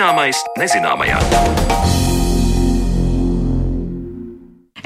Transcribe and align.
Zināmais 0.00 0.38
nezināmajā. 0.56 1.18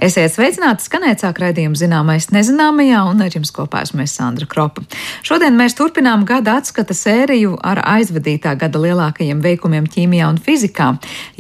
Esiet 0.05 0.35
sveicināti 0.35 0.85
skanēt 0.85 1.23
sāk 1.23 1.39
raidījumu 1.41 1.79
zināmais 1.81 2.27
nezināmajā, 2.29 2.99
un 3.09 3.23
ar 3.25 3.33
jums 3.33 3.49
kopā 3.57 3.81
esmu 3.87 4.03
es 4.03 4.13
Sandra 4.19 4.45
Kropa. 4.45 4.83
Šodien 5.25 5.55
mēs 5.57 5.73
turpinām 5.79 6.27
gada 6.29 6.59
atskata 6.61 6.93
sēriju 6.93 7.55
ar 7.65 7.79
aizvadītā 7.89 8.53
gada 8.61 8.83
lielākajiem 8.83 9.41
veikumiem 9.41 9.87
ķīmijā 9.89 10.27
un 10.29 10.37
fizikā. 10.45 10.91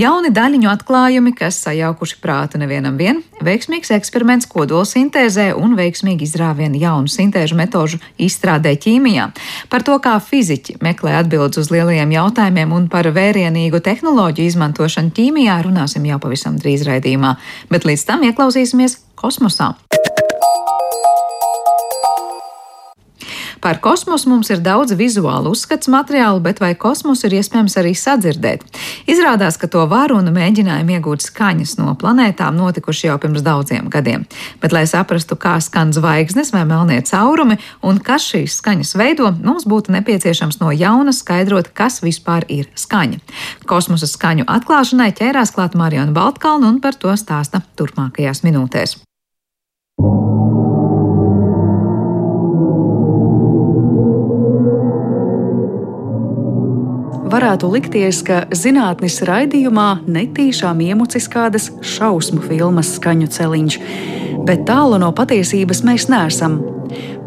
Jauni 0.00 0.30
daļiņu 0.32 0.70
atklājumi, 0.70 1.34
kas 1.36 1.58
sajaukuši 1.66 2.16
prātu 2.22 2.60
nevienam 2.62 2.96
vien, 2.96 3.20
veiksmīgs 3.44 3.92
eksperiments 3.98 4.48
kodolsintēzē 4.48 5.50
un 5.60 5.76
veiksmīgi 5.76 6.24
izrāviena 6.24 6.80
jaunu 6.86 7.12
sintēžu 7.12 7.60
metožu 7.60 8.00
izstrādē 8.16 8.72
ķīmijā. 8.80 9.28
Par 9.68 9.84
to, 9.84 9.98
kā 10.00 10.16
fiziķi 10.24 10.78
meklē 10.80 11.18
atbildes 11.20 11.60
uz 11.66 11.72
lielajiem 11.74 12.16
jautājumiem 12.16 12.72
un 12.72 12.88
par 12.88 13.10
vērienīgu 13.12 13.84
tehnoloģiju 13.84 14.54
izmantošanu 14.54 15.12
ķīmijā 15.20 15.60
runāsim 15.68 16.08
jau 16.08 16.22
pavisam 16.24 16.56
drīz 16.56 16.88
raidījumā. 16.88 17.36
Bet 17.68 17.84
līdz 17.84 18.08
tam 18.08 18.24
ieklausīsimies 18.24 18.53
ieklausīsimies 18.54 18.98
kosmosā. 19.18 19.74
Par 23.64 23.78
kosmosu 23.80 24.28
mums 24.28 24.50
ir 24.52 24.60
daudz 24.60 24.92
vizuālu 24.92 25.54
uzskats 25.54 25.88
materiālu, 25.88 26.42
bet 26.44 26.58
vai 26.60 26.74
kosmosu 26.76 27.24
ir 27.30 27.38
iespējams 27.38 27.78
arī 27.80 27.94
sadzirdēt? 27.96 28.60
Izrādās, 29.08 29.56
ka 29.56 29.70
to 29.72 29.86
var 29.88 30.12
un 30.12 30.28
mēģinājumi 30.34 30.98
iegūt 30.98 31.24
skaņas 31.24 31.72
no 31.78 31.94
planētām 31.96 32.58
notikuši 32.60 33.06
jau 33.08 33.14
pirms 33.22 33.40
daudziem 33.46 33.88
gadiem. 33.88 34.26
Bet, 34.60 34.76
lai 34.76 34.84
saprastu, 34.90 35.38
kā 35.40 35.54
skan 35.64 35.94
zvaigznes 35.96 36.52
vai 36.52 36.66
melnie 36.68 37.00
caurumi 37.08 37.56
un 37.80 38.02
kas 38.04 38.28
šīs 38.34 38.58
skaņas 38.60 38.92
veido, 39.00 39.32
mums 39.40 39.64
būtu 39.64 39.96
nepieciešams 39.96 40.60
no 40.60 40.68
jauna 40.68 41.16
skaidrot, 41.16 41.72
kas 41.72 42.02
vispār 42.04 42.44
ir 42.52 42.68
skaņa. 42.76 43.22
Kosmosa 43.64 44.10
skaņu 44.12 44.44
atklāšanai 44.44 45.08
ķērās 45.16 45.56
klāt 45.56 45.72
Marijana 45.72 46.12
Baltkalna 46.12 46.68
un 46.68 46.84
par 46.84 47.00
to 47.00 47.16
stāsta 47.16 47.64
turpmākajās 47.80 48.44
minūtēs. 48.44 48.98
Varētu 57.30 57.70
likties, 57.72 58.20
ka 58.26 58.44
zinātnis 58.54 59.20
raidījumā 59.26 60.04
netīšām 60.06 60.82
iemucis 60.84 61.28
kādas 61.32 61.70
šausmu 61.94 62.44
filmas 62.44 62.94
skaņu 62.98 63.30
celiņš, 63.34 63.78
bet 64.44 64.66
tālu 64.68 65.00
no 65.02 65.10
patiesības 65.16 65.84
mēs 65.86 66.08
neesam. 66.12 66.60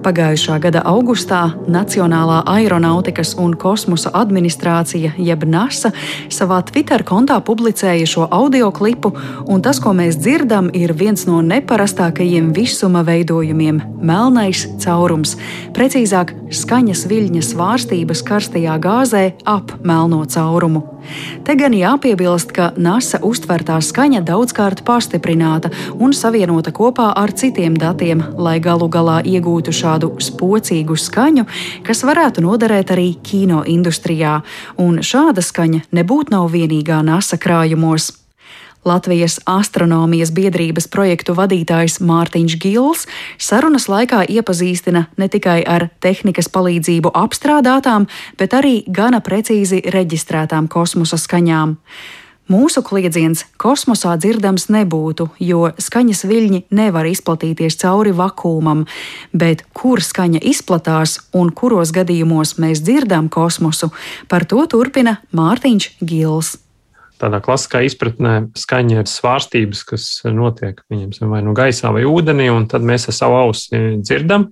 Pagājušā 0.08 0.56
gada 0.64 0.80
augustā 0.88 1.42
Nacionālā 1.68 2.38
aeronautikas 2.48 3.34
un 3.44 3.58
kosmosa 3.60 4.14
administrācija, 4.16 5.12
jeb 5.20 5.44
NASA, 5.44 5.92
savā 6.32 6.62
Twitter 6.70 7.04
kontā 7.04 7.42
publicēja 7.44 8.08
šo 8.08 8.30
audio 8.32 8.70
klipu, 8.72 9.12
un 9.52 9.60
tas, 9.66 9.82
ko 9.84 9.92
mēs 9.98 10.16
dzirdam, 10.22 10.70
ir 10.72 10.96
viens 10.96 11.28
no 11.28 11.42
neparastākajiem 11.44 12.54
visuma 12.56 13.04
veidojumiem- 13.04 13.82
melnais 14.10 14.64
caurums. 14.80 15.36
Precīzāk, 15.76 16.32
skaņas 16.56 17.04
viļņas 17.12 17.52
svārstības 17.52 18.24
karstajā 18.24 18.80
gāzē 18.80 19.34
ap 19.46 19.76
melno 19.84 20.24
caurumu. 20.24 20.97
Te 21.48 21.56
gan 21.56 21.76
jāpiebilst, 21.76 22.52
ka 22.56 22.72
NASA 22.78 23.22
uztvertā 23.24 23.78
skaņa 23.84 24.24
daudzkārt 24.28 24.84
pastiprināta 24.88 25.72
un 26.00 26.14
savienota 26.14 26.74
kopā 26.76 27.10
ar 27.16 27.32
citiem 27.32 27.78
datiem, 27.80 28.24
lai 28.38 28.58
galu 28.60 28.90
galā 28.92 29.22
iegūtu 29.24 29.74
šādu 29.76 30.14
spocīgu 30.24 30.98
skaņu, 31.00 31.48
kas 31.88 32.04
varētu 32.08 32.44
noderēt 32.46 32.94
arī 32.96 33.10
kino 33.24 33.64
industrijā, 33.68 34.42
un 34.78 35.02
šāda 35.02 35.44
skaņa 35.46 35.88
nebūtu 35.96 36.36
nav 36.36 36.50
vienīgā 36.54 37.04
NASA 37.06 37.40
krājumos. 37.40 38.12
Latvijas 38.88 39.40
astronomijas 39.46 40.32
biedrības 40.32 40.88
projektu 40.88 41.36
vadītājs 41.36 42.00
Mārtiņš 42.00 42.56
Gils 42.64 43.04
sarunas 43.38 43.90
laikā 43.92 44.24
iepazīstina 44.32 45.08
ne 45.20 45.28
tikai 45.32 45.60
ar 45.68 45.90
tehnikas 46.04 46.48
palīdzību 46.54 47.12
apstrādātām, 47.12 48.08
bet 48.40 48.56
arī 48.56 48.78
gana 48.88 49.20
precīzi 49.24 49.82
reģistrētām 49.92 50.70
kosmosa 50.72 51.20
skaņām. 51.20 51.76
Mūsu 52.48 52.80
kliedziens 52.80 53.42
kosmosā 53.60 54.14
dzirdams 54.16 54.70
nebūtu, 54.72 55.26
jo 55.44 55.66
skaņas 55.84 56.24
viļņi 56.30 56.62
nevar 56.72 57.10
izplatīties 57.10 57.76
cauri 57.82 58.14
vakumam, 58.16 58.86
bet 59.36 59.66
kur 59.76 60.00
skaņa 60.00 60.40
izplatās 60.48 61.18
un 61.36 61.52
kuros 61.52 61.92
gadījumos 61.92 62.56
mēs 62.64 62.86
dzirdam 62.88 63.28
kosmosu, 63.28 63.92
par 64.32 64.48
to 64.48 64.64
turpina 64.72 65.18
Mārtiņš 65.36 65.90
Gils 66.00 66.54
tādā 67.20 67.42
klasiskā 67.44 67.84
izpratnē 67.88 68.34
skaņa 68.58 69.02
ir 69.02 69.12
svārstības, 69.12 69.84
kas 69.90 70.08
notiek 70.30 70.82
vai 70.90 71.44
nu 71.46 71.56
gaisā 71.58 71.92
vai 71.96 72.06
ūdenī, 72.08 72.50
un 72.54 72.68
tad 72.72 72.86
mēs 72.88 73.10
ar 73.12 73.18
savu 73.18 73.40
ausi 73.42 73.84
dzirdam. 74.02 74.52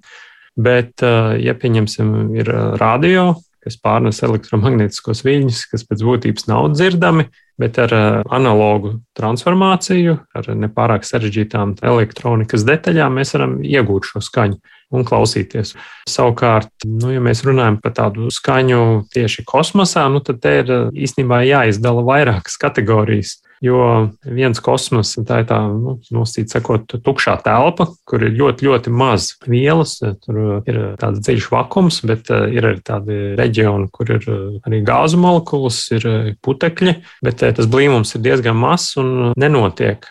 Bet, 0.55 1.03
ja 1.03 1.53
pieņemsim, 1.59 2.11
ir 2.39 2.47
radio, 2.79 3.33
kas 3.65 3.79
pārnes 3.81 4.21
elektromagnētiskos 4.25 5.23
viļņus, 5.25 5.63
kas 5.71 5.83
pēc 5.89 6.03
būtības 6.05 6.47
nav 6.51 6.69
dzirdami, 6.75 7.25
bet 7.61 7.79
ar 7.81 7.93
analogu 8.35 8.97
transformāciju, 9.17 10.17
ar 10.35 10.49
nepārāk 10.53 11.07
sarežģītām 11.07 11.77
elektronikas 11.81 12.65
detaļām, 12.67 13.19
mēs 13.19 13.33
varam 13.37 13.57
iegūt 13.63 14.11
šo 14.11 14.21
skaņu 14.23 14.59
un 14.95 15.05
klausīties. 15.07 15.73
Savukārt, 16.09 16.69
nu, 16.85 17.09
ja 17.15 17.23
mēs 17.23 17.41
runājam 17.47 17.79
par 17.81 17.95
tādu 17.97 18.29
skaņu 18.33 18.81
tieši 19.15 19.45
kosmosā, 19.47 20.05
nu, 20.13 20.21
tad 20.25 20.43
te 20.43 20.59
ir 20.61 20.73
īstenībā 20.93 21.41
jāizdala 21.47 22.05
vairākas 22.05 22.59
kategorijas. 22.61 23.39
Jo 23.63 24.09
viens 24.27 24.59
kosmos, 24.59 25.13
tā 25.25 25.39
ir 25.41 25.47
tā, 25.47 25.61
nu, 25.71 25.95
nosacīt 26.11 26.51
sakot, 26.51 26.97
tukšā 27.05 27.37
telpa, 27.45 27.87
kur 28.07 28.25
ir 28.27 28.35
ļoti, 28.35 28.67
ļoti 28.67 28.91
maz 28.91 29.29
vielas. 29.47 29.95
Tur 30.25 30.65
ir 30.67 30.79
tāds 30.99 31.21
dziļš 31.23 31.47
vakums, 31.53 32.01
bet 32.07 32.29
eh, 32.33 32.49
ir 32.57 32.67
arī 32.67 32.83
tādi 32.85 33.19
reģioni, 33.39 33.87
kur 33.95 34.11
ir 34.17 34.27
eh, 34.27 34.57
arī 34.67 34.81
gāzu 34.85 35.19
molekulas, 35.21 35.79
ir 35.95 36.07
eh, 36.09 36.27
putekļi, 36.43 36.95
bet 37.25 37.45
tas 37.45 37.69
blīvums 37.71 38.15
ir 38.17 38.25
diezgan 38.25 38.59
mazs 38.59 38.97
un 39.01 39.31
nenotiek 39.39 40.03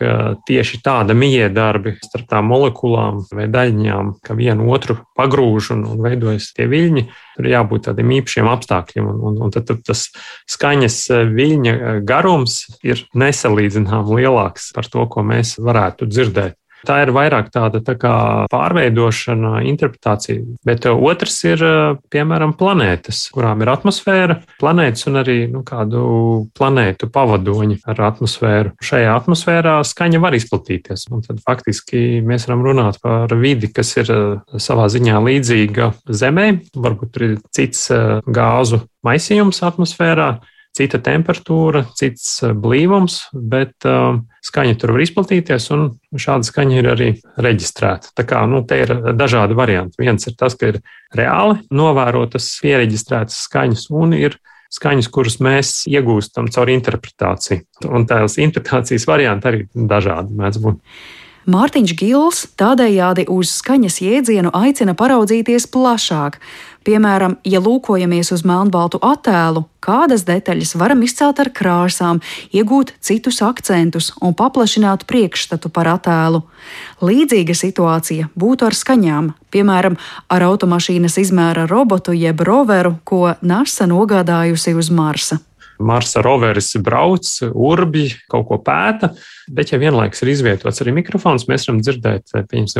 tieši 0.47 0.81
tāda 0.85 1.15
miedarbi 1.17 1.95
starp 2.03 2.27
tām 2.31 2.49
molekulām 2.49 3.21
vai 3.35 3.47
daļiņām, 3.51 4.15
ka 4.25 4.37
vienu 4.37 4.67
otru 4.73 4.97
pagrūž 5.17 5.71
un, 5.75 5.85
un 5.93 6.03
veidojas 6.03 6.51
tie 6.55 6.67
viļņi. 6.71 7.05
Tur 7.35 7.49
jābūt 7.51 7.89
tādiem 7.89 8.13
īpašiem 8.15 8.47
apstākļiem, 8.47 9.07
un, 9.11 9.21
un, 9.27 9.39
un 9.43 9.51
tad 9.51 9.67
tas 9.83 10.05
skaņas 10.51 10.99
viļņa 11.35 11.73
garums 12.07 12.61
ir 12.85 13.01
nesalīdzināmāk 13.35 14.13
lielāks 14.21 14.71
par 14.75 14.87
to, 14.91 15.07
ko 15.11 15.25
mēs 15.27 15.57
varētu 15.59 16.07
dzirdēt. 16.09 16.61
Tā 16.85 16.99
ir 17.01 17.09
vairāk 17.15 17.47
tāda 17.49 17.79
tā 17.81 17.95
kā 17.97 18.13
pārveidošana, 18.51 19.63
interpretācija. 19.65 20.43
Bet 20.67 20.85
uh, 20.85 20.99
otrs 21.09 21.39
ir, 21.47 21.63
uh, 21.65 21.95
piemēram, 22.13 22.53
planētas, 22.59 23.23
kurām 23.33 23.63
ir 23.65 23.71
atmosfēra, 23.73 24.37
planētas 24.61 25.07
un 25.09 25.17
arī 25.23 25.37
nu, 25.49 25.63
kādu 25.65 26.03
planētu 26.53 27.09
pavadoņi 27.15 27.79
ar 27.89 28.03
atmosfēru. 28.11 28.75
Šajā 28.85 29.15
atmosfērā 29.17 29.79
skaņa 29.87 30.21
var 30.21 30.37
izplatīties. 30.37 31.07
Tad 31.25 31.41
faktiski 31.47 32.21
mēs 32.21 32.45
varam 32.45 32.61
runāt 32.67 33.01
par 33.01 33.33
vidi, 33.39 33.71
kas 33.73 33.95
ir 34.03 34.13
uh, 34.13 34.59
savā 34.61 34.85
ziņā 34.93 35.23
līdzīga 35.25 35.89
Zemē. 36.05 36.51
Varbūt 36.85 37.23
ir 37.23 37.39
cits 37.55 37.87
gāzu 38.29 38.85
maisījums 39.05 39.63
atmosfērā 39.65 40.35
cita 40.75 40.99
temperatūra, 41.03 41.85
cits 41.95 42.27
eh, 42.43 42.53
blīvums, 42.55 43.19
bet 43.33 43.87
uh, 43.87 44.17
skaņa 44.45 44.77
tur 44.79 44.95
var 44.95 45.05
izplatīties, 45.05 45.69
un 45.75 45.85
šāda 46.19 46.47
skaņa 46.47 46.79
ir 46.79 46.89
arī 46.91 47.09
reģistrēta. 47.41 48.11
Tā 48.17 48.25
kā 48.27 48.43
nu, 48.49 48.61
te 48.67 48.81
ir 48.83 48.93
dažādi 49.17 49.57
varianti. 49.57 50.01
Viens 50.03 50.27
ir 50.27 50.35
tas, 50.39 50.57
ka 50.59 50.73
ir 50.73 50.81
reāli 51.15 51.61
novērotas, 51.75 52.49
pieregistrētas 52.63 53.45
skaņas, 53.47 53.87
un 53.95 54.17
ir 54.19 54.37
skaņas, 54.75 55.11
kuras 55.13 55.39
mēs 55.43 55.75
iegūstam 55.87 56.49
caur 56.51 56.71
interpretāciju. 56.73 57.63
Un 57.89 58.07
tās 58.09 58.39
interpretācijas 58.41 59.07
varianti 59.07 59.51
arī 59.51 59.67
dažādi 59.73 60.35
mēdz 60.35 60.63
būt. 60.63 60.81
Mārtiņš 61.45 61.91
Gils 61.99 62.39
tādējādi 62.57 63.27
uz 63.29 63.51
skaņas 63.59 63.99
jēdzienu 64.01 64.49
aicina 64.57 64.95
paraudzīties 64.97 65.67
plašāk. 65.69 66.39
Piemēram, 66.85 67.35
ja 67.45 67.61
lūkojamies 67.61 68.31
uz 68.33 68.41
melnbaltu 68.45 68.97
attēlu, 69.05 69.63
kādas 69.81 70.25
detaļas 70.25 70.73
varam 70.77 71.03
izcelt 71.05 71.41
ar 71.41 71.51
krāsām, 71.53 72.21
iegūt 72.49 72.95
citus 72.97 73.43
akcentus 73.45 74.11
un 74.25 74.33
paplašināt 74.37 75.05
priekšstatu 75.09 75.69
par 75.73 75.89
attēlu. 75.93 76.43
Līdzīga 77.05 77.57
situācija 77.57 78.29
būtu 78.33 78.65
ar 78.65 78.77
skaņām, 78.77 79.33
piemēram, 79.53 79.97
ar 80.29 80.49
automašīnas 80.49 81.17
izmēra 81.21 81.69
robotu 81.69 82.13
jeb 82.17 82.41
roveru, 82.41 82.97
ko 83.05 83.35
NASA 83.41 83.85
nogādājusi 83.89 84.73
uz 84.73 84.89
Marsa. 84.89 85.41
Marsa 85.79 86.21
roveris 86.23 86.75
brauc, 86.83 87.27
urbi, 87.51 88.07
kaut 88.31 88.47
ko 88.49 88.59
pēta, 88.63 89.11
bet, 89.51 89.73
ja 89.73 89.79
vienlaikus 89.81 90.23
ir 90.23 90.31
izvietots 90.33 90.81
arī 90.83 90.93
mikrofons, 90.95 91.47
mēs 91.51 91.67
varam 91.67 91.81
dzirdēt, 91.83 92.35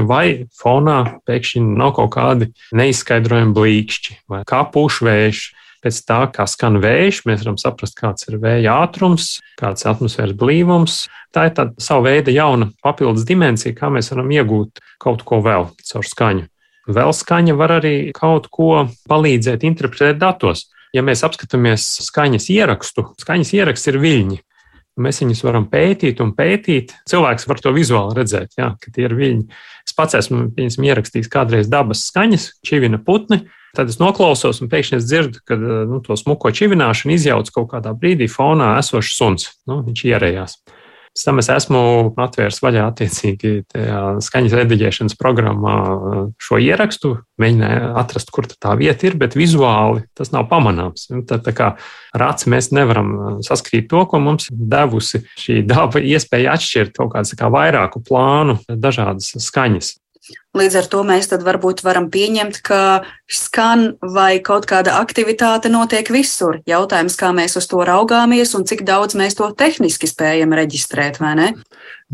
vai 0.07 0.25
fonā 0.55 0.99
pēkšņi 1.27 1.63
nav 1.75 1.95
kaut 1.99 2.13
kādi 2.15 2.51
neizskaidrojami 2.75 3.55
blīkšķi, 3.55 4.19
vai 4.31 4.43
kā 4.47 4.63
puš 4.71 5.03
vējš. 5.05 5.45
pēc 5.85 5.99
tā, 6.01 6.23
kā 6.33 6.47
skan 6.49 6.79
vējš, 6.81 7.19
mēs 7.29 7.43
varam 7.43 7.59
saprast, 7.61 7.93
kāds 7.99 8.25
ir 8.25 8.39
vēja 8.41 8.73
ātrums, 8.81 9.35
kāds 9.59 9.85
ir 9.85 9.91
atmosfēras 9.91 10.33
blīvums. 10.33 10.95
Tā 11.29 11.43
ir 11.45 11.53
tāda 11.53 11.77
sava 11.77 12.07
veida 12.07 12.33
jauna 12.33 12.71
papildus 12.81 13.27
dimensija, 13.29 13.75
kā 13.77 13.91
mēs 13.93 14.09
varam 14.09 14.31
iegūt 14.33 14.81
kaut 14.97 15.21
ko 15.21 15.43
vēl 15.45 15.69
caur 15.85 16.07
skaņu. 16.09 16.47
Vēl 16.89 17.13
skaņa 17.13 17.53
var 17.57 17.75
arī 17.79 17.93
kaut 18.17 18.49
ko 18.53 18.87
palīdzēt 19.09 19.65
interpretēt 19.65 20.17
datos. 20.21 20.67
Ja 20.95 21.03
mēs 21.03 21.25
apskatāmies 21.27 21.85
skaņas 22.05 22.47
ierakstu, 22.53 23.09
skaņas 23.19 23.51
ieraksts 23.57 23.91
ir 23.91 23.99
viļņi. 23.99 24.37
Mēs 25.03 25.19
viņus 25.19 25.41
varam 25.43 25.65
pētīt 25.67 26.21
un 26.23 26.31
pētīt. 26.37 26.93
Cilvēks 27.09 27.49
var 27.49 27.59
to 27.59 27.73
vizuāli 27.75 28.15
redzēt, 28.15 28.55
jā, 28.55 28.69
ka 28.79 28.93
tie 28.95 29.09
ir 29.09 29.15
viļņi. 29.17 29.59
Es 29.83 29.95
pats 29.97 30.15
esmu 30.21 30.47
ierakstījis 30.55 31.27
kādreiz 31.31 31.67
dabas 31.71 32.05
skaņas, 32.07 32.47
čivina 32.63 33.01
putni. 33.03 33.43
Tad 33.75 33.91
es 33.91 33.99
noklausos, 33.99 34.61
un 34.63 34.71
pēkšņi 34.71 35.01
es 35.01 35.09
dzirdu, 35.09 35.41
ka 35.43 35.59
nu, 35.59 35.99
to 36.05 36.15
smuko 36.15 36.53
čivināšanu 36.55 37.17
izjauc 37.17 37.51
kaut 37.51 37.73
kādā 37.73 37.91
brīdī 37.91 38.29
fonā 38.31 38.77
esošs 38.79 39.17
suns. 39.19 39.49
Nu, 39.67 39.81
viņš 39.83 40.05
ierējās. 40.13 40.55
Pēc 41.15 41.23
tam 41.23 41.39
es 41.39 41.47
esmu 41.47 41.81
atvērs 42.19 42.57
vaļā 42.59 42.89
attiecīgi 42.89 43.51
skaņas 44.25 44.55
rediģēšanas 44.59 45.15
programmā 45.15 45.75
šo 46.43 46.59
ierakstu, 46.59 47.13
mēģināju 47.39 47.93
atrast, 48.01 48.33
kur 48.35 48.49
tā 48.51 48.73
vieta 48.75 49.07
ir, 49.07 49.15
bet 49.21 49.37
vizuāli 49.39 50.03
tas 50.11 50.33
nav 50.35 50.49
pamanāms. 50.51 51.07
Tad, 51.29 51.45
tā 51.47 51.55
kā 51.55 51.69
rāts 52.19 52.49
mēs 52.51 52.73
nevaram 52.75 53.39
saskrīt 53.47 53.87
to, 53.93 54.03
ko 54.11 54.19
mums 54.19 54.51
devusi 54.51 55.23
šī 55.39 55.61
daba 55.63 56.03
iespēja 56.03 56.57
atšķirt 56.59 56.99
kaut 56.99 57.15
kādu 57.15 57.39
kā 57.39 57.51
vairāku 57.53 58.03
plānu, 58.03 58.59
dažādas 58.67 59.31
skaņas. 59.47 59.95
Līdz 60.55 60.77
ar 60.79 60.87
to 60.89 61.01
mēs 61.05 61.27
varbūt 61.29 61.83
varam 61.85 62.07
pieņemt, 62.13 62.61
ka 62.65 63.03
skan 63.27 63.95
vai 64.01 64.39
kaut 64.45 64.67
kāda 64.69 64.97
aktivitāte 65.01 65.69
notiek 65.69 66.09
visur. 66.13 66.61
Jautājums, 66.69 67.17
kā 67.19 67.31
mēs 67.35 67.57
uz 67.59 67.67
to 67.69 67.83
raugāmies 67.85 68.55
un 68.57 68.65
cik 68.65 68.85
daudz 68.87 69.17
mēs 69.19 69.37
to 69.37 69.49
tehniski 69.57 70.09
spējam 70.09 70.55
reģistrēt, 70.57 71.19
vai 71.21 71.33
ne? 71.39 71.49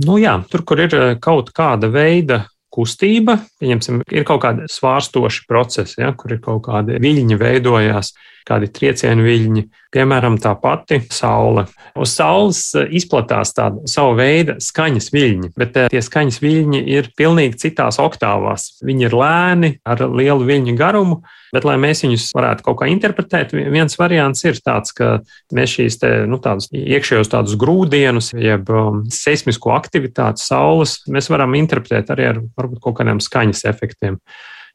Nu 0.05 0.17
jā, 0.21 0.39
tur, 0.51 0.65
kur 0.67 0.81
ir 0.81 0.95
eh, 0.97 1.13
kaut 1.21 1.53
kāda 1.55 1.91
veida 1.91 2.45
kustība, 2.71 3.37
pieņemsim, 3.61 4.01
ir 4.15 4.27
kaut 4.27 4.43
kādi 4.45 4.67
svārstoši 4.71 5.47
procesi, 5.49 5.99
ja, 6.01 6.13
kur 6.15 6.35
ir 6.35 6.41
kaut 6.43 6.63
kādi 6.69 6.99
viļņi 7.03 7.37
veidojās, 7.39 8.13
kādi 8.47 8.69
triecienu 8.73 9.25
viļņi, 9.25 9.63
piemēram, 9.93 10.37
tā 10.41 10.53
pati 10.59 11.01
saule. 11.11 11.65
Uz 11.99 12.13
saules 12.15 12.61
eh, 12.79 12.87
izplatās 12.99 13.53
tāda 13.57 13.83
sava 13.89 14.15
veida 14.19 14.57
skaņas 14.63 15.11
viļņi, 15.13 15.51
bet 15.59 15.77
eh, 15.77 15.89
tie 15.91 16.01
skaņas 16.05 16.39
viļņi 16.43 16.81
ir 16.95 17.11
pilnīgi 17.19 17.59
citās 17.65 17.99
oktāvās. 18.01 18.69
Viņi 18.87 19.07
ir 19.07 19.15
lēni, 19.17 19.71
ar 19.85 20.03
lielu 20.07 20.47
viļņu 20.47 20.75
garumu, 20.79 21.21
bet, 21.51 21.67
lai 21.67 21.77
mēs 21.81 22.05
viņus 22.05 22.29
varētu 22.37 22.65
kaut 22.67 22.79
kā 22.81 22.89
interpretēt, 22.91 23.51
viens 23.53 23.97
variants 23.99 24.45
ir 24.47 24.59
tāds, 24.63 24.95
ka 24.95 25.17
mēs 25.55 25.75
šīs 25.77 25.99
te, 26.01 26.13
nu, 26.29 26.39
tādus 26.43 26.71
iekšējos 26.71 27.31
tādus 27.31 27.57
grūdienus, 27.59 28.31
jeb 28.37 28.71
um, 28.71 29.03
seismisko 29.11 29.75
aktivitāti 29.75 30.43
saules, 30.43 31.01
mēs 31.11 31.27
varam 31.33 31.57
interpretēt 31.59 32.13
arī 32.15 32.31
ar 32.31 32.41
varbūt 32.57 32.83
kaut 32.83 33.01
kādiem 33.01 33.19
skaņas 33.23 33.65
efektiem. 33.71 34.21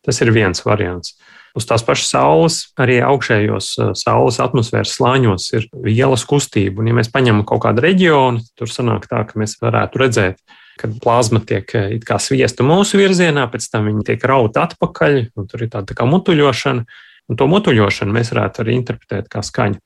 Tas 0.07 0.21
ir 0.23 0.31
viens 0.31 0.61
variants. 0.63 1.17
Uz 1.57 1.65
tās 1.65 1.85
pašas 1.87 2.11
saules, 2.13 2.59
arī 2.77 2.99
augšējos 3.01 3.71
uh, 3.81 3.91
saules 3.97 4.37
atmosfēras 4.45 4.93
slāņos 4.99 5.49
ir 5.57 5.67
vielas 5.73 6.27
kustība. 6.29 6.83
Un, 6.83 6.91
ja 6.91 6.97
mēs 6.99 7.09
paņemam 7.13 7.47
kaut 7.49 7.65
kādu 7.65 7.85
reģionu, 7.85 8.45
tur 8.59 8.71
sanāk 8.73 9.09
tā, 9.09 9.23
ka 9.25 9.41
mēs 9.41 9.57
varētu 9.63 10.03
redzēt, 10.03 10.43
kad 10.77 10.97
plazma 11.01 11.41
tiek 11.41 11.65
kā 12.05 12.19
sviesta 12.21 12.65
mūsu 12.67 13.01
virzienā, 13.01 13.47
pēc 13.53 13.71
tam 13.73 13.89
viņa 13.89 14.05
tiek 14.11 14.27
rauta 14.29 14.67
atpakaļ, 14.69 15.23
un 15.37 15.49
tur 15.49 15.65
ir 15.65 15.73
tāda 15.73 15.91
tā 15.93 15.97
kā 15.97 16.09
mutuļošana. 16.09 16.85
Un 17.27 17.39
to 17.41 17.49
mutuļošanu 17.51 18.15
mēs 18.15 18.31
varētu 18.35 18.63
arī 18.63 18.77
interpretēt 18.77 19.31
kā 19.33 19.41
skaņu. 19.43 19.81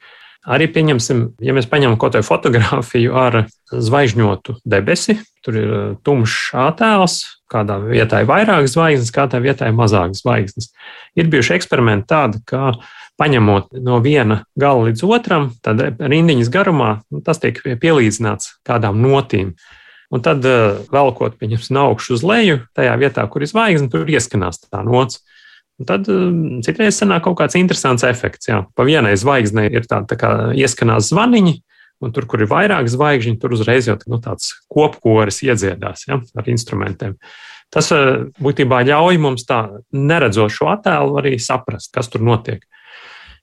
Arī 0.51 0.67
pieņemsim, 0.73 1.23
ja 1.45 1.53
mēs 1.57 1.69
paņemam 1.69 1.99
kaut 2.01 2.17
kādu 2.17 2.27
fotografiju 2.27 3.17
ar 3.17 3.43
zvaigžņotu 3.71 4.59
debesi, 4.69 5.19
tur 5.45 5.59
ir 5.61 5.71
uh, 5.71 5.91
tumšs 6.05 6.55
attēls, 6.57 7.21
kādā 7.51 7.81
vietā 7.83 8.23
ir 8.23 8.31
vairāk 8.31 8.69
zvaigznes, 8.71 9.13
kādā 9.15 9.41
vietā 9.43 9.69
ir 9.69 9.77
mazāk 9.77 10.15
zvaigznes. 10.19 10.71
Ir 11.19 11.31
bijuši 11.33 11.57
eksperimenti 11.59 12.09
tādi, 12.11 12.43
ka 12.47 12.75
paņemot 13.21 13.75
no 13.85 13.99
viena 14.05 14.45
gala 14.59 14.89
līdz 14.89 15.05
otram, 15.05 15.51
tad 15.65 15.83
rindiņas 16.01 16.53
garumā 16.53 16.93
nu, 17.11 17.21
tas 17.25 17.43
tiek 17.43 17.59
pielīdzināts 17.61 18.57
kādām 18.67 19.03
notīm. 19.03 19.55
Un 20.11 20.23
tad, 20.27 20.43
uh, 20.43 20.81
velkot 20.91 21.37
viņus 21.39 21.69
no 21.71 21.91
augšas 21.93 22.17
uz 22.19 22.25
leju, 22.27 22.63
tajā 22.75 22.97
vietā, 22.99 23.27
kur 23.31 23.45
ir 23.45 23.51
zvaigzne, 23.51 23.91
tur 23.93 24.09
ieskanās 24.11 24.59
tā 24.65 24.83
nots. 24.83 25.21
Un 25.81 25.87
tad 25.89 26.09
um, 26.13 26.59
citreiz 26.67 26.99
sanāk 26.99 27.23
kaut 27.25 27.39
kāds 27.39 27.57
interesants 27.57 28.05
efekts. 28.05 28.51
Jā. 28.51 28.65
Pa 28.77 28.85
vienai 28.89 29.15
zvaigznei 29.17 29.69
ir 29.71 29.87
tāda 29.89 30.11
tā 30.11 30.19
kā 30.19 30.33
ieskanās 30.59 31.13
zvaniņi, 31.13 31.55
un 32.01 32.15
tur, 32.17 32.27
kur 32.31 32.43
ir 32.43 32.51
vairāk 32.51 32.89
zvaigžņu, 32.91 33.37
tur 33.41 33.55
uzreiz 33.57 33.91
jau 33.91 33.99
nu, 34.11 34.21
tāds 34.25 34.55
kopkoris 34.73 35.43
iedziedās 35.47 36.07
ja, 36.09 36.21
ar 36.21 36.51
instrumentiem. 36.53 37.17
Tas 37.71 37.93
uh, 37.95 38.27
būtībā 38.43 38.83
ļauj 38.89 39.21
mums 39.23 39.47
tā 39.47 39.63
neredzot 39.95 40.55
šo 40.55 40.73
attēlu 40.73 41.21
arī 41.21 41.37
saprast, 41.39 41.93
kas 41.95 42.11
tur 42.11 42.25
notiek. 42.27 42.65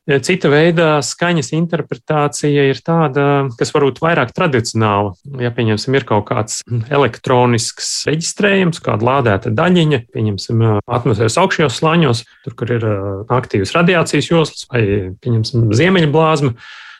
Cita 0.07 0.47
veida 0.47 1.01
skaņas 1.03 1.49
interpretācija 1.51 2.63
ir 2.69 2.77
tāda, 2.79 3.23
kas 3.59 3.73
varbūt 3.75 3.97
vairāk 3.99 4.31
tradicionāla. 4.31 5.11
Ja, 5.43 5.51
pieņemsim, 5.51 5.97
ir 5.99 6.05
kaut 6.07 6.29
kāds 6.29 6.61
elektronisks 6.87 8.05
reģistrējums, 8.07 8.79
kāda 8.85 9.03
lādēta 9.03 9.51
daļiņa, 9.51 9.99
pieņemsim, 10.15 10.63
atmosfēras 10.87 11.35
augšējos 11.43 11.79
slāņos, 11.81 12.23
tur, 12.45 12.55
kur 12.55 12.71
ir 12.77 12.87
aktīvas 13.35 13.75
radiācijas 13.75 14.31
joslas 14.31 14.63
vai, 14.71 14.85
pieņemsim, 15.19 15.67
ziemeļblāzma. 15.75 16.55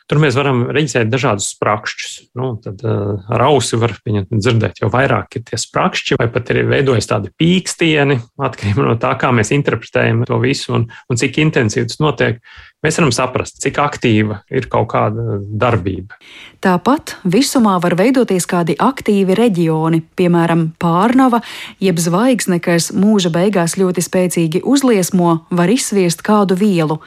Tur 0.08 0.20
mēs 0.22 0.38
varam 0.38 0.62
reģistrēt 0.72 1.10
dažādus 1.12 1.50
sprakšķus. 1.52 2.12
Nu, 2.40 2.54
tad 2.64 2.80
uh, 2.86 3.18
ar 3.28 3.42
ausi 3.50 3.76
var 3.80 3.92
dzirdēt, 4.06 4.80
jo 4.80 4.88
vairāk 4.92 5.36
ir 5.36 5.44
tie 5.50 5.58
sprakšķi, 5.60 6.16
vai 6.20 6.30
pat 6.32 6.48
ir 6.54 6.62
veidojas 6.70 7.10
tādi 7.10 7.28
pīkstieni, 7.36 8.16
atkarībā 8.48 8.86
no 8.86 8.94
tā, 9.00 9.12
kā 9.20 9.28
mēs 9.36 9.52
interpretējam 9.52 10.24
to 10.28 10.40
visu 10.40 10.72
un, 10.78 10.86
un 10.88 11.20
cik 11.20 11.42
intensīvi 11.44 11.90
tas 11.90 12.00
notiek. 12.00 12.40
Mēs 12.86 12.94
varam 13.00 13.10
saprast, 13.10 13.56
cik 13.58 13.80
aktīva 13.82 14.38
ir 14.54 14.68
kaut 14.70 14.86
kāda 14.92 15.40
darbība. 15.60 16.14
Tāpat 16.62 17.16
visumā 17.26 17.74
var 17.82 17.96
veidoties 17.98 18.46
kādi 18.48 18.76
aktīvi 18.78 19.34
reģioni, 19.34 20.00
piemēram, 20.16 20.68
pārnava, 20.78 21.42
jeb 21.82 21.98
zvaigzne, 22.00 22.60
kas 22.62 22.92
mūža 22.94 23.34
beigās 23.34 23.74
ļoti 23.80 24.06
spēcīgi 24.06 24.62
uzliesmo, 24.62 25.40
var 25.50 25.74
izsviest 25.74 26.22
kādu 26.24 26.56
vielu. 26.58 27.00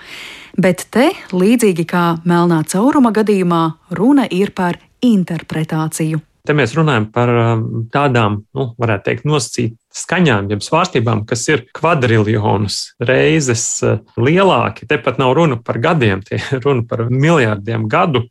Bet 0.60 0.88
te, 0.92 1.12
līdzīgi 1.32 1.86
kā 1.88 2.06
melnā 2.28 2.62
cauruma 2.68 3.14
gadījumā, 3.16 3.64
runa 3.96 4.28
ir 4.28 4.52
par 4.56 4.80
interpretāciju. 5.06 6.20
Te 6.42 6.56
mēs 6.58 6.74
runājam 6.74 7.06
par 7.14 7.30
um, 7.30 7.66
tādām, 7.94 8.40
nu, 8.58 8.66
varētu 8.82 9.06
teikt, 9.06 9.26
nosacīt 9.30 9.76
skaņām, 9.94 10.50
jeb 10.50 10.64
svārstībām, 10.66 11.22
kas 11.30 11.44
ir 11.52 11.68
kvadriljonus 11.78 12.80
reizes 13.06 13.66
uh, 13.86 14.00
lielāki. 14.18 14.88
Te 14.90 14.98
pat 15.02 15.22
nav 15.22 15.36
runa 15.38 15.60
par 15.62 15.78
gadiem, 15.84 16.24
tie 16.26 16.40
ir 16.42 16.64
runa 16.66 16.84
par 16.90 17.06
miljardiem 17.14 17.86
gadu 17.92 18.26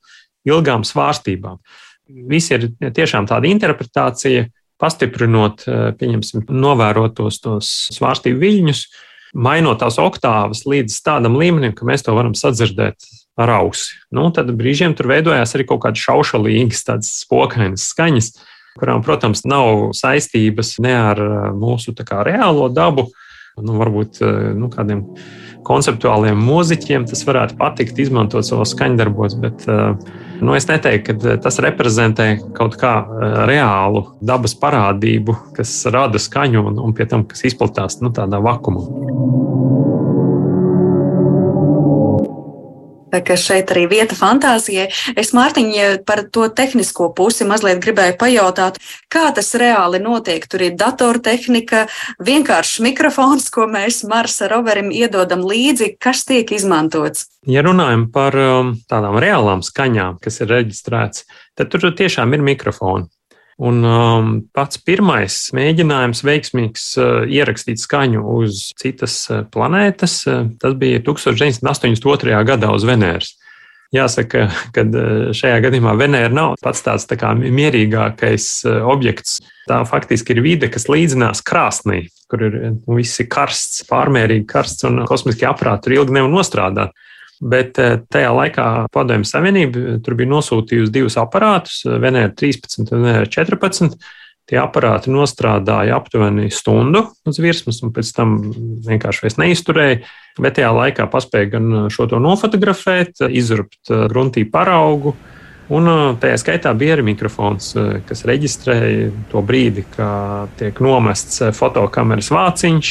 ilgām 0.49 0.83
svārstībām. 0.89 1.61
Visi 2.31 2.57
ir 2.57 2.67
tiešām 2.83 3.31
tāda 3.31 3.47
interpretācija, 3.47 4.49
pastiprinot, 4.81 5.63
uh, 5.71 5.87
pieņemsim, 6.01 6.49
novērotos 6.51 7.39
tos 7.47 7.71
svārstību 7.95 8.43
viļņus, 8.43 8.83
mainot 9.35 9.81
tās 9.83 9.99
oktāvas 10.03 10.65
līdz 10.69 11.01
tādam 11.07 11.39
līmenim, 11.39 11.75
ka 11.77 11.87
mēs 11.89 12.05
to 12.07 12.15
varam 12.17 12.35
sadzirdēt 12.39 13.09
ar 13.41 13.53
ausi. 13.61 13.97
Nu, 14.15 14.29
tad 14.35 14.51
brīžiem 14.57 14.95
tur 14.97 15.11
veidojās 15.11 15.55
arī 15.57 15.67
kaut 15.69 15.85
kādas 15.85 16.03
šaušalīgas, 16.05 16.87
tādas 16.87 17.13
spokainas 17.23 17.89
skaņas, 17.93 18.33
kurām, 18.81 19.05
protams, 19.07 19.45
nav 19.49 19.91
saistības 19.97 20.77
ne 20.83 20.95
ar 20.97 21.23
uh, 21.25 21.37
mūsu 21.57 21.95
kā, 21.97 22.23
reālo 22.27 22.69
dabu, 22.73 23.09
nu, 23.61 23.77
varbūt 23.81 24.21
uh, 24.25 24.51
nu, 24.57 24.71
kādiem 24.73 25.05
konceptuāliem 25.67 26.39
mūziķiem 26.41 27.07
tas 27.09 27.23
varētu 27.27 27.59
patikt, 27.61 27.99
izmantot 28.01 28.47
savos 28.47 28.75
skaņdarbos, 28.75 29.37
bet 29.43 29.67
uh, 29.69 29.97
nu, 30.41 30.55
es 30.57 30.67
neteiktu, 30.69 31.17
ka 31.21 31.37
tas 31.45 31.61
reprezentē 31.63 32.29
kaut 32.57 32.77
kā 32.81 32.95
reālu 33.49 34.07
dabas 34.21 34.57
parādību, 34.59 35.37
kas 35.57 35.73
rada 35.93 36.21
skaņu 36.21 36.65
un, 36.73 36.81
un 36.83 36.97
pie 36.97 37.09
tam, 37.11 37.27
kas 37.29 37.45
izplatās 37.51 38.01
nu, 38.05 38.13
tādā 38.15 38.41
vakumā. 38.45 38.85
Ka 43.11 43.37
šeit 43.39 43.73
arī 43.75 43.87
vieta 43.91 44.17
fantāzijai. 44.19 44.89
Es 45.19 45.35
Mārtiņa 45.37 46.03
par 46.07 46.25
to 46.33 46.47
tehnisko 46.49 47.11
pusi 47.17 47.47
mazliet 47.49 47.83
gribēju 47.83 48.17
pajautāt, 48.21 48.79
kā 49.13 49.29
tas 49.35 49.53
reāli 49.59 50.01
notiek. 50.03 50.47
Tur 50.51 50.67
ir 50.69 50.79
datortehnika, 50.79 51.87
vienkāršs 52.23 52.81
mikrofons, 52.87 53.51
ko 53.51 53.67
mēs 53.71 54.03
Marsa 54.09 54.51
roverim 54.53 54.91
iedodam 54.95 55.45
līdzi, 55.47 55.97
kas 56.01 56.25
tiek 56.29 56.51
izmantots. 56.55 57.27
Ja 57.49 57.65
runājam 57.67 58.11
par 58.13 58.37
um, 58.37 58.75
tādām 58.91 59.19
reālām 59.23 59.65
skaņām, 59.65 60.21
kas 60.23 60.43
ir 60.45 60.53
reģistrētas, 60.53 61.25
tad 61.59 61.73
tur 61.73 61.91
tiešām 61.97 62.37
ir 62.37 62.45
mikrofoni. 62.53 63.09
Un 63.61 63.83
um, 63.85 64.29
pats 64.57 64.79
pirmais 64.81 65.35
mēģinājums 65.53 66.23
veiksmīgs 66.25 66.85
uh, 66.97 67.09
ierakstīt 67.29 67.83
skaņu 67.83 68.23
uz 68.39 68.71
citas 68.81 69.17
uh, 69.29 69.43
planētas, 69.53 70.15
uh, 70.31 70.47
tas 70.63 70.77
bija 70.81 71.03
1982. 71.05 72.39
gadā 72.49 72.71
uz 72.73 72.87
Venēras. 72.89 73.35
Jāsaka, 73.93 74.47
ka 74.73 74.87
uh, 74.87 75.29
šajā 75.37 75.59
gadījumā 75.67 75.93
Venēra 76.01 76.33
nav 76.33 76.57
pats 76.65 76.81
tāds 76.87 77.05
tā 77.11 77.19
kā 77.21 77.35
mierīgākais 77.37 78.49
uh, 78.65 78.81
objekts. 78.89 79.43
Tā 79.69 79.83
faktiski 79.85 80.33
ir 80.33 80.41
vide, 80.47 80.73
kas 80.73 80.89
līdzinās 80.89 81.45
krāsnī, 81.45 82.07
kur 82.33 82.47
ir 82.49 82.57
nu, 82.71 82.97
viss 82.97 83.21
karsts, 83.29 83.85
pārmērīgi 83.91 84.49
karsts 84.49 84.89
un 84.89 85.03
kosmiskie 85.11 85.45
aparāti 85.51 85.91
tur 85.91 85.99
ilgi 85.99 86.17
nevar 86.17 86.33
nostrādāt. 86.33 86.97
Bet 87.41 87.79
eh, 87.81 87.97
tajā 88.13 88.31
laikā 88.37 88.65
Padomju 88.93 89.29
Savienība 89.29 89.81
eh, 89.81 90.01
tur 90.05 90.17
bija 90.19 90.29
nosūtījusi 90.29 90.93
divus 90.93 91.17
aparātus, 91.21 91.81
eh, 91.89 91.97
Venēra 92.03 92.35
13 92.37 92.93
un 92.93 93.07
Venēra 93.07 93.29
14. 93.33 93.97
Tie 94.51 94.59
aparāti 94.59 95.13
nostrādāja 95.15 95.95
aptuveni 95.97 96.49
stundu 96.53 97.05
uz 97.29 97.39
virsmas, 97.41 97.79
un 97.87 97.93
pēc 97.95 98.09
tam 98.17 98.35
vienkārši 98.85 99.23
vairs 99.25 99.39
neizturēja. 99.39 100.01
Bet 100.43 100.57
tajā 100.59 100.73
laikā 100.75 101.07
paspēja 101.13 101.53
gan 101.53 101.69
šo 101.93 102.09
to 102.11 102.19
nofotografēt, 102.23 103.23
izrupt 103.31 103.93
gruntī 104.13 104.47
paraugu, 104.49 105.17
Un 105.71 105.87
tajā 106.19 106.35
skaitā 106.43 106.73
bija 106.75 106.97
arī 106.97 107.05
mikrofons, 107.13 107.69
kas 108.09 108.25
reģistrēja 108.27 109.13
to 109.31 109.39
brīdi, 109.47 109.85
kad 109.95 110.51
tiek 110.59 110.81
nomests 110.83 111.45
fotokameras 111.55 112.33
vāciņš, 112.35 112.91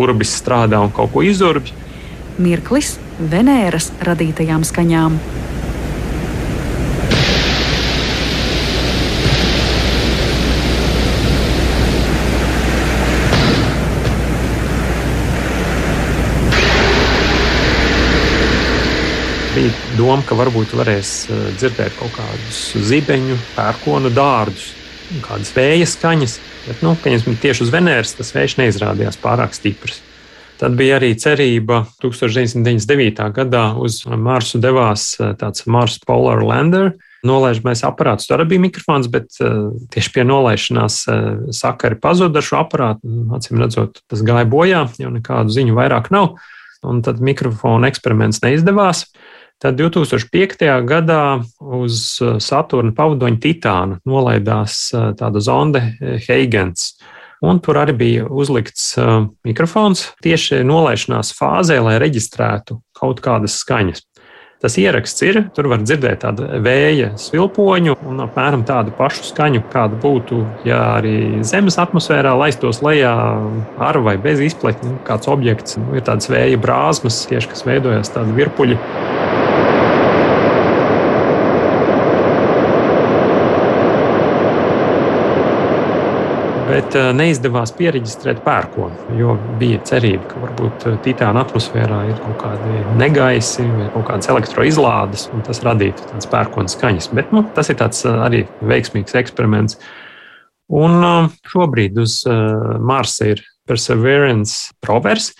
urbis 0.00 0.32
strādā 0.40 0.80
un 0.80 0.94
kaut 0.96 1.12
ko 1.12 1.20
izurbj 1.28 1.74
mirklis 2.40 2.96
Venēras 3.20 3.92
radītajām 4.06 4.64
skaņām. 4.64 5.20
bija 19.60 19.72
doma, 19.98 20.22
ka 20.26 20.36
varbūt 20.38 20.74
varēs 20.78 21.14
eh, 21.28 21.40
dzirdēt 21.58 21.96
kaut 21.98 22.14
kādus 22.16 22.60
zibeņu, 22.90 23.38
pērkonu 23.56 24.12
dārdus, 24.14 24.70
kādas 25.24 25.52
vēja 25.56 25.88
skaņas. 25.90 26.38
Bet, 26.66 26.84
nu, 26.84 26.94
tieši 27.02 27.66
uz 27.66 27.72
Venēras 27.72 28.14
tas 28.18 28.32
vējš 28.36 28.58
neizrādījās 28.60 29.18
pārāk 29.20 29.56
stiprs. 29.56 30.02
Tad 30.60 30.74
bija 30.76 30.98
arī 30.98 31.14
cerība 31.16 31.86
1999. 32.02 33.22
gadā 33.32 33.62
uz 33.80 34.02
Marsu 34.04 34.58
devās 34.60 35.14
eh, 35.16 35.32
tāds 35.40 35.64
Mars 35.64 35.96
Polar 36.04 36.42
Lander. 36.44 36.92
Nolaižamais 37.24 37.80
aparāts 37.84 38.28
tur 38.28 38.40
bija 38.48 38.62
mikrofons, 38.62 39.08
bet 39.12 39.34
uh, 39.44 39.74
tieši 39.92 40.12
pie 40.14 40.22
nolaišanās 40.24 40.94
uh, 41.04 41.18
sakari 41.52 41.98
pazuda 42.00 42.40
ar 42.40 42.46
šo 42.46 42.62
aparātu. 42.62 43.12
Acīm 43.36 43.60
redzot, 43.60 44.00
tas 44.08 44.22
gāja 44.24 44.48
bojā, 44.48 44.86
jau 44.96 45.10
nekādu 45.12 45.52
ziņu 45.52 45.76
vairāk 45.76 46.08
nav. 46.16 46.38
Un 46.80 47.02
tad 47.04 47.20
mikrofona 47.20 47.90
eksperiments 47.92 48.40
neizdevās. 48.40 49.04
Tad 49.60 49.76
2005. 49.76 50.64
gadā 50.88 51.22
uz 51.60 52.06
Saturna 52.40 52.96
pavadoņa 52.96 53.40
Titāna 53.44 54.00
nolaidās 54.08 54.86
tāda 55.20 55.44
zonde 55.44 55.84
Heigens. 56.24 56.94
Un 57.40 57.60
tur 57.64 57.78
arī 57.80 57.94
bija 57.96 58.26
uzlikts 58.28 58.92
uh, 59.00 59.24
mikrofons 59.48 60.10
tieši 60.24 60.60
nolaišanās 60.68 61.32
fāzē, 61.38 61.78
lai 61.80 61.96
reģistrētu 62.02 62.76
kaut 63.00 63.22
kādas 63.24 63.56
skaņas. 63.62 64.04
Tas 64.60 64.74
ieraksts 64.76 65.22
ir, 65.24 65.38
tur 65.56 65.70
var 65.72 65.80
dzirdēt 65.80 66.20
tādu 66.20 66.44
vēja 66.60 67.14
svilpoņu 67.16 67.94
un 68.10 68.20
apmēram 68.26 68.66
tādu 68.68 68.92
pašu 68.98 69.24
skaņu, 69.30 69.62
kāda 69.72 69.96
būtu, 70.02 70.42
ja 70.68 70.82
arī 70.98 71.40
Zemes 71.48 71.80
atmosfērā 71.80 72.34
laistos 72.36 72.82
lejā 72.84 73.14
ar 73.80 74.00
vai 74.04 74.18
bez 74.20 74.44
izpletņa 74.50 74.98
kāds 75.08 75.32
objekts. 75.32 75.80
Ir 75.96 76.04
tādas 76.04 76.28
vēja 76.28 76.60
brāzmas, 76.60 77.24
tieši 77.32 77.54
kas 77.54 77.64
veidojas 77.64 78.12
tādi 78.12 78.36
virpuļi. 78.36 78.76
Bet 86.70 86.94
eh, 86.94 87.08
neizdevās 87.16 87.72
pierakstīt 87.74 88.42
pērkonu, 88.44 89.16
jo 89.18 89.34
bija 89.58 89.80
cerība, 89.88 90.28
ka 90.30 90.42
varbūt 90.44 90.84
eh, 90.86 90.98
Titāna 91.02 91.42
atmosfērā 91.42 91.98
ir 92.12 92.20
kaut 92.22 92.36
kādi 92.44 92.82
negaisi 93.00 93.64
vai 93.66 93.88
kaut 93.94 94.06
kādas 94.06 94.30
elektroizlādes, 94.30 95.26
un 95.34 95.42
tas 95.46 95.62
radītu 95.66 96.06
tādas 96.12 96.30
pērkona 96.30 96.70
skaņas. 96.70 97.10
Bet 97.16 97.32
nu, 97.34 97.42
tas 97.56 97.72
ir 97.72 97.82
eh, 97.82 98.20
arī 98.28 98.44
veiksmīgs 98.70 99.18
eksperiments. 99.18 99.80
Un 100.70 101.02
šobrīd 101.50 101.96
uz 101.98 102.20
Marsa 102.86 103.32
ir 103.32 103.40
Perseverance 103.66 104.70
rovers, 104.86 105.32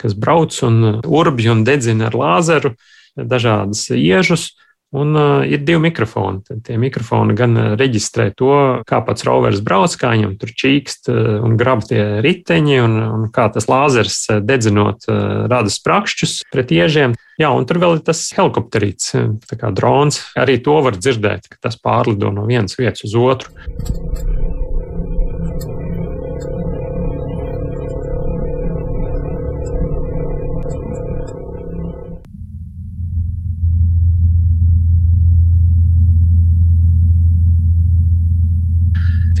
kas 0.00 0.14
brauc 0.16 0.56
un 0.64 1.02
urbj 1.04 1.50
un 1.52 1.60
dedzina 1.68 2.08
ar 2.08 2.16
lāzeru 2.16 2.72
dažādas 3.12 3.90
iežus. 3.92 4.54
Un 4.90 5.14
uh, 5.14 5.44
ir 5.46 5.62
divi 5.62 5.78
mikrofoni. 5.84 6.40
Tad 6.48 6.64
tie 6.66 6.74
mikrofoni 6.80 7.36
gan 7.38 7.54
uh, 7.54 7.66
reģistrē 7.78 8.32
to, 8.34 8.50
kā 8.88 8.98
pats 9.06 9.22
rovers 9.28 9.62
brauc, 9.62 9.94
kā 9.94 10.10
viņam 10.16 10.34
tur 10.40 10.50
čīkst 10.50 11.12
uh, 11.12 11.36
un 11.46 11.54
grab 11.60 11.84
tie 11.86 12.18
riteņi, 12.24 12.80
un, 12.82 12.98
un 13.06 13.28
kā 13.30 13.46
tas 13.54 13.70
lāzers 13.70 14.18
dedzinot 14.42 15.06
uh, 15.06 15.46
rada 15.52 15.70
sprakšķus 15.70 16.40
pret 16.50 16.74
iežiem. 16.74 17.14
Jā, 17.38 17.52
un 17.54 17.70
tur 17.70 17.78
vēl 17.80 18.00
ir 18.00 18.04
tas 18.10 18.24
helikopterīts, 18.34 19.14
tā 19.46 19.60
kā 19.62 19.70
drons. 19.72 20.24
Arī 20.34 20.58
to 20.58 20.80
var 20.82 20.98
dzirdēt, 20.98 21.46
ka 21.54 21.62
tas 21.70 21.78
pārlido 21.78 22.34
no 22.34 22.50
vienas 22.50 22.74
vietas 22.80 23.06
uz 23.06 23.14
otru. 23.16 23.54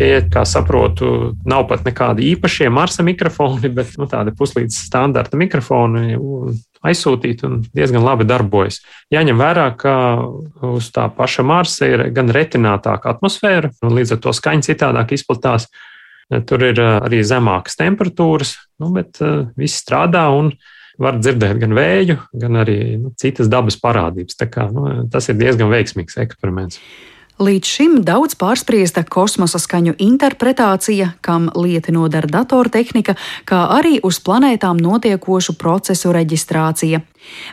Tie, 0.00 0.14
kā 0.32 0.46
saprotu, 0.48 1.34
nav 1.44 1.66
pat 1.68 1.82
nekādi 1.84 2.30
īpašie 2.32 2.70
Marsa 2.72 3.04
mikrofoni, 3.04 3.68
bet 3.76 3.98
nu, 4.00 4.08
tādi 4.08 4.32
puslīdz 4.36 4.78
standarta 4.86 5.36
mikrofoni 5.36 6.16
aizsūtīti 6.80 7.44
un 7.44 7.58
diezgan 7.76 8.06
labi 8.06 8.24
darbojas. 8.24 8.80
Jāņem 9.12 9.36
vērā, 9.36 9.66
ka 9.76 9.94
uz 10.70 10.88
tā 10.94 11.04
paša 11.12 11.44
Marsa 11.44 11.90
ir 11.90 12.06
gan 12.16 12.32
retinātāka 12.32 13.12
atmosfēra, 13.12 13.74
un 13.84 13.96
līdz 13.98 14.16
ar 14.16 14.22
to 14.24 14.32
skaņa 14.36 14.68
citādāk 14.70 15.12
izplatās. 15.18 15.68
Tur 16.48 16.62
ir 16.62 16.80
arī 16.80 17.20
zemākas 17.26 17.76
temperatūras, 17.76 18.54
nu, 18.80 18.92
bet 18.94 19.18
uh, 19.20 19.48
viss 19.58 19.82
strādā 19.82 20.28
un 20.32 20.52
var 21.00 21.18
dzirdēt 21.18 21.58
gan 21.60 21.74
vēju, 21.74 22.16
gan 22.40 22.60
arī 22.62 22.78
nu, 23.02 23.12
citas 23.20 23.50
dabas 23.50 23.76
parādības. 23.82 24.38
Kā, 24.48 24.68
nu, 24.72 24.86
tas 25.12 25.28
ir 25.28 25.36
diezgan 25.40 25.72
veiksmīgs 25.74 26.16
eksperiments. 26.22 26.78
Līdz 27.40 27.68
šim 27.72 27.92
daudz 28.04 28.34
pārspriesta 28.36 29.00
kosmosa 29.08 29.56
skaņu 29.56 29.94
interpretācija, 30.04 31.14
kam 31.24 31.46
lieti 31.56 31.94
nodara 31.96 32.28
datortehnika, 32.28 33.14
kā 33.48 33.60
arī 33.78 33.94
uz 34.04 34.18
planētām 34.20 34.76
notiekošu 34.76 35.54
procesu 35.56 36.12
reģistrācija. 36.12 37.00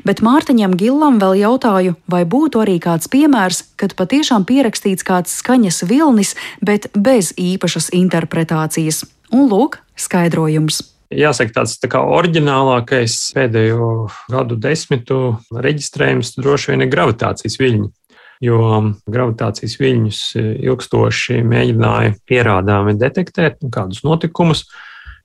Bet 0.04 0.20
Mārtiņam 0.28 0.74
Gilam 0.76 1.22
vēl 1.22 1.38
jautāju, 1.40 1.96
vai 2.12 2.26
būtu 2.28 2.66
arī 2.66 2.82
kāds 2.84 3.08
piemērs, 3.08 3.62
kad 3.80 3.96
patiešām 3.96 4.44
pierakstīts 4.50 5.08
kāds 5.08 5.38
skaņas 5.40 5.86
vilnis, 5.88 6.34
bet 6.60 6.90
bez 6.92 7.32
īpašas 7.40 7.88
interpretācijas. 7.96 9.06
Un 9.32 9.48
lūk, 9.48 9.80
skaidrojums. 9.96 10.82
Jāsaka, 11.16 11.62
tāds 11.62 11.78
tā 11.80 11.88
kā 11.88 12.02
oriģinālākais 12.04 13.16
pēdējo 13.38 13.94
gadu 14.36 14.60
desmitu 14.60 15.38
reģistrējums 15.56 16.34
droši 16.42 16.74
vien 16.74 16.84
ir 16.84 16.92
gravitācijas 16.92 17.56
viļņi 17.64 17.88
jo 18.44 18.60
gravitācijas 19.10 19.78
viļņus 19.82 20.22
ilgstoši 20.38 21.42
mēģināja 21.48 22.18
pierādāmi 22.30 22.98
detektēt 23.00 23.62
nu, 23.64 23.72
kādus 23.74 24.04
notikumus. 24.06 24.66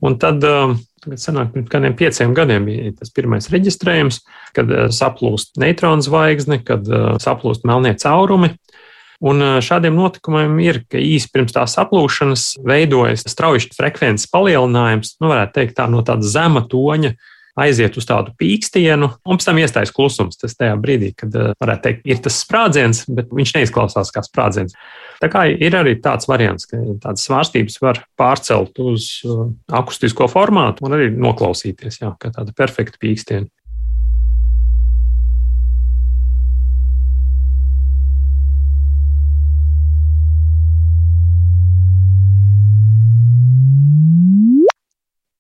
Un 0.03 0.17
tad, 0.19 0.43
tagad 0.43 1.21
sanāk, 1.23 1.53
pirms 1.55 1.71
kādiem 1.71 1.95
pieciem 1.99 2.33
gadiem 2.35 2.65
bija 2.67 2.95
tas 2.99 3.13
pirmais 3.15 3.47
reģistrējums, 3.53 4.23
kad 4.57 4.73
saplūst 4.95 5.61
neutronu 5.63 6.03
zvaigzne, 6.03 6.59
kad 6.67 6.89
saplūst 7.23 7.69
melnie 7.69 7.95
caurumi. 8.01 8.57
Un 9.23 9.39
šādiem 9.63 9.95
notikumiem 9.95 10.57
ir, 10.65 10.81
ka 10.91 10.99
īsi 10.99 11.29
pirms 11.31 11.55
tā 11.55 11.63
saplūšanas 11.71 12.57
veidojas 12.67 13.23
strauji 13.31 13.69
frekvences 13.77 14.27
palielinājums, 14.33 15.15
nu, 15.23 15.31
varētu 15.31 15.61
teikt, 15.61 15.77
tā 15.79 15.87
no 15.91 16.03
tāda 16.03 16.27
zema 16.27 16.65
toņa 16.67 17.13
aiziet 17.59 17.97
uz 18.01 18.07
tādu 18.09 18.33
pīkstienu, 18.41 19.09
un 19.29 19.39
pēc 19.39 19.47
tam 19.49 19.61
iestājas 19.61 19.93
klusums. 19.95 20.39
Tas 20.41 20.57
tajā 20.57 20.75
brīdī, 20.81 21.13
kad, 21.17 21.35
eh, 21.35 21.53
varētu 21.61 21.83
teikt, 21.87 22.03
ir 22.09 22.21
tas 22.25 22.39
sprādziens, 22.45 23.05
bet 23.09 23.31
viņš 23.31 23.55
neizklausās 23.59 24.13
kā 24.15 24.25
sprādziens. 24.25 24.77
Tā 25.23 25.29
kā 25.31 25.45
ir 25.53 25.73
arī 25.73 26.01
tāds 26.01 26.29
variants, 26.29 26.67
ka 26.67 26.77
tādas 27.03 27.27
svārstības 27.29 27.81
var 27.81 28.05
pārcelt 28.19 28.79
uz 28.79 29.23
eh, 29.25 29.43
akustisko 29.71 30.29
formātu 30.33 30.87
un 30.87 30.97
arī 30.97 31.11
noklausīties, 31.13 32.01
jā, 32.01 32.17
kā 32.19 32.33
tāda 32.33 32.55
perfekta 32.57 32.99
pīkstiena. 33.03 33.49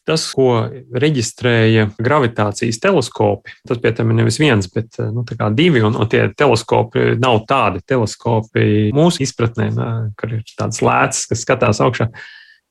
Tas, 0.02 0.25
ko 0.35 0.64
reģistrēja 0.99 1.85
gravitācijas 2.02 2.80
teleskopi, 2.82 3.52
tas 3.68 3.78
pie 3.78 3.92
tam 3.94 4.11
ir 4.11 4.16
nevis 4.18 4.40
viens, 4.42 4.66
bet 4.75 4.99
nu, 4.99 5.23
divi, 5.54 5.78
un, 5.87 5.94
un 5.94 6.09
tie 6.11 6.25
teleskopi 6.35 7.12
nav 7.23 7.44
tādi 7.47 7.85
teleskopi 7.87 8.90
mūsu 8.97 9.23
izpratnē, 9.23 9.68
kur 10.18 10.35
ir 10.35 10.42
tāds 10.59 10.82
lēts, 10.82 11.28
kas 11.30 11.44
skatās 11.47 11.82
augšā. 11.87 12.09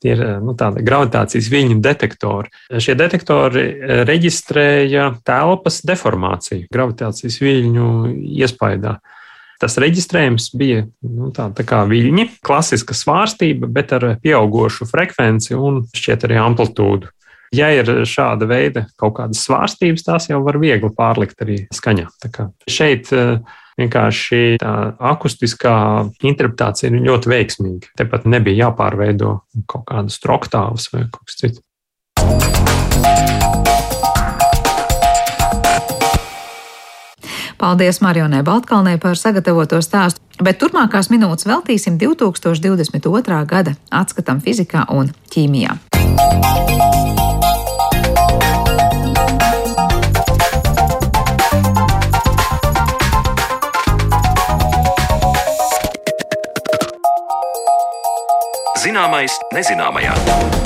Tie 0.02 0.12
ir 0.12 0.20
nu, 0.42 0.52
tādi 0.58 0.82
gravitācijas 0.84 1.48
viļņu 1.48 1.78
detektori. 1.80 2.52
Šie 2.82 2.98
detektori 2.98 3.64
reģistrēja 4.04 5.08
telpas 5.24 5.80
deformāciju 5.88 6.68
gravitācijas 6.74 7.40
viļņu 7.40 7.88
iespaidā. 8.42 8.98
Tas 9.62 9.78
reģistrējums 9.78 10.50
bija 10.58 10.82
nu, 11.06 11.30
tā, 11.32 11.46
tā 11.54 11.64
kā 11.64 11.84
viļņi, 11.86 12.28
klasiska 12.44 12.98
svārstība, 12.98 13.70
bet 13.70 13.94
ar 13.94 14.08
pieaugušu 14.20 14.90
frekvenci 14.90 15.54
un 15.54 15.84
šķiet 15.94 16.26
arī 16.26 16.40
amplitūdu. 16.42 17.12
Ja 17.52 17.68
ir 17.68 17.84
šāda 18.08 18.46
veida 18.48 18.86
kaut 18.96 19.18
kādas 19.18 19.42
svārstības, 19.44 20.06
tās 20.06 20.30
jau 20.30 20.38
var 20.44 20.56
viegli 20.60 20.88
pārlikt 20.96 21.42
arī 21.44 21.58
skaņā. 21.74 22.06
Šeit 22.64 23.10
uh, 23.12 23.42
vienkārši 23.80 24.56
tā 24.62 24.72
akustiskā 25.12 25.74
interpretācija 26.24 26.88
ir 26.88 27.04
ļoti 27.04 27.32
veiksmīga. 27.32 27.92
Tepat 28.00 28.24
nebija 28.30 28.68
jāpārveido 28.68 29.34
kaut 29.68 29.84
kādas 29.90 30.16
troktāvas 30.22 30.88
vai 30.94 31.04
kaut 31.12 31.28
kas 31.28 31.38
cits. 31.42 31.60
Paldies 37.62 38.00
Marionai 38.02 38.40
Baltkalnei 38.42 38.96
par 38.98 39.14
sagatavoto 39.14 39.78
stāstu, 39.84 40.18
bet 40.42 40.58
turpmākās 40.58 41.12
minūtes 41.12 41.46
veltīsim 41.46 42.00
2022. 42.00 43.44
gada 43.46 43.76
atskatam 43.92 44.42
fizikā 44.42 44.88
un 44.90 45.12
ķīmijā. 45.30 45.78
Zināmais 58.82 59.30
nezināmajā. 59.54 60.61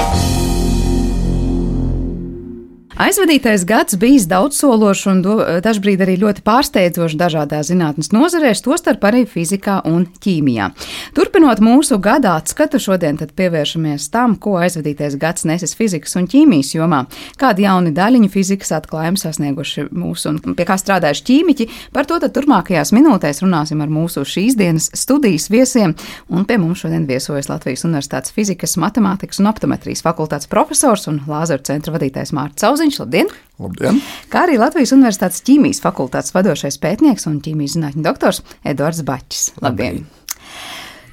Aizvadītais 2.97 3.67
gads 3.69 3.93
bijis 4.01 4.25
daudzsološs 4.25 5.03
un 5.11 5.19
do, 5.21 5.35
dažbrīd 5.61 6.01
arī 6.01 6.15
ļoti 6.17 6.41
pārsteidzošs 6.47 7.19
dažādās 7.21 7.69
zinātnes 7.69 8.09
nozarēs, 8.09 8.63
tostarp 8.65 9.03
arī 9.05 9.27
fizikā 9.29 9.83
un 9.85 10.07
ķīmijā. 10.25 10.71
Turpinot 11.13 11.61
mūsu 11.61 11.99
gada 12.01 12.39
atskatu, 12.41 12.81
šodien 12.81 13.19
pievēršamies 13.21 14.07
tam, 14.15 14.39
ko 14.41 14.55
aizvadītais 14.65 15.19
gads 15.21 15.45
nesis 15.45 15.77
fizikas 15.77 16.17
un 16.17 16.25
ķīmijas 16.33 16.71
jomā, 16.79 17.03
kādi 17.37 17.67
jauni 17.67 17.93
daļiņu 17.93 18.31
fizikas 18.33 18.73
atklājumi 18.79 19.21
sasnieguši 19.21 19.91
mūsu 19.93 20.33
un 20.33 20.57
pie 20.57 20.65
kā 20.65 20.79
strādājuši 20.81 21.27
ķīmiķi. 21.29 21.69
Par 21.93 22.09
to 22.09 22.17
turpmākajās 22.25 22.95
minūtēs 22.97 23.43
runāsim 23.45 23.85
ar 23.85 23.93
mūsu 23.93 24.25
šīs 24.25 24.57
dienas 24.57 24.89
studijas 24.97 25.51
viesiem, 25.53 25.93
un 26.33 26.49
pie 26.49 26.57
mums 26.65 26.87
šodien 26.87 27.05
viesojas 27.05 27.53
Latvijas 27.53 27.85
Universitātes 27.85 28.33
fizikas, 28.33 28.79
matemātikas 28.81 29.45
un 29.45 29.53
optometrijas 29.53 30.01
fakultātes 30.09 30.49
profesors 30.49 31.05
un 31.13 31.21
Lāzera 31.29 31.61
centra 31.61 31.93
vadītājs 31.99 32.33
Mārcis 32.33 32.65
Cauziņš. 32.65 32.86
Kalniņš, 32.87 32.99
labdien! 33.03 33.31
Labdien! 33.59 33.97
Kā 34.31 34.45
arī 34.47 34.61
Latvijas 34.63 34.93
Universitātes 34.95 35.43
ķīmijas 35.49 35.83
fakultātes 35.83 36.31
vadošais 36.37 36.79
pētnieks 36.79 37.27
un 37.27 37.41
ķīmijas 37.43 37.75
zinātņu 37.75 38.07
doktors 38.07 38.45
Edvards 38.63 39.03
Bačs. 39.03 39.49
Labdien! 39.59 40.05
labdien. 40.05 40.26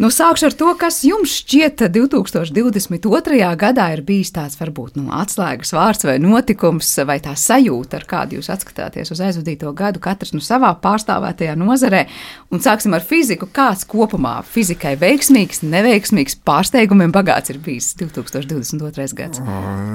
Nu, 0.01 0.09
sākšu 0.09 0.47
ar 0.47 0.55
to, 0.57 0.71
kas 0.79 1.03
jums 1.05 1.35
šķiet 1.43 1.83
2022. 1.93 3.49
gadā 3.61 3.85
ir 3.93 4.01
bijis 4.05 4.31
tāds 4.33 4.57
varbūt 4.57 4.97
nu, 4.97 5.05
atslēgas 5.13 5.73
vārds 5.75 6.07
vai 6.07 6.15
notikums, 6.21 6.89
vai 7.05 7.19
tā 7.21 7.35
sajūta, 7.37 7.99
ar 7.99 8.07
kādu 8.09 8.39
jūs 8.39 8.49
atskatāties 8.53 9.13
uz 9.13 9.21
aizvadīto 9.21 9.69
gadu, 9.77 10.01
katrs 10.03 10.33
nu 10.33 10.41
savā 10.41 10.71
pārstāvētajā 10.81 11.53
nozarē. 11.61 12.07
Un 12.49 12.63
sāksim 12.65 12.97
ar 12.97 13.05
fiziku. 13.05 13.49
Kāds 13.53 13.85
kopumā 13.89 14.39
fizikai 14.47 14.95
veiksmīgs, 15.01 15.61
neveiksmīgs, 15.67 16.39
pārsteigumiem 16.41 17.13
bagāts 17.13 17.53
ir 17.53 17.61
bijis 17.61 17.93
2022. 18.01 19.13
gads? 19.19 19.45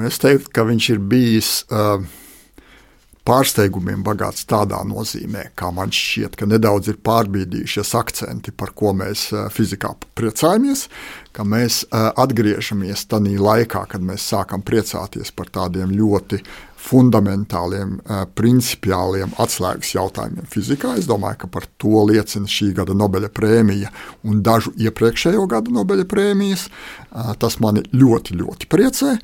Es 0.07 0.23
teiktu, 0.23 0.55
ka 0.55 0.67
viņš 0.69 0.89
ir 0.95 1.05
bijis. 1.11 1.53
Uh 1.67 2.07
pārsteigumiem 3.29 4.01
bagāts 4.05 4.45
tādā 4.49 4.79
nozīmē, 4.87 5.49
kā 5.57 5.69
man 5.75 5.91
šķiet, 5.93 6.37
ka 6.39 6.47
nedaudz 6.49 6.89
ir 6.89 6.97
pārbīdījušies 7.05 7.91
akcenti, 7.99 8.53
par 8.55 8.73
ko 8.77 8.93
mēs 8.97 9.27
eh, 9.33 9.45
fizikā 9.53 9.91
priecājamies, 10.17 10.87
ka 11.35 11.45
mēs 11.45 11.83
eh, 11.85 12.07
atgriežamies 12.23 13.05
tajā 13.11 13.37
laikā, 13.43 13.85
kad 13.91 14.05
mēs 14.05 14.25
sākam 14.31 14.65
priecāties 14.65 15.31
par 15.35 15.51
tādiem 15.53 15.93
ļoti 15.93 16.41
fundamentāliem, 16.89 17.99
eh, 18.01 18.25
principiāliem 18.39 19.37
atslēgas 19.41 19.93
jautājumiem 19.93 20.49
fizikā. 20.49 20.95
Es 20.97 21.09
domāju, 21.09 21.43
ka 21.43 21.53
par 21.59 21.69
to 21.81 22.05
liecina 22.09 22.49
šī 22.49 22.71
gada 22.81 22.97
Nobeļa 22.97 23.29
prēmija 23.35 23.93
un 24.25 24.41
dažu 24.45 24.73
iepriekšējo 24.79 25.45
gadu 25.51 25.75
Nobeļa 25.75 26.09
prēmijas. 26.09 26.69
Tas 27.41 27.57
mani 27.61 27.83
ļoti, 27.93 28.37
ļoti 28.39 28.69
priecē. 28.69 29.15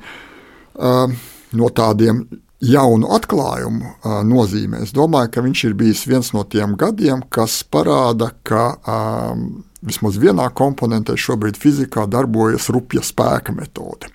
No 1.56 1.68
tādiem 1.72 2.24
jaunu 2.64 3.08
atklājumu 3.16 3.92
nozīmē. 4.26 4.80
Es 4.86 4.94
domāju, 4.96 5.32
ka 5.34 5.44
viņš 5.44 5.64
ir 5.68 5.76
bijis 5.78 6.06
viens 6.08 6.32
no 6.32 6.44
tiem 6.48 6.76
gadiem, 6.78 7.22
kas 7.32 7.60
parāda, 7.68 8.30
ka 8.46 8.76
um, 8.80 9.46
vismaz 9.86 10.16
vienā 10.20 10.48
komponentē 10.56 11.16
šobrīd 11.20 11.58
fizikā 11.60 12.06
darbojas 12.10 12.70
rupja 12.72 13.04
spēka 13.04 13.54
metode. 13.56 14.10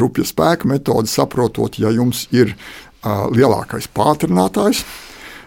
Rupja 0.00 0.26
spēka 0.26 0.70
metodi 0.70 1.12
saprotot, 1.12 1.78
ja 1.78 1.92
jums 1.94 2.26
ir 2.34 2.54
uh, 2.54 3.26
lielākais 3.34 3.90
pātrinātājs, 3.94 4.84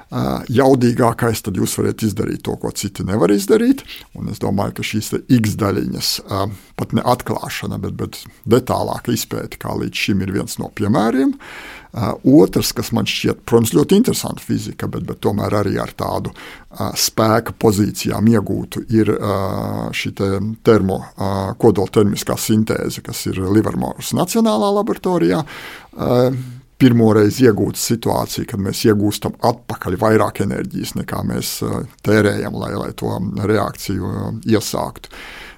jaudīgākais, 0.09 1.41
tad 1.43 1.57
jūs 1.59 1.73
varat 1.79 2.03
izdarīt 2.07 2.45
to, 2.47 2.55
ko 2.61 2.71
citi 2.71 3.03
nevar 3.07 3.33
izdarīt. 3.33 3.83
Un 4.15 4.29
es 4.31 4.39
domāju, 4.43 4.77
ka 4.77 4.85
šīs 4.87 5.11
X 5.39 5.57
daļiņas, 5.59 6.11
pat 6.79 6.95
ne 6.95 7.03
atklāšana, 7.03 7.79
bet, 7.83 7.97
bet 7.99 8.21
detālāka 8.47 9.11
izpēta, 9.15 9.59
kā 9.59 9.75
līdz 9.75 10.05
šim 10.07 10.23
ir 10.23 10.31
viens 10.37 10.57
no 10.61 10.71
piemēriem. 10.71 11.35
Otrs, 12.27 12.73
kas 12.77 12.91
man 12.93 13.07
šķiet, 13.09 13.41
protams, 13.47 13.73
ļoti 13.73 13.97
interesanti 13.97 14.43
fizika, 14.45 14.89
bet, 14.91 15.05
bet 15.07 15.19
tomēr 15.23 15.55
arī 15.63 15.77
ar 15.81 15.91
tādu 15.97 16.31
spēka 16.99 17.55
pozīcijām 17.57 18.27
iegūtu, 18.35 18.83
ir 18.93 19.11
šī 19.97 20.11
te 20.19 20.29
termo 20.67 21.01
kodoltermiskā 21.59 22.37
sintēze, 22.39 23.01
kas 23.03 23.25
ir 23.31 23.41
Livermores 23.49 24.13
Nacionālā 24.15 24.69
laboratorijā 24.77 25.41
pirmoreiz 26.81 27.41
iegūta 27.41 27.81
situācija, 27.81 28.47
kad 28.51 28.61
mēs 28.61 28.83
iegūstam 28.85 29.37
atpakaļ 29.49 29.97
vairāk 30.01 30.43
enerģijas 30.45 30.95
nekā 30.99 31.23
mēs 31.27 31.57
uh, 31.65 31.83
tērējam, 32.05 32.57
lai, 32.61 32.73
lai 32.77 32.93
to 32.97 33.17
reakciju 33.49 34.07
uh, 34.13 34.31
iesāktu. 34.45 35.13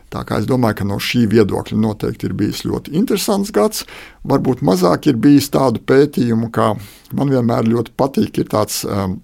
Tā 0.09 0.23
kā 0.25 0.39
es 0.41 0.47
domāju, 0.49 0.79
ka 0.79 0.89
no 0.89 0.97
šī 0.97 1.27
viedokļa 1.29 1.77
noteikti 1.77 2.25
ir 2.25 2.33
bijis 2.37 2.63
ļoti 2.65 2.95
interesants 2.97 3.51
gads. 3.53 3.83
Varbūt 4.25 4.63
mazāk 4.65 5.11
ir 5.11 5.19
bijis 5.21 5.51
tādu 5.53 5.83
pētījumu, 5.85 6.49
kā 6.53 6.71
man 7.13 7.29
vienmēr 7.29 7.69
ļoti 7.69 7.93
patīk, 7.99 8.41
ir 8.41 8.49
tāds 8.49 8.81
um, 8.89 9.19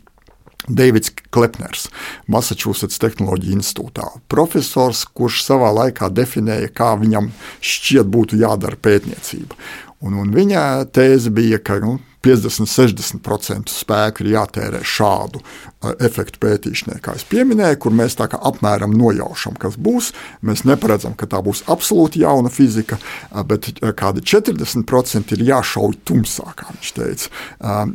Deivids 0.69 1.11
Klepners, 1.33 1.87
Massachusetts 2.31 2.97
Tehnoloģija 3.01 3.59
institūtā. 3.59 4.07
Profesors, 4.31 5.03
kurš 5.05 5.43
savā 5.45 5.69
laikā 5.75 6.09
definēja, 6.13 6.71
kā 6.73 6.93
viņam 7.01 7.29
šķiet 7.61 8.09
būtu 8.09 8.39
jādara 8.41 8.77
pētniecība. 8.77 9.57
Un, 10.05 10.19
un 10.21 10.33
viņa 10.35 10.65
tēze 10.93 11.31
bija, 11.33 11.57
ka 11.63 11.79
nu, 11.81 11.97
50-60% 12.25 13.69
spēku 13.69 14.23
ir 14.23 14.31
jātērē 14.33 14.81
šādu 14.85 15.41
uh, 15.41 15.91
efektu 16.03 16.41
pētīšanai, 16.41 16.97
kā 17.03 17.13
jau 17.19 17.45
minēju, 17.45 17.79
kur 17.83 17.93
mēs 17.95 18.17
tā 18.17 18.27
kā 18.31 18.39
apmēram 18.49 18.95
nojaušam, 18.97 19.57
kas 19.61 19.77
būs. 19.77 20.11
Mēs 20.45 20.65
neparedzam, 20.65 21.13
ka 21.17 21.29
tā 21.29 21.41
būs 21.45 21.63
absolūti 21.71 22.23
jauna 22.23 22.49
fizika, 22.53 22.97
uh, 22.97 23.43
bet 23.47 23.69
uh, 23.75 23.91
kādi 23.97 24.25
40% 24.25 25.35
ir 25.37 25.45
jāšauj 25.51 25.99
tumsā, 26.07 26.49
kā 26.57 26.71
viņš 26.71 26.95
teica. 26.95 27.43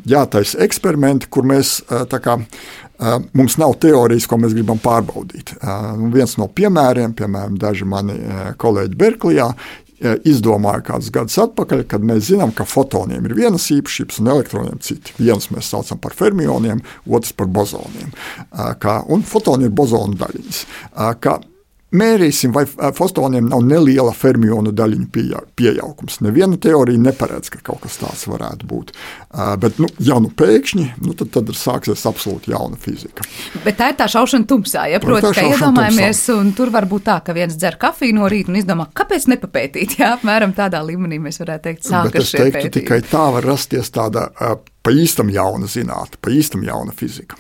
Jātaisa 0.09 0.61
eksperimenti, 0.65 1.29
kur 1.33 1.47
mēs 1.49 1.81
uh, 1.89 2.07
kā, 2.21 2.39
mums 3.33 3.57
nav 3.57 3.79
teorijas, 3.81 4.27
ko 4.29 4.37
mēs 4.41 4.53
gribam 4.53 4.81
pārbaudīt. 4.83 5.55
Viens 6.13 6.35
no 6.37 6.51
piemēriem, 6.53 7.15
piemēram, 7.17 7.55
daži 7.61 7.87
mani 7.89 8.19
kolēģi 8.61 8.99
Berklijā, 9.01 9.47
izdomāja 10.25 10.85
kādus 10.87 11.11
gadus 11.15 11.39
atpakaļ, 11.43 11.85
kad 11.91 12.05
mēs 12.07 12.31
zinām, 12.31 12.55
ka 12.57 12.65
fotoniem 12.69 13.27
ir 13.29 13.37
vienas 13.37 13.69
īpašības 13.75 14.21
un 14.23 14.33
elektroniem 14.35 14.81
citi. 14.85 15.15
Vienus 15.21 15.51
mēs 15.53 15.71
saucam 15.73 16.01
par 16.01 16.17
fermioniem, 16.17 16.81
otrs 17.09 17.35
par 17.37 17.51
bozoniem. 17.53 18.15
Kā, 18.81 19.01
un 19.13 19.25
fotoni 19.27 19.69
ir 19.69 19.75
bozonu 19.77 20.17
daļiņas. 20.21 20.63
Kā, 21.21 21.37
mērīsim, 21.97 22.53
vai 22.55 22.65
fostoniem 22.95 23.49
nav 23.51 23.65
neliela 23.67 24.13
fermionu 24.17 24.73
daļiņu 24.77 25.09
pieaugums. 25.59 26.21
Neviena 26.25 26.59
teorija 26.61 27.01
neparedz, 27.03 27.51
ka 27.53 27.63
kaut 27.67 27.83
kas 27.85 27.99
tāds 28.01 28.27
varētu 28.31 28.69
būt. 28.71 28.93
Bet, 29.63 29.81
nu, 29.83 29.91
ja 30.03 30.21
nu 30.23 30.31
pēkšņi, 30.35 30.87
nu, 31.05 31.15
tad, 31.19 31.33
tad 31.35 31.51
sāksies 31.57 32.07
absolūti 32.09 32.55
jauna 32.55 32.79
fizika. 32.81 33.27
Bet 33.65 33.81
tā 33.81 33.91
ir 33.93 33.99
tā 33.99 34.09
šaušana 34.11 34.49
tumsā. 34.51 34.87
Ja? 34.93 35.03
Protams, 35.03 35.37
ka 35.37 35.47
iedomājamies, 35.51 36.25
tumsā. 36.27 36.39
un 36.41 36.55
tur 36.59 36.73
var 36.75 36.87
būt 36.91 37.07
tā, 37.11 37.19
ka 37.27 37.37
viens 37.37 37.59
dzer 37.59 37.79
kafiju 37.81 38.21
no 38.21 38.31
rīta 38.31 38.53
un 38.53 38.61
izdomā, 38.63 38.89
kāpēc 38.95 39.29
nepapētīt. 39.35 39.97
Jā, 40.01 40.15
apmēram 40.19 40.55
tādā 40.57 40.83
līmenī 40.87 41.21
mēs 41.23 41.43
varētu 41.43 41.69
teikt, 41.69 41.87
sākas 41.91 42.33
šie 42.33 42.47
pētījumi. 42.47 42.75
Tikai 42.81 43.03
tā 43.11 43.27
var 43.35 43.47
rasties 43.55 43.91
tāda 43.95 44.31
pa 44.81 44.95
īstam 44.95 45.31
jauna 45.33 45.69
zinātne, 45.71 46.21
pa 46.23 46.33
īstam 46.35 46.65
jauna 46.67 46.95
fizika. 46.97 47.39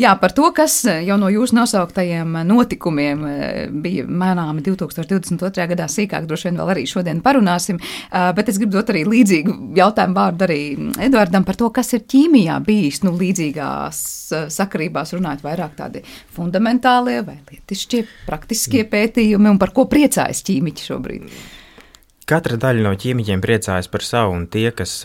Jā, 0.00 0.14
par 0.20 0.32
to, 0.36 0.48
kas 0.56 0.82
jau 0.86 1.16
no 1.20 1.28
jūsu 1.32 1.56
nosauktajiem 1.58 2.40
notikumiem 2.48 3.24
eh, 3.28 3.58
bija 3.70 4.06
manāmi 4.06 4.64
2022. 4.64 5.66
gadā, 5.72 5.88
sīkāk 5.90 6.28
droši 6.28 6.48
vien 6.48 6.60
vēl 6.60 6.72
arī 6.74 6.86
šodien 6.88 7.22
parunāsim. 7.24 7.80
Eh, 7.80 8.30
bet 8.36 8.50
es 8.52 8.60
gribu 8.60 8.78
dot 8.78 8.92
arī 8.92 9.04
līdzīgu 9.08 9.56
jautājumu 9.78 10.16
vārdu 10.16 10.46
arī 10.46 10.60
Edvardam 11.00 11.46
par 11.46 11.58
to, 11.60 11.70
kas 11.74 11.92
ir 11.96 12.04
ķīmijā 12.10 12.58
bijis 12.66 13.02
nu, 13.06 13.14
līdzīgās 13.20 14.02
eh, 14.36 14.50
sakarībās, 14.52 15.14
runājot 15.16 15.46
vairāk 15.46 15.78
tādi 15.78 16.04
fundamentālie 16.36 17.20
vai 17.26 17.38
lietišķie, 17.50 18.04
praktiskie 18.28 18.84
pētījumi 18.90 19.52
un 19.52 19.60
par 19.60 19.74
ko 19.76 19.86
priecājas 19.90 20.44
ķīmiķi 20.46 20.90
šobrīd. 20.90 21.40
Katra 22.30 22.56
daļa 22.62 22.84
no 22.86 22.92
ķīmiķiem 22.94 23.40
priecājas 23.42 23.88
par 23.90 24.04
savu, 24.06 24.36
un 24.38 24.44
tie, 24.46 24.68
kas 24.76 25.00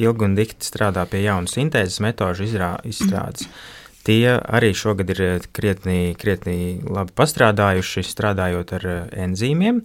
ilgi 0.00 0.26
un 0.26 0.34
dikti 0.38 0.66
strādā 0.66 1.04
pie 1.10 1.24
jaunu 1.24 1.50
sintēzes 1.50 2.00
metožu 2.04 2.46
izstrādes. 2.48 3.48
Tie 4.04 4.28
arī 4.36 4.74
šogad 4.76 5.08
ir 5.14 5.20
eh, 5.24 5.44
krietni, 5.56 6.12
krietni 6.20 6.82
labi 6.84 7.14
pastrādājuši, 7.16 8.04
strādājot 8.04 8.74
ar 8.76 8.84
eh, 8.90 8.98
enzīmiem. 9.24 9.80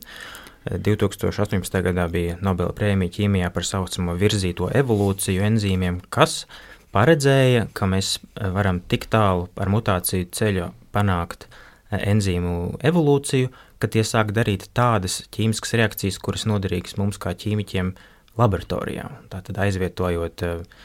2018. 0.67 1.55
Eh, 1.63 1.85
gadā 1.85 2.07
bija 2.11 2.35
Nobela 2.43 2.75
prēmija 2.75 3.15
ķīmijā 3.15 3.47
par 3.55 3.63
saucamo 3.63 4.17
virzīto 4.19 4.67
evolūciju 4.75 5.45
enzīmiem, 5.47 6.01
kas 6.11 6.43
paredzēja, 6.91 7.69
ka 7.71 7.87
mēs 7.87 8.17
varam 8.35 8.81
tik 8.91 9.07
tālu 9.13 9.47
ar 9.55 9.71
mutāciju 9.71 10.27
ceļu 10.35 10.67
panākt 10.91 11.47
enzīmu 11.95 12.81
evolūciju, 12.85 13.53
ka 13.79 13.87
tie 13.87 14.03
sāk 14.03 14.33
darīt 14.35 14.67
tādas 14.75 15.21
ķīmiskas 15.31 15.77
reakcijas, 15.79 16.19
kuras 16.19 16.43
noderīgas 16.49 16.99
mums 16.99 17.21
kā 17.21 17.31
ķīmiķiem 17.39 17.93
laboratorijā. 18.39 19.05
Tātad 19.31 19.59
aizvietojot 19.65 20.45
uh, 20.47 20.81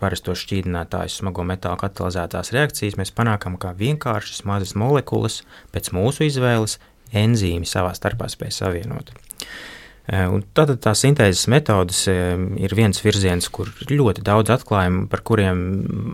parasto 0.00 0.36
šķīdinātājus 0.38 1.20
smago 1.20 1.44
metālu 1.46 1.80
katalizētās 1.82 2.52
reakcijas, 2.54 2.98
mēs 3.00 3.14
panākam, 3.16 3.58
ka 3.60 3.74
vienkāršas 3.78 4.44
mazas 4.48 4.76
molekulas 4.78 5.42
pēc 5.74 5.90
mūsu 5.96 6.28
izvēles 6.28 6.78
enzīmi 7.14 7.68
savā 7.68 7.94
starpā 7.98 8.30
spēj 8.30 8.54
savienot. 8.60 9.14
Uh, 10.04 10.28
un 10.36 10.44
tātad 10.56 10.82
tā 10.84 10.92
sintēzes 10.98 11.48
metodas 11.52 12.04
uh, 12.12 12.36
ir 12.60 12.76
viens 12.76 13.00
virziens, 13.02 13.48
kur 13.48 13.72
ļoti 13.90 14.24
daudz 14.24 14.52
atklājumu, 14.58 15.08
par 15.10 15.24
kuriem 15.26 15.66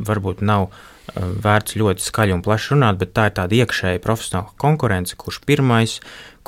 varbūt 0.07 0.45
nav 0.47 0.71
vērts 1.17 1.77
ļoti 1.81 2.05
skaļi 2.05 2.35
un 2.37 2.43
plaši 2.45 2.75
runāt, 2.75 2.99
bet 3.01 3.15
tā 3.17 3.29
ir 3.29 3.37
tāda 3.39 3.57
iekšēja 3.61 4.03
profesionāla 4.05 4.55
konkurence, 4.61 5.17
kurš 5.19 5.41
pirmais 5.47 5.99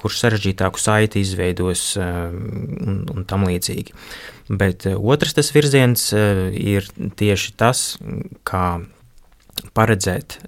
kurš 0.03 0.23
sarežģītāku 0.25 0.81
saiti 0.83 1.23
izveidos 1.23 1.93
eh, 2.01 2.11
un, 2.33 3.03
un 3.13 3.27
tam 3.29 3.47
līdzīgi. 3.49 3.95
Bet 4.51 4.89
eh, 4.91 4.99
otrs 4.99 5.37
tas 5.39 5.53
virziens 5.55 6.09
eh, 6.17 6.49
ir 6.59 6.89
tieši 7.19 7.55
tas, 7.61 7.85
kā 8.49 8.83
paredzēt 9.77 10.41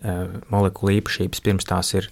molekulu 0.50 0.96
īpašības 0.96 1.42
pirms 1.44 1.66
tās 1.68 1.92
ir 1.94 2.08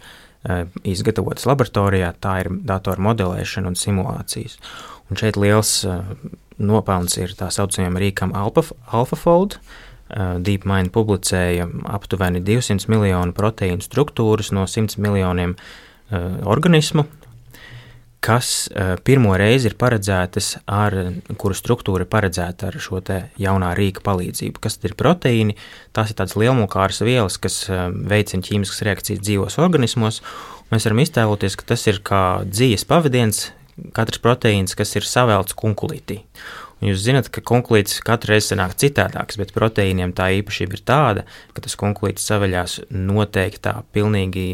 izgatavotas 0.86 1.46
laboratorijā, 1.48 2.12
tā 2.22 2.34
ir 2.44 2.50
datoru 2.68 3.02
modelēšana 3.08 3.72
un 3.72 3.78
simulācijas. 3.78 4.58
Un 5.10 5.18
šeit 5.18 5.38
liels 5.40 5.72
nopelns 6.62 7.16
ir 7.18 7.34
tā 7.38 7.48
saucamajam 7.50 7.98
rīkam 7.98 8.36
AlphaFold. 8.38 9.58
DeepMind 10.46 10.92
publicēja 10.94 11.66
aptuveni 11.90 12.44
200 12.44 12.92
miljonu 12.92 13.34
proteīnu 13.34 13.82
struktūras 13.82 14.52
no 14.54 14.68
100 14.68 15.00
miljoniem 15.02 15.56
organismu 16.46 17.08
kas 18.22 18.68
uh, 18.70 18.94
pirmo 19.02 19.34
reizi 19.38 19.70
ir 19.70 19.76
paredzētas 19.80 20.54
ar, 20.70 20.94
kuru 21.40 21.56
struktūra 21.58 22.06
ir 22.06 22.10
paredzēta 22.12 22.70
ar 22.70 22.78
šo 22.82 23.02
te 23.04 23.18
jaunā 23.42 23.72
rīka 23.78 24.04
palīdzību. 24.06 24.62
Kas 24.62 24.78
ir 24.86 24.94
proteīni? 24.98 25.56
Tās 25.96 26.12
ir 26.12 26.18
tādas 26.20 26.38
lielmukāras 26.38 27.02
vielas, 27.02 27.40
kas 27.42 27.64
uh, 27.68 27.88
veicina 27.90 28.46
ķīmiskas 28.46 28.84
reakcijas 28.86 29.24
dzīvos 29.24 29.58
organismos. 29.62 30.22
Mēs 30.72 30.86
varam 30.88 31.02
iztēloties, 31.02 31.58
ka 31.58 31.72
tas 31.74 31.86
ir 31.90 31.98
kā 32.06 32.22
dzīves 32.48 32.86
pavadiens, 32.88 33.48
katrs 33.96 34.22
proteīns, 34.22 34.76
kas 34.78 34.94
ir 34.96 35.08
savēlts 35.08 35.58
kunkulītī. 35.58 36.22
Un 36.82 36.90
jūs 36.90 37.02
zināt, 37.04 37.28
ka 37.30 37.42
kunkulīts 37.46 38.00
katru 38.02 38.34
reizi 38.34 38.52
sanāk 38.52 38.74
citādāks, 38.78 39.38
bet 39.38 39.52
proteīniem 39.54 40.14
tā 40.18 40.32
īpašība 40.40 40.78
ir 40.78 40.86
tāda, 40.86 41.26
ka 41.54 41.62
tas 41.62 41.76
kunkulīts 41.78 42.24
saveļās 42.26 42.80
noteiktā, 42.90 43.76
pilnīgi 43.94 44.46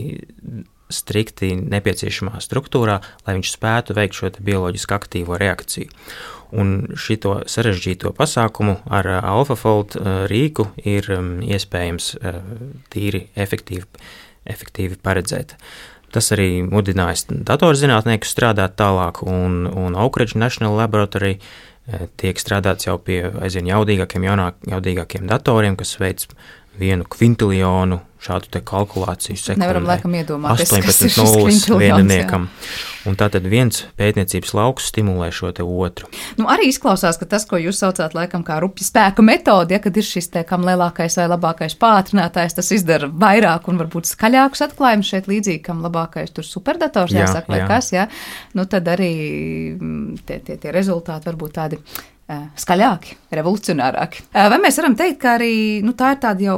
strikti 0.93 1.53
nepieciešamā 1.59 2.41
struktūrā, 2.45 2.99
lai 3.27 3.37
viņš 3.39 3.53
spētu 3.55 3.97
veikt 3.99 4.19
šo 4.19 4.33
bioloģiski 4.39 4.97
aktīvo 4.97 5.39
reakciju. 5.41 5.93
Un 6.49 6.97
šo 6.97 7.35
sarežģīto 7.45 8.15
pasākumu 8.17 8.79
ar 8.89 9.09
uh, 9.09 9.21
AlphaFold 9.37 9.99
uh, 9.99 10.09
rīku 10.31 10.71
ir 10.81 11.11
um, 11.13 11.39
iespējams 11.45 12.15
uh, 12.17 12.41
tīri 12.93 13.27
efektīvi, 13.37 13.85
efektīvi 14.49 14.97
paredzēt. 15.05 15.59
Tas 16.09 16.33
arī 16.33 16.63
mudinājis 16.65 17.27
datorzinātniekus 17.29 18.33
strādāt 18.33 18.79
tālāk, 18.81 19.21
un, 19.29 19.67
un 19.69 19.99
Oak 20.01 20.17
Ridge 20.23 20.41
National 20.41 20.79
Laboratory 20.81 21.37
tiek 22.21 22.41
strādāts 22.41 22.85
jau 22.85 22.99
pie 23.01 23.23
aizvien 23.41 23.69
jaudīgākiem, 23.69 24.25
jaunāk, 24.25 24.57
jaudīgākiem 24.69 25.29
datoriem, 25.29 25.77
kas 25.77 25.95
veic 26.01 26.25
vienu 26.79 27.07
kvintilionu 27.09 28.03
šādu 28.23 28.61
kalkulāciju 28.67 29.39
sekundē. 29.39 29.63
Nevaram 29.63 29.87
laikam 29.87 30.15
iedomāties, 30.19 30.73
18 30.75 31.21
nulles 31.23 31.67
vieniniekam. 31.71 32.49
Un 33.07 33.17
tātad 33.17 33.47
viens 33.49 33.85
pētniecības 33.99 34.53
lauks 34.59 34.89
stimulē 34.91 35.31
šo 35.33 35.53
te 35.55 35.63
otru. 35.63 36.11
Nu, 36.37 36.49
arī 36.51 36.69
izklausās, 36.73 37.17
ka 37.21 37.29
tas, 37.31 37.47
ko 37.49 37.61
jūs 37.63 37.79
saucāt 37.81 38.17
laikam 38.19 38.43
kā 38.45 38.59
rupja 38.61 38.89
spēka 38.89 39.25
metode, 39.25 39.77
ja 39.77 39.83
kad 39.83 39.97
ir 39.97 40.07
šis 40.07 40.33
te 40.35 40.43
kam 40.49 40.67
lielākais 40.67 41.17
vai 41.21 41.29
labākais 41.31 41.79
pātrinātājs, 41.79 42.59
tas 42.59 42.73
izdara 42.75 43.09
vairāk 43.09 43.71
un 43.71 43.81
varbūt 43.85 44.11
skaļākus 44.11 44.67
atklājumus 44.67 45.15
šeit 45.15 45.31
līdzīgi, 45.31 45.63
kam 45.71 45.81
labākais 45.87 46.35
tur 46.35 46.47
superdators 46.47 47.15
jāsaka, 47.15 47.47
jā, 47.47 47.55
vai 47.55 47.63
jā. 47.63 47.71
kas, 47.71 47.95
ja? 47.95 48.09
Nu, 48.59 48.67
tad 48.67 48.91
arī 48.91 49.15
mm, 49.79 50.23
tie, 50.27 50.43
tie, 50.45 50.59
tie 50.59 50.75
rezultāti 50.75 51.31
var 51.31 51.39
būt 51.39 51.59
tādi 51.63 51.81
skaļāki, 52.29 53.15
revolucionārāki. 53.33 54.27
Vai 54.35 54.59
mēs 54.61 54.77
varam 54.81 54.95
teikt, 54.99 55.17
ka 55.23 55.31
arī 55.39 55.53
nu, 55.85 55.95
tā 55.97 56.11
ir 56.13 56.19
tāda 56.21 56.45
jau 56.45 56.57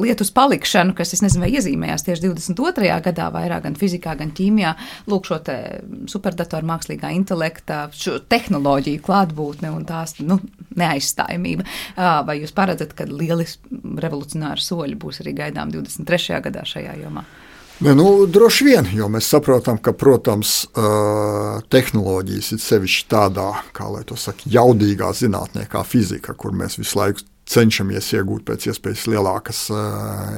lietu 0.00 0.24
uz 0.24 0.30
palikšanu, 0.32 0.94
kas, 0.96 1.12
nezinu, 1.20 1.44
vai 1.44 1.50
iezīmējās 1.58 2.06
tieši 2.06 2.24
22. 2.24 2.88
gadā, 3.04 3.26
vairāk 3.34 3.66
gan 3.66 3.76
fizikā, 3.76 4.14
gan 4.16 4.32
ķīmijā, 4.36 4.72
lūk, 5.12 5.28
šo 5.28 5.40
superdatoru 6.08 6.70
mākslīgā 6.72 7.12
intelekta, 7.18 7.82
šo 7.92 8.16
tehnoloģiju 8.32 9.04
klātbūtne 9.04 9.74
un 9.76 9.84
tās 9.88 10.16
nu, 10.24 10.40
neaizstājamība. 10.80 11.68
Vai 12.24 12.40
jūs 12.40 12.56
paredzat, 12.56 12.96
ka 12.96 13.04
lieli 13.10 13.44
revolucionāri 14.00 14.64
soļi 14.64 14.96
būs 15.00 15.20
arī 15.24 15.36
gaidām 15.44 15.72
23. 15.76 16.40
gadā 16.48 16.64
šajā 16.64 16.96
jomā? 17.04 17.28
Ne, 17.80 17.94
nu, 17.96 18.26
droši 18.28 18.64
vien, 18.66 18.88
jo 18.92 19.08
mēs 19.08 19.30
saprotam, 19.32 19.78
ka, 19.80 19.94
protams, 19.96 20.66
tehnoloģijas 21.72 22.52
ir 22.52 22.60
sevišķi 22.60 23.06
tādā, 23.08 23.48
kā 23.76 23.88
lai 23.88 24.02
to 24.04 24.18
saka, 24.20 24.44
jaudīgā 24.52 25.08
zinātnē, 25.16 25.64
kā 25.70 25.80
fizika, 25.88 26.36
kur 26.36 26.52
mēs 26.52 26.76
visu 26.80 27.00
laiku 27.00 27.24
cenšamies 27.50 28.12
iegūt 28.18 28.44
pēc 28.50 28.68
iespējas 28.68 29.06
lielākas 29.10 29.62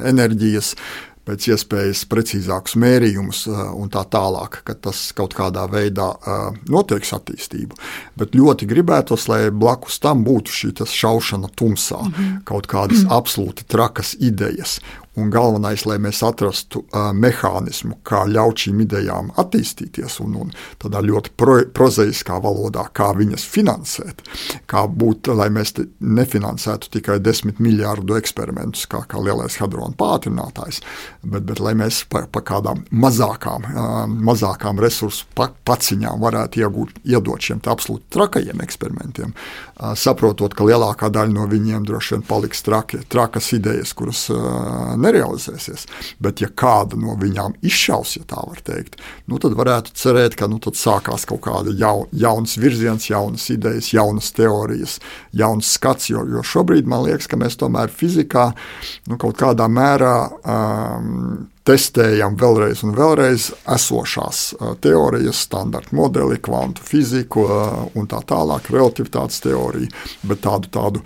enerģijas, 0.07 0.71
pēc 1.27 1.45
iespējas 1.53 2.03
precīzākus 2.11 2.75
mērījumus 2.79 3.45
un 3.51 3.91
tā 3.91 4.03
tālāk, 4.11 4.59
ka 4.67 4.75
tas 4.87 5.05
kaut 5.15 5.35
kādā 5.37 5.63
veidā 5.71 6.09
noteiks 6.71 7.13
attīstību. 7.15 7.79
Bet 8.19 8.35
ļoti 8.35 8.67
gribētos, 8.71 9.29
lai 9.31 9.45
blakus 9.51 10.01
tam 10.03 10.25
būtu 10.27 10.51
šī 10.51 10.73
šaušana 10.83 11.51
tumsā, 11.55 12.01
mm 12.01 12.11
-hmm. 12.11 12.43
kaut 12.43 12.67
kādas 12.67 13.03
mm 13.03 13.07
-hmm. 13.07 13.17
absolūti 13.19 13.67
trakas 13.67 14.15
idejas. 14.19 14.79
Un 15.13 15.29
galvenais, 15.29 15.83
lai 15.85 15.99
mēs 16.01 16.23
atrastu 16.25 16.79
uh, 16.87 17.11
mehānismu, 17.13 17.99
kā 18.07 18.23
ļaut 18.25 18.63
šīm 18.63 18.79
idejām 18.81 19.27
attīstīties, 19.37 20.15
un, 20.23 20.39
un 20.41 20.53
tādā 20.81 21.03
ļoti 21.05 21.33
pro, 21.37 21.59
prozaiskā 21.69 22.39
valodā, 22.41 22.87
kā 22.97 23.11
viņas 23.13 23.45
finansēt. 23.45 24.23
Kā 24.69 24.87
būt, 24.89 25.29
lai 25.37 25.51
mēs 25.53 25.75
nefinansētu 26.01 26.89
tikai 26.97 27.19
desmit 27.21 27.61
miljārdu 27.61 28.17
eksperimentus, 28.17 28.87
kā, 28.89 29.03
kā 29.05 29.21
lielais 29.21 29.59
hadrona 29.61 29.93
pātrinātājs, 29.99 30.81
bet, 31.21 31.45
bet 31.45 31.61
lai 31.61 31.75
mēs 31.77 32.01
par 32.09 32.25
pa 32.33 32.41
kādām 32.41 32.81
mazākām, 32.89 33.69
uh, 33.69 33.93
mazākām 34.09 34.81
resursu 34.81 35.29
pa, 35.37 35.51
paciņām 35.69 36.25
varētu 36.25 36.63
iegūt, 36.65 37.03
iedot 37.05 37.51
šiem 37.51 37.61
absolūti 37.69 38.09
trakajiem 38.17 38.65
eksperimentiem, 38.65 39.37
uh, 39.37 39.93
saprotot, 39.93 40.57
ka 40.57 40.65
lielākā 40.65 41.13
daļa 41.13 41.37
no 41.37 41.45
viņiem 41.53 41.85
droši 41.85 42.17
vien 42.17 42.27
paliks 42.33 42.65
traki, 42.65 43.05
trakas 43.13 43.53
idejas, 43.61 43.93
kuras 43.93 44.25
uh, 44.33 44.97
nerealizēsies. 45.03 45.85
Bet, 46.23 46.41
ja 46.43 46.49
kāda 46.49 46.97
no 46.99 47.17
viņām 47.19 47.57
izšaus, 47.65 48.15
ja 48.17 48.25
tā 48.29 48.41
var 48.47 48.61
teikt, 48.65 48.99
nu, 49.29 49.39
tad 49.43 49.57
varētu 49.59 49.95
cerēt, 49.99 50.37
ka 50.39 50.49
nu, 50.51 50.59
sākās 50.63 51.27
kaut 51.29 51.43
kāda 51.45 51.73
jau, 51.77 52.07
jaunas 52.11 52.57
virziens, 52.59 53.09
jaunas 53.09 53.49
idejas, 53.53 53.91
jaunas 53.93 54.31
teorijas, 54.35 54.99
jauns 55.35 55.73
skats. 55.77 56.09
Jo, 56.13 56.25
jo 56.29 56.43
šobrīd 56.45 56.89
man 56.89 57.05
liekas, 57.07 57.29
ka 57.31 57.39
mēs 57.39 57.59
tomēr 57.61 57.91
fizikā 57.93 58.49
nu, 59.09 59.19
kaut 59.21 59.37
kādā 59.39 59.69
mērā 59.71 60.15
um, 60.43 61.49
testējam 61.67 62.35
vēlreiz 62.39 62.83
un 62.83 62.91
vēlreiz 62.97 63.47
esošās 63.71 64.41
teorijas, 64.83 65.43
standarta 65.47 65.95
modeli, 65.95 66.37
kvantu 66.43 66.83
fiziku 66.83 67.45
un 67.95 68.09
tā 68.11 68.19
tālāk, 68.27 68.67
relativitātes 68.73 69.39
teoriju, 69.45 69.87
bet 70.27 70.43
tādu, 70.43 70.71
tādu 70.73 71.03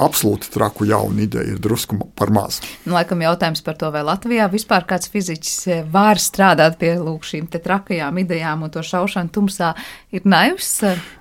absolūti 0.00 0.50
traku 0.54 0.88
jaunu 0.88 1.26
ideju 1.26 1.56
ir 1.56 1.60
drusku 1.62 2.00
par 2.16 2.32
maz. 2.32 2.62
Nu, 2.86 2.94
laikam 2.96 3.20
jautājums 3.24 3.64
par 3.66 3.76
to, 3.80 3.92
vai 3.92 4.04
Latvijā 4.06 4.48
vispār 4.52 4.88
kāds 4.88 5.12
fiziķis 5.12 5.86
var 5.92 6.20
strādāt 6.20 6.80
pie 6.80 6.96
lūk, 7.00 7.28
šīm 7.28 7.50
trakajām 7.52 8.24
idejām 8.24 8.64
un 8.64 8.72
to 8.72 8.84
šaušanu 8.84 9.34
tumsā, 9.36 9.74
ir 10.16 10.24
naivs. 10.24 10.78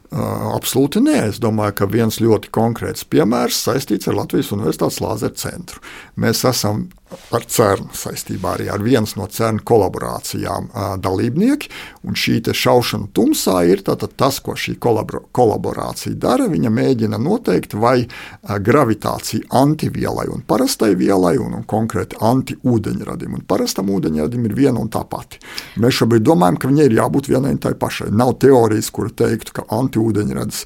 Absolūti 0.09 1.03
nē. 1.05 1.19
Es 1.29 1.37
domāju, 1.37 1.75
ka 1.77 1.85
viens 1.85 2.17
ļoti 2.17 2.49
konkrēts 2.55 3.05
piemērs 3.05 3.59
saistīts 3.67 4.09
ar 4.09 4.17
Latvijas 4.17 4.49
Universitātes 4.55 4.97
Lāzera 5.03 5.37
centru. 5.37 5.83
Mēs 6.17 6.41
esam 6.49 6.87
ar 7.33 7.45
CERN 7.49 7.89
saistībā 7.95 8.55
arī 8.55 8.69
ar 8.71 8.83
vienas 8.85 9.15
no 9.17 9.27
CERN 9.29 9.61
kolaborācijām 9.65 10.69
dalībnieki. 11.03 11.69
Un 12.07 12.17
šī 12.17 12.39
šaušana 12.55 13.09
tumsā 13.13 13.61
ir 13.69 13.83
tas, 13.83 14.39
ko 14.43 14.55
šī 14.57 14.77
kolaborācija 14.79 16.15
dara. 16.19 16.47
Viņa 16.49 16.71
mēģina 16.73 17.19
noteikt, 17.21 17.75
vai 17.77 18.07
gravitācija 18.43 19.49
antivielai 19.59 20.27
un 20.31 20.43
parastai 20.47 20.93
vielai, 20.99 21.35
un, 21.41 21.55
un 21.59 21.65
konkrēti 21.69 22.19
antiūdeņradim 22.25 23.37
un 23.37 23.45
parastam 23.49 23.89
ūdeņradim 23.93 24.45
ir 24.49 24.55
viena 24.57 24.81
un 24.81 24.89
tā 24.93 25.03
pati. 25.09 25.41
Mēs 25.81 25.99
šobrīd 26.01 26.25
domājam, 26.25 26.59
ka 26.59 26.71
viņai 26.71 26.87
ir 26.89 26.97
jābūt 26.99 27.31
vienai 27.31 27.53
un 27.55 27.61
tai 27.61 27.75
pašai. 27.79 28.09
Nav 28.15 28.35
teorijas, 28.41 28.91
kur 28.93 29.11
teiktu, 29.11 29.55
ka 29.59 29.67
antiūdeņradis 29.79 30.63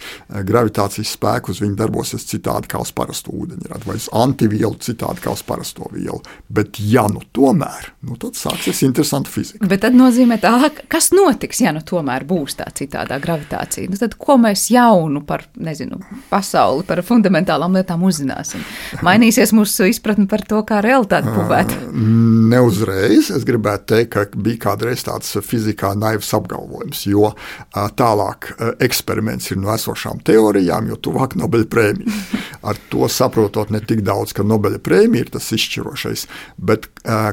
gravitācijas 0.47 1.15
spēku 1.17 1.53
uz 1.53 1.61
viņu 1.63 1.77
darbosies 1.79 2.27
citādi 2.29 2.71
kā 2.71 2.81
uz 2.83 2.93
parastu 2.95 3.33
ūdeņradu, 3.43 3.87
vai 3.89 3.97
uz 3.99 4.09
antivielu 4.13 4.77
citādi 4.83 5.23
kā 5.23 5.35
uz 5.35 5.43
parasto 5.47 5.89
vielu. 5.93 6.21
Bet, 6.53 6.77
ja 6.77 7.07
nu 7.09 7.23
tomēr, 7.33 7.87
nu, 8.05 8.15
tad 8.21 8.37
sāksies 8.37 8.83
interesanta 8.85 9.31
fizika. 9.31 9.65
Bet 9.69 9.81
tad 9.85 9.95
nozīmē 9.97 10.37
tā, 10.41 10.51
kas 10.91 11.09
notiks, 11.15 11.63
ja 11.63 11.71
nu 11.73 11.81
tomēr 11.81 12.25
būs 12.29 12.59
tā 12.59 12.67
citādā 12.77 13.17
gravitācija. 13.23 13.89
Nu, 13.89 13.97
tad 13.97 14.13
ko 14.21 14.35
mēs 14.41 14.67
jaunu 14.73 15.23
par, 15.25 15.47
nezinu, 15.57 15.97
pasauli, 16.29 16.85
par 16.85 17.01
fundamentālām 17.05 17.73
lietām 17.79 18.03
uzzināsim? 18.05 18.61
Mainīsies 19.05 19.53
mūsu 19.55 19.87
izpratne 19.89 20.27
par 20.29 20.45
to, 20.45 20.61
kā 20.67 20.83
realitāte 20.85 21.33
būvēt. 21.33 21.73
Neuzreiz. 22.53 23.31
Es 23.33 23.47
gribētu 23.47 23.89
teikt, 23.95 24.11
ka 24.13 24.27
bija 24.35 24.61
kādreiz 24.67 25.05
tāds 25.07 25.33
fizikā 25.41 25.93
naivs 25.97 26.29
apgalvojums, 26.37 27.05
jo 27.09 27.33
tālāk 27.73 28.51
eksperiments 28.83 29.49
ir 29.49 29.61
no 29.63 29.73
esošām 29.73 30.21
teorijām, 30.27 30.91
jo 30.91 30.99
tuvāk 31.01 31.37
Nobela 31.39 31.65
prēmija. 31.65 32.13
Ar 32.63 32.77
to 32.91 33.09
saprotot 33.11 33.73
ne 33.73 33.81
tik 33.83 34.03
daudz, 34.05 34.35
ka 34.37 34.45
Nobela 34.45 34.77
prēmija 34.83 35.25
ir 35.25 35.33
tas 35.33 35.49
izšķirošais 35.55 36.22
nevis, 36.23 36.27
bet 36.57 36.87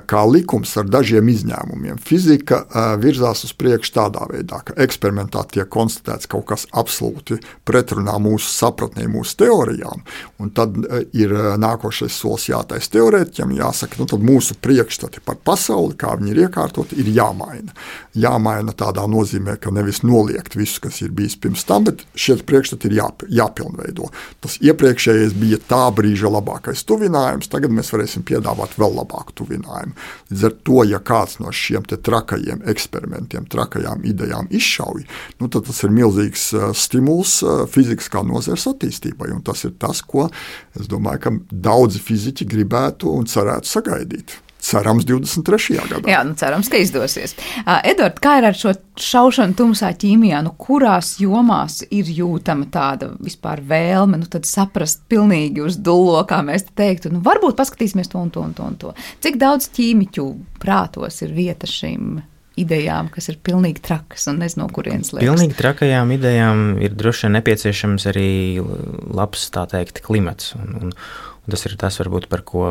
kā 0.06 0.24
likums 0.26 0.76
ar 0.76 0.88
dažiem 0.90 1.28
izņēmumiem. 1.28 1.98
Fizika 1.98 2.64
virzās 2.98 3.44
uz 3.44 3.52
priekšu 3.54 3.92
tādā 3.94 4.26
veidā, 4.30 4.62
ka 4.64 4.74
eksperimentā 4.76 5.44
tiek 5.50 5.68
konstatēts 5.68 6.26
kaut 6.26 6.46
kas 6.48 6.66
absolūti 6.72 7.38
pretrunā 7.64 8.18
mūsu 8.18 8.50
sapratnē, 8.50 9.06
mūsu 9.08 9.36
teorijām, 9.44 10.02
un 10.40 10.50
tad 10.50 10.76
ir 11.12 11.30
nākošais 11.60 12.10
solis 12.10 12.48
jātaisa 12.50 12.90
teorētiķiem, 12.96 13.54
jāsaka, 13.60 14.00
nu 14.00 14.06
tad 14.06 14.20
mūsu 14.20 14.56
priekšstati 14.60 15.22
par 15.24 15.38
pasauli, 15.44 15.94
kā 15.94 16.16
viņi 16.18 16.34
ir 16.34 16.42
iekārtoti, 16.48 16.98
ir 16.98 17.12
jāmaina. 17.14 17.74
Jāmaina 18.18 18.74
tādā 18.74 19.06
nozīmē, 19.06 19.56
ka 19.60 19.70
nevis 19.70 20.02
noliegt 20.02 20.56
visu, 20.58 20.80
kas 20.82 21.00
ir 21.04 21.14
bijis 21.14 21.38
pirms 21.38 21.64
tam, 21.68 21.86
bet 21.86 22.02
šie 22.18 22.40
priekšstati 22.42 22.90
ir 22.90 22.98
jā, 22.98 23.08
jāpilnveido. 23.40 24.10
Tas 24.42 24.58
iepriekšējais 24.58 25.36
bija 25.38 25.60
tā 25.70 25.84
brīža 25.94 26.30
labākais 26.32 26.82
tuvinājums, 26.88 27.50
tagad 27.52 27.70
mēs 27.74 27.92
varēsim 27.94 28.26
piedāvāt 28.26 28.74
vēl 28.80 28.96
labāku 29.00 29.36
tuvinājumu. 29.42 29.94
Līdz 30.32 30.44
ar 30.48 30.56
to, 30.66 30.80
ja 30.88 31.00
kāds 31.04 31.38
no 31.42 31.52
šiem 31.54 31.86
trakajiem 31.90 32.64
eksperimentiem, 32.70 33.48
trakajām 33.50 34.04
idejām 34.08 34.50
izšauj, 34.50 35.06
nu, 35.40 35.48
tad 35.48 35.68
tas 35.68 35.82
ir 35.86 35.94
milzīgs 35.94 36.50
uh, 36.56 36.68
stimuls 36.76 37.40
uh, 37.44 37.64
fizikas 37.70 38.10
kā 38.12 38.24
nozares 38.26 38.68
attīstībai. 38.70 39.32
Tas 39.46 39.64
ir 39.68 39.76
tas, 39.80 40.02
ko 40.02 40.28
es 40.78 40.90
domāju, 40.90 41.24
ka 41.24 41.34
daudzi 41.70 42.02
fiziķi 42.02 42.48
gribētu 42.50 43.12
un 43.14 43.28
cerētu 43.30 43.70
sagaidīt. 43.70 44.38
Cerams, 44.60 45.06
23. 45.08 45.78
gadā. 45.88 46.10
Jā, 46.10 46.20
nu 46.26 46.36
cerams, 46.38 46.68
ka 46.70 46.80
izdosies. 46.80 47.34
Uh, 47.62 47.78
Edvards, 47.88 48.20
kā 48.22 48.36
ir 48.40 48.48
ar 48.50 48.58
šo 48.58 48.74
šaušanu 49.00 49.56
tumsā 49.58 49.92
ķīmijā? 50.00 50.42
Nu, 50.44 50.52
kurās 50.60 51.14
jomās 51.22 51.80
ir 51.88 52.10
jūtama 52.12 52.68
tāda 52.72 53.10
vispār 53.20 53.64
vēlme 53.66 54.20
nu, 54.20 54.28
saprast 54.46 55.06
pilnīgi 55.10 55.64
uz 55.64 55.78
dullo, 55.80 56.20
kā 56.28 56.42
mēs 56.46 56.68
te 56.68 56.76
teiktu? 56.82 57.14
Nu, 57.14 57.22
varbūt 57.24 57.58
paskatīsimies 57.60 58.12
to 58.12 58.20
un 58.20 58.34
to 58.34 58.44
un 58.44 58.56
to. 58.56 58.68
Un 58.70 58.76
to. 58.80 58.92
Cik 59.24 59.40
daudz 59.40 59.70
ķīmiķu 59.76 60.26
prātos 60.60 61.22
ir 61.24 61.32
vieta 61.36 61.68
šīm 61.70 62.20
idejām, 62.60 63.08
kas 63.12 63.30
ir 63.30 63.38
pilnīgi 63.44 63.82
trakas 63.84 64.26
un 64.30 64.40
nezinu, 64.42 64.66
no 64.66 64.74
kurienes 64.74 65.12
liekas. 65.14 65.24
Pilnīgi 65.24 65.56
trakajām 65.58 66.12
idejām 66.16 66.64
ir 66.82 66.94
droši 66.98 67.26
vien 67.26 67.36
nepieciešams 67.38 68.06
arī 68.10 68.30
labs, 69.16 69.48
tā 69.54 69.64
teikt, 69.70 70.02
klimats. 70.04 70.52
Un, 70.58 70.74
un 70.80 70.94
tas 71.52 71.66
ir 71.68 71.76
tas, 71.80 71.98
varbūt, 72.00 72.28
par 72.30 72.44
ko 72.46 72.68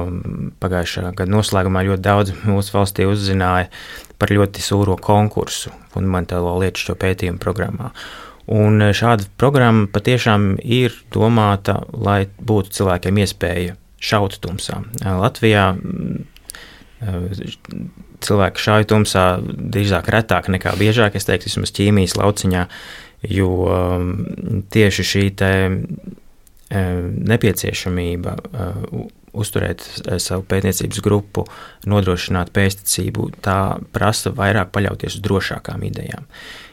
pagājušā 0.62 1.12
gada 1.18 1.32
noslēgumā 1.34 1.86
ļoti 1.88 2.06
daudz 2.06 2.34
mūsu 2.48 2.76
valstī 2.78 3.08
uzzināja 3.10 3.70
par 4.20 4.34
ļoti 4.36 4.64
sūro 4.64 4.98
konkursu 5.02 5.74
fundamentālo 5.94 6.58
lietu 6.62 6.98
pētījumu 7.00 7.42
programmā. 7.42 7.94
Un 8.50 8.82
šāda 8.98 9.28
programma 9.38 9.86
patiešām 9.94 10.56
ir 10.66 10.96
domāta, 11.14 11.84
lai 11.94 12.24
būtu 12.42 12.74
cilvēkiem 12.80 13.22
iespēja 13.22 13.76
šaut 14.02 14.40
tumsā. 14.42 14.82
Latvijā 15.06 15.68
cilvēki 18.20 18.64
šauj 18.64 18.88
tumsā 18.90 19.26
drīzāk 19.44 20.10
retāk 20.12 20.50
nekā 20.52 20.74
biežāk, 20.80 21.16
es 21.16 21.28
teiktu, 21.28 21.48
vismaz 21.52 21.72
ķīmijas 21.76 22.18
lauciņā, 22.20 22.66
jo 23.30 23.52
um, 23.68 24.10
tieši 24.72 25.06
šī 25.12 25.24
te 25.40 25.52
nepieciešamība 26.70 28.36
uh, 28.38 29.04
uzturēt 29.34 29.82
uh, 29.82 30.18
savu 30.22 30.46
pētniecības 30.50 31.02
grupu, 31.06 31.46
nodrošināt 31.90 32.54
pēstniecību, 32.56 33.30
tā 33.46 33.60
prasa 33.96 34.34
vairāk 34.36 34.74
paļauties 34.76 35.20
uz 35.20 35.26
drošākām 35.26 35.86
idejām. 35.90 36.28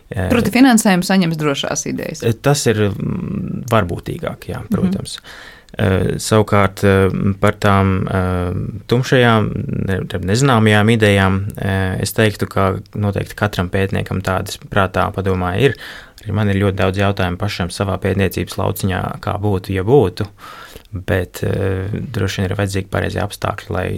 Proti, 0.06 0.52
finansējumu 0.54 1.02
saņems 1.02 1.38
drošās 1.40 1.80
idejas. 1.90 2.20
Tas 2.38 2.60
ir 2.70 2.78
mm, 2.92 3.64
varbūtīgāk, 3.72 4.46
jā, 4.52 4.60
protams. 4.70 5.16
Mm 5.18 5.24
-hmm. 5.24 5.55
Eh, 5.76 6.14
savukārt 6.22 6.80
eh, 6.88 7.12
par 7.36 7.56
tām 7.60 7.90
eh, 8.08 8.58
tumšajām, 8.88 9.48
nezināmajām 10.24 10.92
idejām 10.94 11.40
es 12.00 12.14
teiktu, 12.16 12.48
ka 12.48 12.68
noteikti 12.96 13.36
katram 13.36 13.68
pētniekam 13.72 14.22
tādas 14.24 14.56
prātā 14.72 15.04
padomā 15.12 15.52
ir. 15.60 15.76
Arī 16.22 16.36
man 16.38 16.48
ir 16.48 16.62
ļoti 16.62 16.80
daudz 16.80 17.02
jautājumu 17.02 17.40
pašam 17.40 17.72
savā 17.74 17.98
pētniecības 18.00 18.56
lauciņā, 18.56 19.02
kā 19.24 19.36
būtu, 19.42 19.74
ja 19.76 19.84
būtu. 19.86 20.30
Bet 20.96 21.42
droši 21.44 22.40
vien 22.40 22.48
ir 22.48 22.56
vajadzīgi 22.56 22.88
pareizie 22.88 23.20
apstākļi, 23.20 23.72
lai 23.74 23.88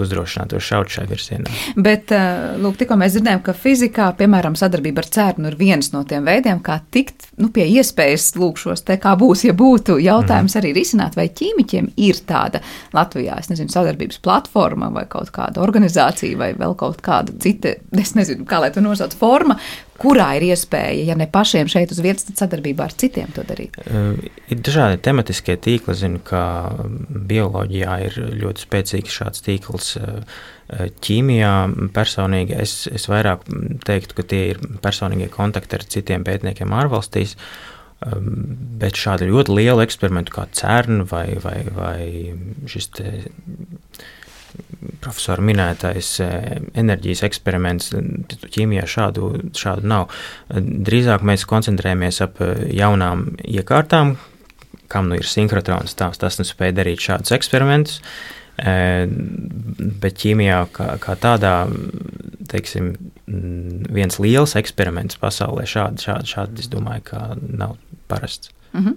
uzdrošinātos 0.00 0.64
šaut 0.64 0.92
šajā 0.92 1.10
virzienā. 1.10 1.56
Bet, 1.76 2.12
uh, 2.14 2.54
lūk, 2.62 2.78
tikko 2.80 2.96
mēs 3.00 3.16
dzirdējām, 3.16 3.42
ka 3.44 3.54
fizikā, 3.56 4.08
piemēram, 4.18 4.56
sadarbība 4.58 5.04
ar 5.04 5.10
CERN 5.16 5.50
ir 5.50 5.58
viens 5.60 5.92
no 5.94 6.04
tiem 6.08 6.26
veidiem, 6.28 6.62
kā 6.64 6.78
tikt 6.94 7.28
nu, 7.42 7.50
pie 7.54 7.66
iespējas 7.74 8.32
lūk 8.40 8.60
šos 8.62 8.84
te 8.88 8.96
kā 9.02 9.14
būs, 9.18 9.44
ja 9.48 9.54
būtu 9.56 9.98
jautājums 10.02 10.56
mm. 10.56 10.62
arī 10.62 10.72
risināt, 10.76 11.18
vai 11.18 11.28
ķīmiķiem 11.32 11.92
ir 12.08 12.20
tāda 12.28 12.62
Latvijā, 12.96 13.38
es 13.42 13.52
nezinu, 13.52 13.72
sadarbības 13.72 14.22
platforma 14.24 14.90
vai 14.94 15.06
kaut 15.10 15.32
kāda 15.34 15.62
organizācija 15.64 16.38
vai 16.40 16.52
vēl 16.58 16.76
kaut 16.78 17.02
kāda 17.04 17.36
cita, 17.42 17.76
es 17.98 18.14
nezinu, 18.18 18.46
kā 18.48 18.62
lai 18.62 18.72
to 18.74 18.84
nosauc, 18.84 19.16
forma, 19.18 19.58
kurā 20.02 20.28
ir 20.38 20.48
iespēja, 20.50 21.06
ja 21.12 21.16
ne 21.18 21.28
pašiem 21.30 21.70
šeit 21.70 21.92
uz 21.94 22.00
vietas, 22.02 22.26
tad 22.28 22.40
sadarbībā 22.42 22.88
ar 22.88 22.94
citiem 22.98 23.30
to 23.34 23.44
darīt? 23.46 23.78
Ir 23.82 24.60
dažādi 24.60 25.00
tematiskie 25.04 25.56
tīkli. 25.62 25.94
Zinu, 25.96 26.20
ka 26.26 26.42
bioloģijā 27.30 27.98
ir 28.08 28.18
ļoti 28.42 28.66
spēcīgs 28.66 29.18
šāds 29.20 29.44
tīkls. 29.46 29.92
Ķīmijā 31.04 31.52
personīgi 31.94 32.56
es, 32.64 32.76
es 32.90 33.06
vairāk 33.10 33.44
teiktu, 33.86 34.18
ka 34.18 34.26
tie 34.28 34.42
ir 34.54 34.62
personīgie 34.84 35.28
kontakti 35.32 35.78
ar 35.78 35.86
citiem 35.94 36.24
pētniekiem 36.26 36.72
ārvalstīs. 36.82 37.36
Bet 38.02 38.98
šādu 38.98 39.28
ļoti 39.30 39.54
lielu 39.60 39.84
eksperimentu 39.84 40.34
kā 40.34 40.48
CERN 40.58 41.04
vai, 41.10 41.28
vai, 41.44 41.60
vai 41.76 42.00
šis 42.66 42.90
profesora 45.02 45.42
minētais 45.44 46.10
eh, 46.22 46.58
enerģijas 46.78 47.24
eksperiments, 47.28 47.92
ķīmijā 48.54 48.84
šādu, 48.88 49.30
šādu 49.56 49.88
nav. 49.88 50.12
Drīzāk 50.52 51.24
mēs 51.26 51.46
koncentrējamies 51.50 52.22
ap 52.24 52.42
eh, 52.44 52.68
jaunām 52.78 53.32
iekārtām, 53.42 54.16
kam 54.92 55.10
nu 55.10 55.18
ir 55.20 55.28
sinhrotrons, 55.28 55.96
tās 55.98 56.20
tas 56.20 56.38
nu 56.40 56.46
spēj 56.48 56.76
darīt 56.76 57.02
šādus 57.02 57.34
eksperimentus. 57.38 58.00
Bet 58.62 60.18
ķīmijā 60.20 60.58
kā, 60.76 60.90
kā 61.00 61.14
tādā, 61.16 61.54
teiksim, 62.52 62.90
viens 63.96 64.18
liels 64.20 64.52
eksperiments 64.60 65.16
pasaulē 65.18 65.64
šādi, 65.66 66.04
šādi, 66.04 66.28
šādi 66.34 66.60
es 66.60 66.68
domāju, 66.70 67.06
ka 67.08 67.22
nav 67.40 67.78
parasts. 68.12 68.52
Mm 68.72 68.84
-hmm. 68.84 68.96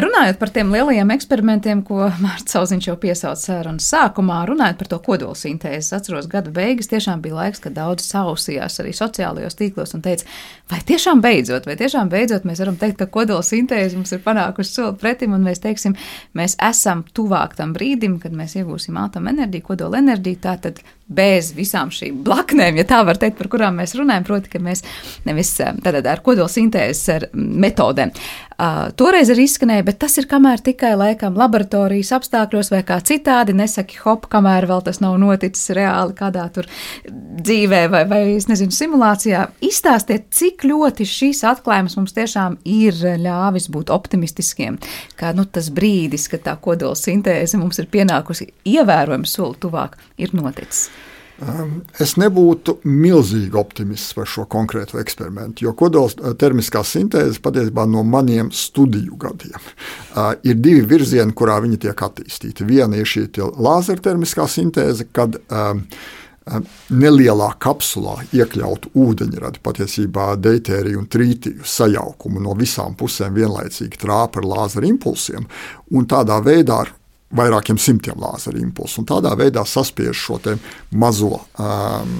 Runājot 0.00 0.38
par 0.38 0.50
tiem 0.50 0.72
lielajiem 0.72 1.10
eksperimentiem, 1.10 1.82
ko 1.82 2.12
Mārcis 2.20 2.52
Kalniņš 2.52 2.86
jau 2.88 2.96
piesauca 2.96 3.40
sarunas 3.40 3.92
sākumā, 3.92 4.42
runājot 4.46 4.76
par 4.76 4.88
to 4.88 4.98
kodolsintēzi, 4.98 5.94
atceros, 5.96 6.26
gada 6.26 6.50
beigas 6.50 6.86
tiešām 6.86 7.20
bija 7.20 7.34
laiks, 7.34 7.60
kad 7.60 7.72
daudz 7.72 8.04
sausījās 8.12 8.80
arī 8.82 8.92
sociālajos 8.92 9.56
tīklos 9.56 9.94
un 9.94 10.02
teica, 10.02 10.24
vai 10.70 10.80
tiešām 10.86 11.20
beidzot, 11.20 11.66
vai 11.66 11.76
tiešām 11.76 12.08
beidzot 12.08 12.44
mēs 12.44 12.58
varam 12.58 12.76
teikt, 12.76 12.98
ka 12.98 13.06
kodolsintēze 13.06 13.96
mums 13.96 14.12
ir 14.12 14.20
panākusi 14.24 14.72
soli 14.72 14.96
pretim 14.96 15.32
un 15.32 15.44
mēs 15.44 15.60
teiksim, 15.60 15.96
mēs 16.34 16.56
esam 16.70 17.04
tuvāk 17.14 17.56
tam 17.56 17.72
brīdim, 17.72 18.18
kad 18.20 18.32
mēs 18.32 18.56
iegūsim 18.56 18.96
atomenerģiju, 18.96 19.62
kodolenerģiju, 19.62 20.40
tātad 20.40 20.80
bez 21.06 21.52
visām 21.54 21.92
šīm 21.94 22.22
blaknēm, 22.26 22.80
ja 22.80 22.86
tā 22.88 23.02
var 23.06 23.18
teikt, 23.20 23.38
par 23.38 23.50
kurām 23.52 23.78
mēs 23.78 23.94
runājam, 23.98 24.26
proti, 24.26 24.50
ka 24.50 24.60
mēs 24.62 24.82
nevis 25.26 25.52
tātad 25.58 26.06
ar 26.10 26.22
kodolsintēzes 26.26 27.30
metodēm. 27.34 28.12
Uh, 28.56 28.86
toreiz 28.96 29.28
arī 29.28 29.44
izskanēja, 29.44 29.84
bet 29.84 29.98
tas 30.00 30.14
ir 30.16 30.24
kamēr 30.30 30.62
tikai 30.64 30.94
laikam 30.96 31.34
laboratorijas 31.36 32.14
apstākļos 32.16 32.70
vai 32.72 32.80
kā 32.88 32.96
citādi, 33.04 33.52
nesaki 33.52 33.98
hop, 34.00 34.30
kamēr 34.32 34.64
vēl 34.70 34.80
tas 34.86 35.02
nav 35.04 35.18
noticis 35.20 35.74
reāli 35.76 36.16
kādā 36.16 36.46
tur 36.54 36.64
dzīvē 37.04 37.82
vai, 37.92 38.02
vai 38.08 38.22
es 38.32 38.48
nezinu, 38.48 38.72
simulācijā. 38.72 39.44
Izstāstiet, 39.60 40.30
cik 40.32 40.64
ļoti 40.64 41.04
šīs 41.04 41.44
atklājums 41.52 41.98
mums 42.00 42.16
tiešām 42.16 42.56
ir 42.64 42.96
ļāvis 43.20 43.68
būt 43.76 43.92
optimistiskiem, 43.92 44.80
ka 45.20 45.36
nu, 45.36 45.44
tas 45.44 45.68
brīdis, 45.68 46.24
kad 46.32 46.48
tā 46.48 46.56
kodolsintēze 46.56 47.60
mums 47.60 47.84
ir 47.84 47.92
pienākusi 47.92 48.54
ievērojami 48.72 49.28
soli 49.28 49.60
tuvāk, 49.60 50.00
ir 50.16 50.32
noticis. 50.32 50.86
Um, 51.36 51.82
es 52.00 52.14
nebūtu 52.16 52.78
milzīgi 52.88 53.58
optimists 53.60 54.14
par 54.16 54.28
šo 54.30 54.46
konkrēto 54.48 54.96
eksperimentu, 55.02 55.66
jo 55.66 55.74
kodola 55.76 56.32
termiskā 56.40 56.80
sintēze 56.80 57.42
patiesībā 57.44 57.84
no 57.92 58.00
maniem 58.08 58.48
studiju 58.56 59.18
gadiem 59.20 59.58
uh, 59.60 60.32
ir 60.48 60.56
divi 60.64 60.86
virzieni, 60.88 61.36
kurā 61.36 61.58
viņi 61.60 61.82
tiek 61.84 62.04
attīstīti. 62.08 62.64
Viena 62.64 62.96
ir 62.96 63.10
šī 63.10 63.26
lāzera 63.60 64.00
termiskā 64.08 64.48
sintēze, 64.48 65.10
kad 65.12 65.36
um, 65.52 65.84
um, 66.48 66.66
nelielā 67.04 67.50
kapsulā 67.60 68.22
iekļautu 68.32 68.94
ūdeņradi, 68.96 69.60
patiesībā 69.68 70.30
deutēriju 70.40 71.04
un 71.04 71.10
trītiju 71.12 71.68
sajaukumu 71.68 72.48
no 72.48 72.56
visām 72.56 72.96
pusēm 72.96 73.36
vienlaicīgi 73.36 74.00
trāpa 74.06 74.40
ar 74.40 74.48
lāzera 74.54 74.88
impulsiem, 74.88 75.44
un 75.92 76.08
tādā 76.08 76.40
veidā 76.40 76.86
ar 76.86 76.95
vairākiem 77.34 77.78
simtiem 77.78 78.20
lāzeru 78.22 78.60
impulsu. 78.62 79.02
Tādā 79.06 79.32
veidā 79.38 79.64
saspiež 79.66 80.14
šo 80.14 80.38
mazo 80.94 81.40
um, 81.58 82.12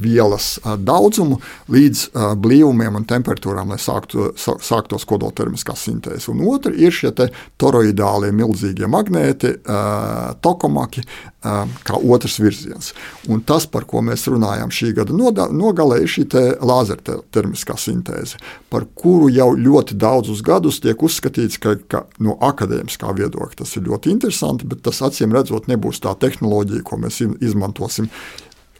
vielas 0.00 0.54
uh, 0.62 0.78
daudzumu 0.80 1.36
līdz 1.72 2.04
uh, 2.06 2.30
blīvumiem 2.38 2.96
un 2.96 3.04
temperatūrām, 3.08 3.74
lai 3.74 3.78
sāktu, 3.82 4.30
sā, 4.40 4.56
sāktos 4.64 5.04
kodoltermiskā 5.04 5.76
sintēze. 5.76 6.30
Un 6.32 6.40
otra 6.48 6.72
ir 6.72 6.94
šie 6.94 7.12
toroidālie 7.60 8.32
milzīgie 8.32 8.88
magnēti, 8.88 9.52
uh, 9.58 10.32
tokamaki, 10.40 11.04
uh, 11.04 11.68
kā 11.84 12.00
otrs 12.00 12.38
virziens. 12.40 12.94
Un 13.28 13.44
tas, 13.44 13.68
par 13.68 13.84
ko 13.90 14.00
mēs 14.06 14.24
runājam 14.32 14.72
šī 14.72 14.94
gada 14.96 15.12
nogalē, 15.52 16.00
ir 16.00 16.14
šī 16.14 16.24
lāzertermiskā 16.64 17.76
sintēze, 17.80 18.40
par 18.72 18.88
kuru 18.96 19.28
jau 19.34 19.50
ļoti 19.58 19.98
daudzus 20.00 20.40
gadus 20.46 20.80
tiek 20.80 21.04
uzskatīts, 21.04 21.60
ka, 21.60 21.76
ka 21.90 22.06
no 22.24 22.38
akadēmiskā 22.40 23.12
viedokļa 23.20 23.60
tas 23.60 23.76
ir 23.76 23.84
ļoti 23.90 24.14
interesanti 24.14 24.53
interesanti, 24.54 24.66
bet 24.66 24.84
tas 24.84 25.02
acīm 25.02 25.34
redzot 25.34 25.68
nebūs 25.68 26.00
tā 26.00 26.14
tehnoloģija, 26.14 26.84
ko 26.84 26.98
mēs 26.98 27.22
izmantosim. 27.40 28.10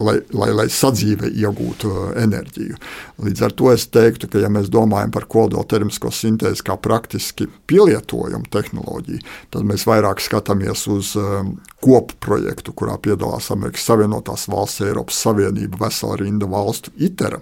Lai, 0.03 0.19
lai, 0.35 0.49
lai 0.51 0.65
sadzīvē 0.67 1.29
iegūtu 1.31 1.87
uh, 1.87 2.07
enerģiju. 2.19 2.75
Līdz 3.23 3.43
ar 3.47 3.53
to 3.55 3.69
es 3.71 3.85
teiktu, 3.87 4.27
ka, 4.27 4.41
ja 4.43 4.49
mēs 4.51 4.67
domājam 4.67 5.13
par 5.15 5.29
kodola 5.31 5.63
termisko 5.71 6.11
sintēzi 6.11 6.65
kā 6.67 6.75
praktiski 6.83 7.47
pielietojamu 7.71 8.51
tehnoloģiju, 8.51 9.23
tad 9.55 9.63
mēs 9.63 9.87
vairāk 9.87 10.19
skatāmies 10.19 10.83
uz 10.91 11.13
um, 11.15 11.55
kopu 11.79 12.19
projektu, 12.19 12.75
kurā 12.75 12.99
piedalās 12.99 13.53
Amerikas 13.55 13.87
Savienotās 13.87 14.49
valsts, 14.51 14.83
Eiropas 14.83 15.23
Savienība, 15.29 15.79
vesela 15.87 16.19
rinda 16.19 16.51
valstu 16.51 16.91
ITER, 16.99 17.39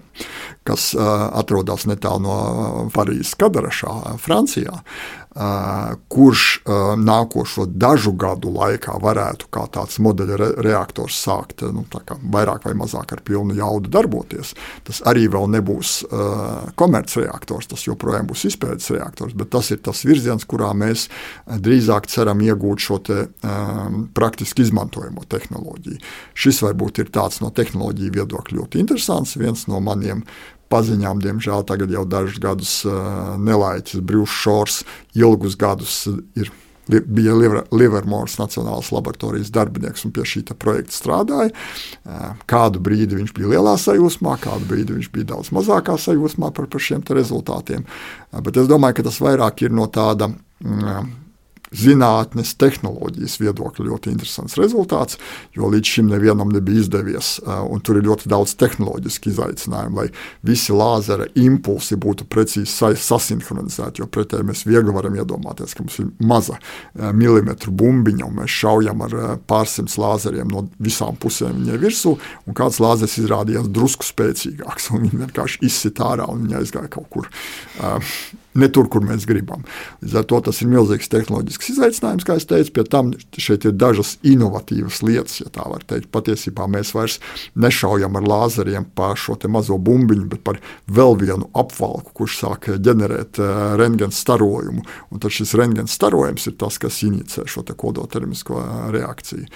kas 0.61 0.91
uh, 0.93 1.33
atrodas 1.33 1.87
netālu 1.89 2.21
no 2.27 2.37
Parīzes 2.93 3.33
Kadarašā, 3.41 3.97
Francijā. 4.21 4.77
Uh, 4.77 5.22
kurš 5.33 6.43
nākošo 7.01 7.65
dažu 7.65 8.13
gadu 8.13 8.51
laikā 8.53 8.99
varētu 9.01 9.47
kā 9.53 9.65
tāds 9.73 9.97
modeļa 10.03 10.37
re 10.37 10.49
reaktors 10.67 11.17
sākt 11.25 11.63
nu, 11.73 11.85
vairāk 12.33 12.67
vai 12.67 12.75
mazāk 12.77 13.15
ar 13.15 13.23
pilnu 13.25 13.57
jaudu 13.57 13.89
darboties. 13.93 14.53
Tas 14.85 15.01
arī 15.09 15.25
vēl 15.33 15.49
nebūs 15.55 15.95
komercreaktors, 16.77 17.71
tas 17.71 17.87
joprojām 17.87 18.29
būs 18.29 18.45
izpētes 18.51 18.91
reaktors, 18.93 19.33
bet 19.33 19.49
tas 19.53 19.71
ir 19.73 19.81
tas 19.85 20.03
virziens, 20.05 20.45
kurā 20.45 20.69
mēs 20.77 21.07
drīzāk 21.47 22.09
ceram 22.11 22.41
iegūt 22.45 22.85
šo 22.85 22.99
te, 23.03 23.19
um, 23.41 24.03
praktiski 24.13 24.67
izmantojamo 24.67 25.25
tehnoloģiju. 25.29 26.01
Šis 26.37 26.61
varbūt 26.65 27.03
ir 27.03 27.13
tāds 27.13 27.41
no 27.43 27.49
tehnoloģiju 27.53 28.17
viedokļa 28.19 28.59
ļoti 28.59 28.83
interesants, 28.83 29.37
viens 29.39 29.65
no 29.71 29.81
maniem 29.83 30.23
paziņām, 30.71 31.21
diemžēl 31.23 31.65
tagad 31.69 31.91
jau 31.93 32.05
dažus 32.09 32.41
gadus 32.41 32.73
nelaiķis 33.41 34.03
Brīvs 34.05 34.41
Šors 34.43 34.83
ilgus 35.17 35.57
gadus 35.59 36.03
ir 36.39 36.51
bija 36.87 37.33
Livermores 37.71 38.35
Nacionālās 38.39 38.91
laboratorijas 38.91 39.51
darbinieks 39.55 40.03
un 40.05 40.11
pie 40.15 40.25
šī 40.27 40.43
projekta 40.59 40.95
strādāja. 40.97 41.53
Kādu 42.49 42.81
brīdi 42.83 43.19
viņš 43.19 43.33
bija 43.37 43.53
lielā 43.55 43.77
sajūsmā, 43.79 44.35
kādu 44.43 44.67
brīdi 44.69 44.97
viņš 44.97 45.09
bija 45.13 45.31
daudz 45.33 45.53
mazākā 45.55 45.95
sajūsmā 45.95 46.51
par, 46.55 46.67
par 46.67 46.83
šiem 46.83 47.05
rezultātiem. 47.07 47.87
Bet 48.33 48.59
es 48.59 48.67
domāju, 48.67 48.99
ka 48.99 49.09
tas 49.09 49.21
vairāk 49.23 49.63
ir 49.63 49.75
no 49.75 49.87
tāda 49.87 50.33
zinātnes, 51.77 52.53
tehnoloģijas 52.61 53.37
viedokļa 53.41 53.87
ļoti 53.87 54.13
interesants 54.13 54.57
rezultāts, 54.59 55.17
jo 55.55 55.69
līdz 55.71 55.93
šim 55.95 56.11
nevienam 56.11 56.51
nebija 56.53 56.83
izdevies. 56.83 57.35
Un 57.43 57.81
tur 57.85 57.99
ir 57.99 58.07
ļoti 58.07 58.29
daudz 58.31 58.55
tehnoloģisku 58.61 59.31
izaicinājumu, 59.31 60.01
lai 60.01 60.07
visi 60.45 60.75
lāzera 60.75 61.27
impulsi 61.39 61.97
būtu 61.99 62.27
precīzi 62.29 62.93
sasinhronizēti. 63.01 64.03
Jo 64.03 64.09
pretēji 64.11 64.47
mēs 64.49 64.65
viegli 64.67 64.93
varam 64.95 65.17
iedomāties, 65.17 65.75
ka 65.75 65.85
mums 65.85 65.99
ir 66.03 66.11
maza 66.23 66.59
milimetru 66.93 67.73
bumbiņa, 67.73 68.27
un 68.27 68.39
mēs 68.41 68.59
šaujam 68.61 69.03
ar 69.07 69.17
pārsimts 69.49 69.97
lāzeriem 70.01 70.51
no 70.53 70.67
visām 70.83 71.17
pusēm 71.19 71.59
viņai 71.61 71.81
virsū, 71.81 72.15
un 72.47 72.57
kāds 72.57 72.79
lāzers 72.83 73.17
izrādījās 73.21 73.69
drusku 73.73 74.07
spēcīgāks, 74.07 74.91
un 74.93 75.07
viņi 75.07 75.25
vienkārši 75.25 75.63
izsit 75.65 76.01
ārā 76.03 76.29
un 76.31 76.45
viņi 76.45 76.61
aizgāja 76.61 76.93
kaut 76.93 77.09
kur. 77.13 77.29
Uh, 77.79 78.13
ne 78.59 78.69
tur, 78.73 78.89
kur 78.91 79.03
mēs 79.05 79.27
gribam. 79.29 79.63
Līdz 80.03 80.17
ar 80.21 80.27
to 80.29 80.39
tas 80.47 80.61
ir 80.63 80.69
milzīgs 80.71 81.11
tehnoloģisks 81.11 81.73
izaicinājums, 81.73 82.27
kā 82.27 82.37
jau 82.37 82.47
teicu. 82.53 82.73
Pie 82.75 82.85
tam 82.89 83.11
šeit 83.41 83.67
ir 83.67 83.75
dažas 83.77 84.15
inovatīvas 84.27 85.01
lietas, 85.05 85.39
ja 85.41 85.51
tā 85.53 85.65
var 85.69 85.85
teikt. 85.89 86.11
Patiesībā 86.13 86.67
mēs 86.71 86.93
vairs 86.95 87.19
nešaujam 87.59 88.17
ar 88.19 88.29
lāzeriem 88.29 88.87
pa 88.95 89.13
šo 89.19 89.37
mazo 89.51 89.77
bumbiņu, 89.77 90.29
bet 90.31 90.43
par 90.45 90.61
vēl 90.87 91.17
vienu 91.19 91.49
apvalku, 91.57 92.13
kurš 92.21 92.39
sāk 92.43 92.69
ģenerēt 92.83 93.41
uh, 93.41 93.49
eh, 93.49 93.75
rentgena 93.81 94.13
starojumu. 94.13 94.85
Un 95.11 95.23
tad 95.23 95.35
šis 95.35 95.55
rentgena 95.59 95.91
starojums 95.91 96.47
ir 96.49 96.57
tas, 96.59 96.79
kas 96.81 97.01
inicē 97.05 97.47
šo 97.49 97.65
kodotermisko 97.73 98.59
uh, 98.59 98.73
reakciju. 98.93 99.47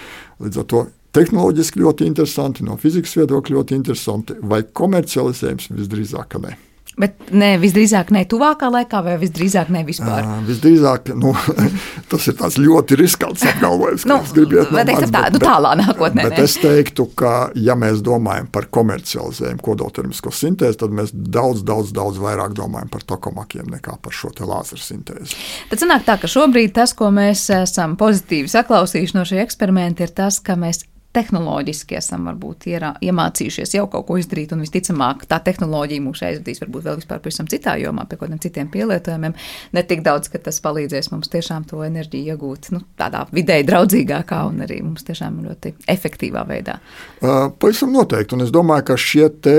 Līdz 0.42 0.62
ar 0.62 0.70
to 0.70 0.86
tehnoloģiski 1.16 1.82
ļoti 1.82 2.06
interesanti, 2.08 2.66
no 2.66 2.78
fizikas 2.80 3.16
viedokļa 3.18 3.58
ļoti 3.58 3.78
interesanti, 3.78 4.38
vai 4.42 4.62
komercializējums 4.62 5.70
visdrīzāk, 5.74 6.38
ne. 6.44 6.56
Bet 6.98 7.30
ne, 7.30 7.52
visdrīzāk 7.62 8.10
ne 8.14 8.24
tuvākā 8.28 8.68
laikā, 8.74 9.00
vai 9.06 9.14
visdrīzāk 9.20 9.70
ne 9.70 9.84
vispār? 9.86 10.24
Uh, 10.24 10.40
visdrīzāk, 10.48 11.12
nu, 11.18 11.30
tas 12.10 12.26
ir 12.26 12.64
ļoti 12.64 12.98
riskants 12.98 13.44
apgalvojums. 13.46 14.06
nu, 14.10 14.18
gribiet, 14.34 14.72
no 14.72 14.80
manis, 14.80 15.12
tā, 15.14 15.22
nu, 15.34 15.42
tālā 15.42 15.76
nākotnē. 15.78 16.26
Bet, 16.26 16.34
bet 16.34 16.42
es 16.42 16.56
teiktu, 16.58 17.06
ka, 17.18 17.34
ja 17.54 17.78
mēs 17.78 18.02
domājam 18.04 18.50
par 18.50 18.66
komercializējumu 18.74 19.62
kodoltermisko 19.62 20.34
sintēzi, 20.34 20.80
tad 20.82 20.98
mēs 20.98 21.14
daudz, 21.14 21.62
daudz, 21.66 21.94
daudz 21.94 22.18
vairāk 22.22 22.58
domājam 22.58 22.90
par 22.92 23.06
tokomakiem 23.14 23.70
nekā 23.78 23.98
par 24.02 24.18
šo 24.18 24.34
lāzeru 24.38 24.82
sintēzi. 24.82 25.38
Tad 25.70 25.82
sanāk 25.84 26.06
tā, 26.06 26.18
ka 26.18 26.30
šobrīd 26.30 26.74
tas, 26.76 26.96
ko 26.98 27.12
mēs 27.14 27.46
esam 27.54 27.94
pozitīvi 28.00 28.50
saklausījuši 28.50 29.18
no 29.18 29.26
šī 29.28 29.42
eksperimenta, 29.46 30.06
ir 30.06 30.14
tas, 30.18 30.42
ka 30.42 30.58
mēs 30.58 30.82
tehnoloģiski 31.16 31.96
esam 31.98 32.26
varbūt 32.28 32.66
ierā, 32.68 32.92
iemācījušies 33.02 33.72
jau 33.78 33.86
kaut 33.90 34.06
ko 34.08 34.18
izdarīt, 34.20 34.52
un 34.52 34.60
visticamāk 34.62 35.24
tā 35.28 35.38
tehnoloģija 35.44 36.04
mūs 36.04 36.20
aizvedīs 36.26 36.60
varbūt 36.62 36.84
vēl 36.84 36.98
vispār 37.00 37.22
pavisam 37.24 37.48
citā 37.48 37.78
jomā, 37.80 38.04
pie 38.08 38.18
kādiem 38.20 38.40
citiem 38.42 38.68
pielietojumiem. 38.72 39.34
Ne 39.72 39.84
tik 39.88 40.04
daudz, 40.06 40.28
ka 40.28 40.40
tas 40.44 40.60
palīdzēs 40.64 41.10
mums 41.14 41.32
tiešām 41.32 41.64
to 41.70 41.80
enerģiju 41.86 42.34
iegūt 42.34 42.68
nu, 42.74 42.82
tādā 43.00 43.24
vidēji 43.32 43.66
draudzīgākā 43.70 44.42
un 44.50 44.60
arī 44.66 44.82
mums 44.84 45.06
tiešām 45.08 45.40
ļoti 45.46 45.72
efektīvā 45.88 46.44
veidā. 46.48 46.76
Pavisam 47.22 47.94
noteikti, 47.96 48.36
un 48.36 48.44
es 48.44 48.52
domāju, 48.54 48.86
ka 48.92 48.98
šie 49.00 49.30
te, 49.42 49.56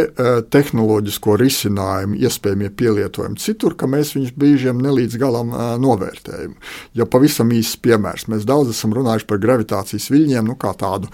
tehnoloģisko 0.53 1.35
risinājumu 1.41 2.21
iespējamie 2.21 2.69
pielietojumi 2.77 3.41
citur, 3.41 3.75
ka 3.79 3.89
mēs 3.89 4.13
viņus 4.15 4.35
brīžiem 4.37 4.85
nelīdz 4.85 5.17
galam 5.19 5.51
novērtējam. 5.81 6.55
Ja 6.93 7.09
pavisam 7.09 7.51
īsts 7.57 7.81
piemērs, 7.83 8.29
mēs 8.31 8.45
daudz 8.47 8.75
esam 8.75 8.93
runājuši 8.95 9.27
par 9.29 9.41
gravitācijas 9.41 10.09
viļņiem, 10.13 10.45
nu 10.45 10.55
kā 10.59 10.75
tādu 10.77 11.09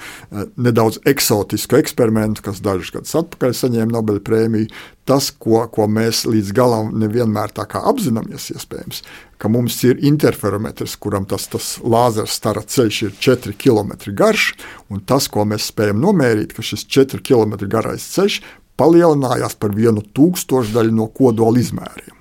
nedaudz 0.57 0.99
eksotisku 1.07 1.77
eksperimentu, 1.79 2.43
kas 2.45 2.61
dažus 2.63 2.91
gadus 2.95 3.15
atpakaļ 3.19 3.55
saņēma 3.55 3.93
Nobela 3.93 4.23
prēmiju. 4.23 4.71
Tas, 5.05 5.29
ko, 5.29 5.61
ko 5.69 5.85
mēs 5.91 6.23
līdz 6.25 6.49
galam 6.57 6.89
nevienmēr 7.01 7.53
tā 7.53 7.67
kā 7.69 7.83
apzināmies, 7.91 8.49
iespējams, 8.55 9.03
ka 9.37 9.51
mums 9.53 9.77
ir 9.85 10.01
interferometrs, 10.07 10.97
kuram 10.97 11.27
tas, 11.29 11.45
tas 11.51 11.75
lāzera 11.85 12.29
stara 12.31 12.65
ceļš 12.65 13.01
ir 13.05 13.15
4 13.27 13.55
km 13.61 13.93
garš, 14.17 14.51
un 14.89 15.03
tas, 15.05 15.29
ko 15.29 15.45
mēs 15.45 15.69
spējam 15.69 16.01
nomērīt, 16.01 16.55
ka 16.57 16.65
šis 16.65 16.87
4 16.89 17.21
km 17.25 17.59
garais 17.69 18.09
ceļš 18.15 18.41
palielinājās 18.79 19.55
par 19.61 19.75
vienu 19.75 20.03
tūkstošdaļu 20.15 20.95
no 20.95 21.07
kodola 21.13 21.61
izmēriem. 21.61 22.15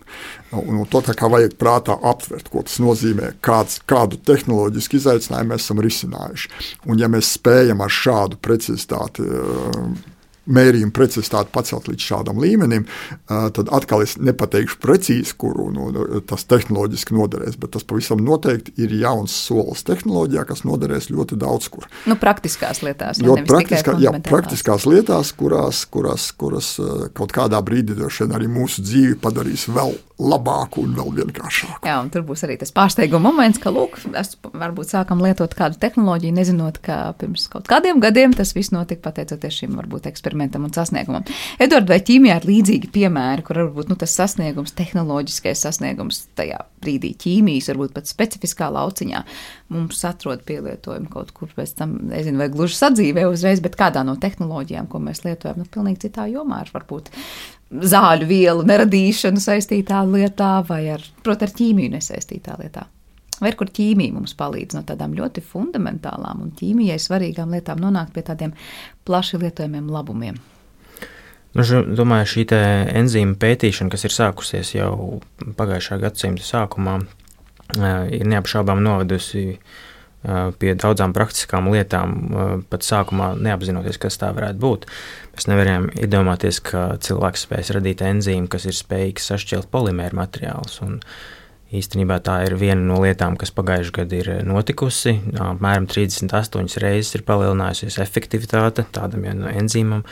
Un, 0.62 0.80
un 0.82 0.88
to 0.90 1.02
tā 1.05 1.16
kā 1.18 1.28
vajag 1.30 1.57
prātā 1.61 1.96
aptvert, 2.11 2.48
ko 2.52 2.64
tas 2.66 2.78
nozīmē, 2.82 3.34
kāds, 3.44 3.80
kādu 3.90 4.20
tehnoloģisku 4.26 5.00
izaicinājumu 5.00 5.55
mēs 5.55 5.66
esam 5.66 5.82
risinājuši. 5.84 6.50
Un 6.88 7.00
ja 7.02 7.11
mēs 7.11 7.34
spējam 7.38 7.84
ar 7.84 7.94
šādu 8.02 8.40
precizitāti 8.44 9.26
mērījuma 10.44 10.92
precizitāti 10.94 11.52
pacelt 11.55 11.88
līdz 11.88 12.07
šādam 12.09 12.40
līmenim, 12.42 12.86
tad 13.28 13.70
atkal 13.74 14.05
es 14.05 14.16
nepateikšu 14.20 14.78
precīzi, 14.82 15.36
kuru 15.40 15.70
nu, 15.74 15.88
tas 16.28 16.46
tehnoloģiski 16.50 17.16
noderēs, 17.16 17.59
bet 17.61 17.74
tas 17.76 17.86
pavisam 17.88 18.22
noteikti 18.24 18.74
ir 18.84 18.92
jauns 19.00 19.34
solis 19.46 19.84
tehnoloģijā, 19.88 20.46
kas 20.48 20.64
noderēs 20.68 21.11
ļoti 21.12 21.38
daudz 21.40 21.70
kur. 21.72 21.88
Nu, 22.11 22.18
praktiskās 22.20 22.82
lietās. 22.84 23.22
Ļoti 23.24 23.46
praktiskā, 23.48 23.96
jā, 24.02 24.14
praktiskās 24.28 24.88
lietās, 24.88 25.32
kurās, 25.36 25.84
kurās, 25.90 26.30
kuras 26.36 26.74
kaut 27.16 27.34
kādā 27.34 27.61
brīdī 27.64 27.96
arī 28.05 28.48
mūsu 28.50 28.84
dzīvi 28.84 29.16
padarīs 29.22 29.68
vēl 29.72 29.94
labāku 30.15 30.85
un 30.87 30.93
vēl 30.95 31.11
vienkāršāku. 31.17 31.81
Jā, 31.89 31.97
un 31.99 32.11
tur 32.15 32.23
būs 32.27 32.45
arī 32.47 32.55
tas 32.61 32.71
pārsteiguma 32.75 33.33
moments, 33.33 33.59
ka, 33.62 33.73
lūk, 33.75 33.97
mēs 34.12 34.37
varbūt 34.47 34.93
sākam 34.93 35.23
lietot 35.25 35.57
kādu 35.59 35.79
tehnoloģiju, 35.83 36.37
nezinot, 36.37 36.79
ka 36.85 36.99
pirms 37.19 37.49
kaut 37.51 37.67
kādiem 37.71 37.99
gadiem 38.03 38.35
tas 38.37 38.55
viss 38.55 38.71
notika 38.75 39.09
pateicoties 39.09 39.59
šim 39.59 39.75
varbūt 39.81 40.07
eksperimentam 40.12 40.69
un 40.69 40.75
sasniegumam. 40.75 41.27
Edvards, 41.59 41.91
vai 41.91 41.99
ķīmijā 42.07 42.37
ir 42.39 42.47
līdzīgi 42.47 42.93
piemēri, 42.95 43.47
kur 43.49 43.65
varbūt 43.65 43.91
nu, 43.91 43.99
tas 43.99 44.15
sasniegums, 44.15 44.77
tehnoloģiskais 44.79 45.67
sasniegums 45.67 46.23
tajā 46.39 46.62
brīdī 46.85 47.11
ķīmijas, 47.19 47.73
varbūt 47.73 47.97
pat 47.97 48.11
specifiskā 48.11 48.71
lauciņā 48.71 49.25
mums 49.75 50.05
atrod 50.07 50.45
pielietojumu 50.47 51.11
kaut 51.11 51.35
kur 51.35 51.51
pēc 51.57 51.75
tam, 51.81 51.97
nezinu, 52.12 52.39
vai 52.39 52.51
gluži 52.53 52.79
sadzīvē 52.79 53.27
uzreiz, 53.33 53.65
bet 53.65 53.75
kādā 53.81 54.05
no 54.07 54.15
tehnoloģijām, 54.21 54.87
ko 54.93 55.03
mēs 55.03 55.25
lietojam, 55.27 55.65
nu, 55.65 55.67
pilnīgi 55.67 56.07
citā 56.07 56.29
jomā 56.31 56.62
ar 56.62 56.71
varbūt 56.75 57.11
zāļu 57.83 58.29
vielu 58.29 58.64
neradīšanu 58.66 59.43
saistītā 59.43 60.05
lietā 60.09 60.59
vai 60.68 60.83
ar, 60.95 61.05
prot, 61.27 61.43
ar 61.43 61.53
ķīmiju 61.55 61.95
nesaistītā 61.97 62.59
lietā. 62.61 62.87
Vai 63.43 63.51
kur 63.59 63.70
ķīmija 63.75 64.14
mums 64.14 64.37
palīdz 64.39 64.77
no 64.79 64.85
tādām 64.87 65.14
ļoti 65.18 65.43
fundamentālām 65.43 66.45
un 66.45 66.53
ķīmijai 66.55 67.01
svarīgām 67.03 67.55
lietām 67.55 67.81
nonākt 67.83 68.14
pie 68.14 68.22
tādiem 68.27 68.55
plaši 69.09 69.41
lietojamiem 69.43 69.89
labumiem? 69.91 70.39
Nu, 71.55 71.64
domāju, 71.95 72.31
šī 72.31 72.45
enzīma 72.99 73.37
pētīšana, 73.39 73.91
kas 73.93 74.07
ir 74.07 74.14
sākusies 74.14 74.72
jau 74.75 75.20
pagājušā 75.59 76.01
gadsimta 76.03 76.47
sākumā, 76.47 76.97
ir 78.11 78.27
neapšaubām 78.31 78.83
novedusi 78.83 79.59
pie 80.59 80.75
daudzām 80.81 81.12
praktiskām 81.16 81.68
lietām, 81.72 82.16
pat 82.70 82.87
sākumā 82.87 83.35
neapzinoties, 83.45 84.01
kas 84.01 84.18
tā 84.20 84.33
varētu 84.37 84.61
būt. 84.62 84.89
Mēs 85.35 85.49
nevarējām 85.51 85.89
iedomāties, 86.07 86.61
ka 86.64 86.87
cilvēks 87.05 87.47
spēs 87.47 87.72
radīt 87.77 88.05
enzīmu, 88.07 88.51
kas 88.53 88.68
ir 88.70 88.77
spējīgs 88.77 89.33
sašķelt 89.33 89.72
polimēru 89.72 90.20
materiālus. 90.22 90.81
Īstenībā 91.75 92.20
tā 92.22 92.37
ir 92.47 92.55
viena 92.61 92.83
no 92.87 93.01
lietām, 93.03 93.35
kas 93.41 93.51
pagājušajā 93.55 93.95
gadā 93.97 94.18
ir 94.20 94.29
notikusi. 94.47 95.16
Apmēram 95.43 95.89
38 95.91 96.79
reizes 96.85 97.16
ir 97.18 97.25
palielinājusies 97.27 97.97
efektivitāte 98.05 98.85
tādam 98.95 99.25
no 99.41 99.51
enzīmam, 99.51 100.05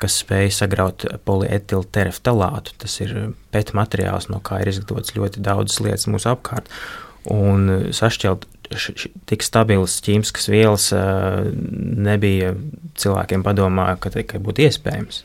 kas 0.00 0.16
spēj 0.22 0.48
sagraut 0.62 1.04
polietiltereftalātu. 1.28 2.78
Tas 2.80 2.96
ir 3.04 3.12
pēc 3.52 3.74
materiāls, 3.76 4.30
no 4.32 4.40
kā 4.40 4.62
ir 4.62 4.72
izgatavots 4.72 5.16
ļoti 5.18 5.44
daudzas 5.44 5.82
lietas 5.84 6.08
mūsu 6.08 6.30
apkārt. 6.32 6.72
Un 7.28 7.92
sašķelt 7.92 8.46
tik 9.30 9.44
stabilas 9.44 9.98
ķīmiskas 10.04 10.50
vielas 10.52 10.88
nebija 10.94 12.54
cilvēkiem 13.00 13.44
padomā, 13.46 13.92
ka 14.00 14.12
tikai 14.14 14.40
būtu 14.42 14.66
iespējams. 14.68 15.24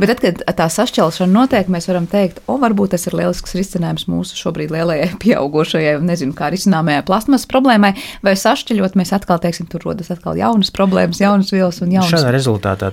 Bet 0.00 0.12
tad, 0.12 0.40
kad 0.42 0.56
tā 0.58 0.66
sašķelšana 0.72 1.32
notiek, 1.32 1.68
mēs 1.72 1.88
varam 1.90 2.06
teikt, 2.10 2.40
o, 2.50 2.56
varbūt 2.62 2.94
tas 2.94 3.06
ir 3.08 3.16
lielisks 3.18 3.54
risinājums 3.58 4.06
mūsu 4.10 4.38
šobrīd 4.38 4.72
lielajai, 4.74 5.10
pieaugušajai, 5.22 5.96
nezinu, 6.04 6.34
kā 6.38 6.50
risināmajai 6.52 7.04
plasmas 7.08 7.46
problēmai, 7.50 7.92
vai 8.24 8.34
sašķeļot, 8.38 8.96
mēs 8.98 9.14
atkal, 9.16 9.40
teiksim, 9.42 9.68
tur 9.72 9.86
rodas 9.86 10.12
atkal 10.14 10.38
jaunas 10.38 10.72
problēmas, 10.74 11.20
jaunas 11.22 11.52
vielas 11.54 11.82
un 11.84 11.94
jaunas. 11.94 12.12
Šādā 12.12 12.32
rezultātā 12.34 12.92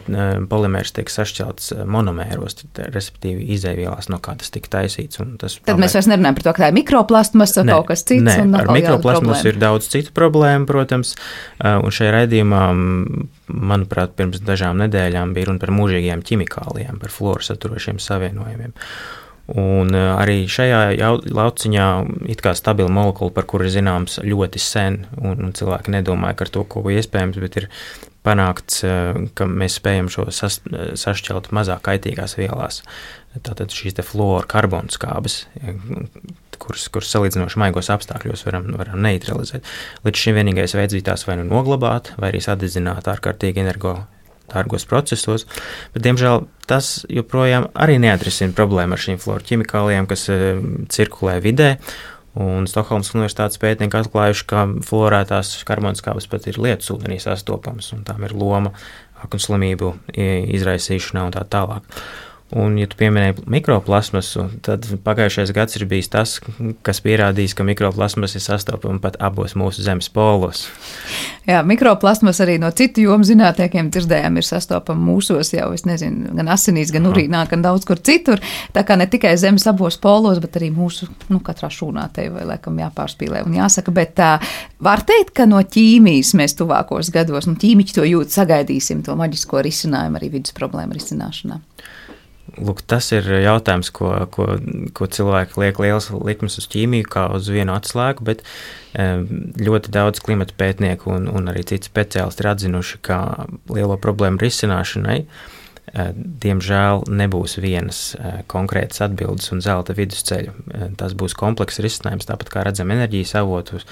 polimērs 0.51 0.93
tiek 0.95 1.11
sašķelts 1.13 1.73
monomēros, 1.89 2.63
respektīvi 2.89 3.49
izēvielās, 3.55 4.09
no 4.11 4.21
kā 4.23 4.35
tas 4.39 4.53
tika 4.53 4.79
taisīts. 4.79 5.21
Tas 5.39 5.59
Tad 5.59 5.73
pamēr... 5.73 5.85
mēs 5.85 5.97
vairs 5.97 6.11
nerunājam 6.11 6.39
par 6.39 6.47
to, 6.47 6.55
ka 6.55 6.65
tā 6.65 6.71
ir 6.71 6.77
mikroplasmas 6.79 7.55
vai 7.59 7.67
kaut 7.71 7.89
kas 7.91 8.05
cits. 8.05 8.25
Nē, 8.25 8.37
ar 8.59 8.71
mikroplasmas 8.73 9.45
ir 9.49 9.59
daudz 9.61 9.89
citu 9.91 10.13
problēmu, 10.15 10.67
protams, 10.69 11.15
un 11.59 11.93
šajā 11.93 12.15
raidījumā 12.19 12.63
manuprāt, 13.49 14.15
pirms 14.17 14.43
dažām 14.45 14.79
nedēļām 14.83 15.33
bija 15.35 15.49
runa 15.49 15.61
par 15.61 15.73
mūžīgiem 15.75 16.23
ķimikālijiem, 16.25 16.99
par 17.01 17.13
floru 17.13 17.45
saturošiem 17.45 18.01
savienojumiem. 18.03 18.75
Un 19.57 19.95
eh, 19.97 20.09
arī 20.13 20.43
šajā 20.49 21.09
lauciņā 21.25 21.87
ir 22.29 22.43
kā 22.43 22.53
stabila 22.57 22.91
molekula, 22.93 23.33
par 23.33 23.47
kuru 23.49 23.65
ir 23.65 23.73
zināms 23.73 24.19
ļoti 24.21 24.61
sen, 24.61 25.01
un, 25.17 25.49
cilvēki 25.57 25.95
nedomāja, 25.95 26.37
ka 26.37 26.45
ar 26.45 26.53
to 26.53 26.65
kaut 26.65 26.85
ko 26.85 26.93
iespējams, 26.93 27.39
bet 27.41 27.57
ir 27.63 27.69
panākts, 28.25 28.83
eh, 28.85 29.23
ka 29.33 29.49
mēs 29.49 29.79
spējam 29.79 30.11
šo 30.13 30.27
sas, 30.35 30.59
sašķelt 31.01 31.49
mazāk 31.55 31.81
kaitīgās 31.87 32.37
vielās. 32.37 32.83
Tātad 33.45 33.73
šīs 33.73 33.97
te 33.97 34.05
fluoru 34.05 34.45
karbonu 34.49 34.93
skābes, 34.93 35.43
kuras, 36.61 36.85
kuras 36.93 37.11
salīdzinoši 37.15 37.59
maigos 37.61 37.89
apstākļos 37.93 38.45
varam, 38.47 38.69
varam 38.79 39.01
neutralizēt. 39.05 39.67
Līdz 40.05 40.23
šim 40.23 40.39
vienīgais 40.39 40.75
veids 40.77 40.97
bija 40.97 41.11
tās 41.11 41.25
vai 41.27 41.39
nu 41.39 41.47
noglabāt, 41.49 42.13
vai 42.19 42.33
arī 42.33 42.43
sadedzināt 42.43 43.09
ārkārtīgi 43.11 43.63
energo 43.63 43.97
dārgos 44.49 44.85
procesos, 44.89 45.45
bet, 45.93 46.03
diemžēl, 46.05 46.47
tas 46.69 47.03
joprojām 47.09 47.69
arī 47.77 47.99
neatrisina 48.01 48.55
problēmu 48.57 48.95
ar 48.95 49.03
šīm 49.03 49.19
floru 49.21 49.45
ķimikālijām, 49.45 50.07
kas 50.09 50.25
uh, 50.33 50.63
cirkulē 50.89 51.39
vidē. 51.45 51.75
Un 52.39 52.67
Stokholmas 52.69 53.09
Universitātes 53.15 53.59
pētnieki 53.59 53.97
atklājuši, 53.99 54.43
ka 54.47 54.63
fluorētās 54.85 55.55
karbonskābes 55.67 56.29
pat 56.29 56.45
ir 56.47 56.59
lietus 56.61 56.91
ūdenī 56.93 57.17
sastopamas, 57.19 57.89
un 57.95 58.05
tām 58.07 58.21
ir 58.27 58.35
loma 58.37 58.71
aknu 59.25 59.41
slimību 59.43 59.89
izraisīšanā 60.13 61.25
un 61.25 61.33
tā 61.35 61.41
tālāk. 61.49 61.87
Un, 62.49 62.79
ja 62.81 62.87
tu 62.89 62.97
pieminēji 62.97 63.43
mikroplasmasu, 63.45 64.47
tad 64.65 64.87
pagājušais 65.05 65.51
gads 65.53 65.77
ir 65.77 65.83
bijis 65.89 66.07
tas, 66.09 66.31
kas 66.85 66.97
pierādījis, 67.05 67.53
ka 67.53 67.65
mikroplasmas 67.67 68.33
ir 68.33 68.41
sastopama 68.41 68.97
pat 69.03 69.19
abos 69.21 69.53
mūsu 69.53 69.85
zemes 69.85 70.07
polos. 70.09 70.63
Jā, 71.45 71.59
mikroplasmas 71.61 72.41
arī 72.41 72.55
no 72.61 72.71
citu 72.73 73.03
jomu 73.05 73.27
zinātniekiem 73.29 73.91
dzirdējām, 73.93 74.39
ir 74.41 74.47
sastopama 74.47 75.11
mūsos 75.11 75.53
jau, 75.53 75.67
es 75.77 75.85
nezinu, 75.85 76.33
gan 76.39 76.49
asinīs, 76.55 76.89
gan 76.95 77.05
urīnā, 77.11 77.43
gan 77.53 77.67
daudz 77.67 77.85
kur 77.85 78.01
citur. 78.01 78.41
Tā 78.73 78.81
kā 78.81 78.97
ne 78.97 79.05
tikai 79.05 79.35
zemes 79.37 79.69
abos 79.69 79.99
polos, 80.01 80.41
bet 80.41 80.57
arī 80.57 80.71
mūsu, 80.73 81.05
nu, 81.29 81.43
katrā 81.45 81.69
šūnā 81.69 82.07
te 82.17 82.31
vai 82.33 82.49
laikam 82.49 82.81
jāpārspīlē 82.81 83.45
un 83.45 83.61
jāsaka, 83.61 83.93
bet 83.93 84.17
tā 84.17 84.31
var 84.81 85.05
teikt, 85.05 85.35
ka 85.37 85.45
no 85.45 85.61
ķīmijas 85.61 86.33
mēs 86.41 86.57
tuvākos 86.57 87.13
gados, 87.13 87.45
un 87.45 87.61
ķīmiķi 87.61 88.01
to 88.01 88.09
jūt, 88.09 88.33
sagaidīsim 88.33 89.05
to 89.05 89.13
maģisko 89.21 89.61
risinājumu 89.69 90.17
arī 90.17 90.33
vidus 90.39 90.57
problēmu 90.57 90.97
risināšanā. 90.97 91.61
Lūk, 92.59 92.81
tas 92.89 93.11
ir 93.15 93.27
jautājums, 93.43 93.91
ko, 93.95 94.11
ko, 94.33 94.47
ko 94.95 95.07
cilvēki 95.07 95.61
liek 95.61 95.79
liels 95.83 96.09
likmes 96.11 96.59
uz 96.61 96.67
ķīmiju, 96.71 97.07
kā 97.11 97.27
uz 97.35 97.47
vienu 97.53 97.75
atslēgu, 97.75 98.25
bet 98.27 98.43
ļoti 99.59 99.93
daudz 99.93 100.19
klimata 100.25 100.55
pētnieku 100.59 101.13
un, 101.13 101.29
un 101.31 101.51
arī 101.51 101.63
citi 101.69 101.91
speciālisti 101.91 102.43
ir 102.43 102.51
atzinuši, 102.51 102.99
ka 103.05 103.21
lielo 103.71 103.99
problēmu 104.01 104.41
risināšanai 104.41 105.21
Diemžēl 105.89 107.03
nebūs 107.09 107.57
vienas 107.61 107.99
konkrētas 108.51 109.01
atbildes 109.05 109.49
un 109.53 109.61
zelta 109.65 109.95
vidusceļa. 109.97 110.53
Tas 110.99 111.15
būs 111.17 111.35
komplekss 111.37 111.81
risinājums, 111.83 112.27
tāpat 112.29 112.51
kā 112.53 112.63
redzam 112.67 112.91
enerģijas 112.93 113.35
avotus. 113.41 113.87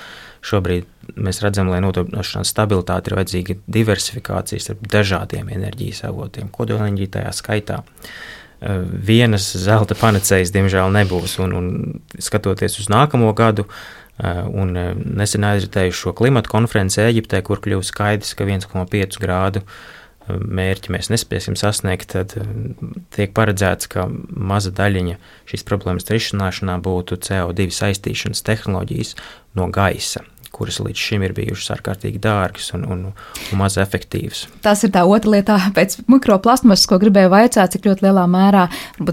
Šobrīd 0.46 0.86
mēs 1.18 1.42
redzam, 1.42 1.72
lai 1.72 1.82
nodrošinātu 1.84 2.50
stabilitāti, 2.50 3.10
ir 3.10 3.18
vajadzīga 3.18 3.58
diversifikācija 3.80 4.74
ar 4.74 4.82
dažādiem 4.98 5.50
enerģijas 5.54 6.04
avotiem, 6.12 6.52
kodolenerģija 6.54 7.16
tajā 7.18 7.34
skaitā. 7.40 7.82
Vienas 8.60 9.52
zelta 9.62 9.94
panacējas, 9.98 10.52
diemžēl, 10.56 10.90
nebūs. 10.96 11.38
Un, 11.44 11.54
un 11.58 11.68
skatoties 12.22 12.80
uz 12.82 12.90
nākamo 12.90 13.30
gadu, 13.38 13.68
un 14.18 14.74
nesen 14.74 15.46
aizritējuši 15.46 16.00
šo 16.00 16.16
klimatu 16.18 16.50
konferenci 16.50 17.04
Eģiptē, 17.04 17.44
kur 17.46 17.62
kļūst 17.62 17.94
skaidrs, 17.94 18.34
ka 18.38 18.48
1,5 18.50 19.22
grādu 19.22 19.62
mērķi 20.28 20.92
mēs 20.92 21.12
nespēsim 21.14 21.56
sasniegt, 21.56 22.12
tad 22.16 22.34
tiek 23.16 23.32
paredzēts, 23.38 23.88
ka 23.94 24.08
maza 24.10 24.74
daļiņa 24.76 25.20
šīs 25.48 25.64
problēmas 25.68 26.10
risināšanā 26.12 26.80
būtu 26.84 27.20
CO2 27.30 27.70
saistīšanas 27.78 28.44
tehnoloģijas 28.50 29.14
no 29.56 29.70
gaisa 29.72 30.26
kuras 30.58 30.80
līdz 30.82 31.04
šim 31.08 31.26
ir 31.28 31.36
bijušas 31.38 31.76
ārkārtīgi 31.78 32.22
dārgas 32.24 32.72
un, 32.76 32.86
un, 32.90 33.04
un 33.12 33.60
maz 33.60 33.78
efektīvas. 33.82 34.46
Tas 34.66 34.84
ir 34.86 34.94
tā 34.96 35.04
otra 35.08 35.36
lieta, 35.36 35.58
pēc 35.76 36.00
mikroplasmasas, 36.10 36.88
ko 36.90 37.00
gribēju 37.02 37.32
vaicāt, 37.34 37.76
cik 37.76 37.88
ļoti 37.90 38.08
lielā 38.08 38.26
mērā, 38.32 38.66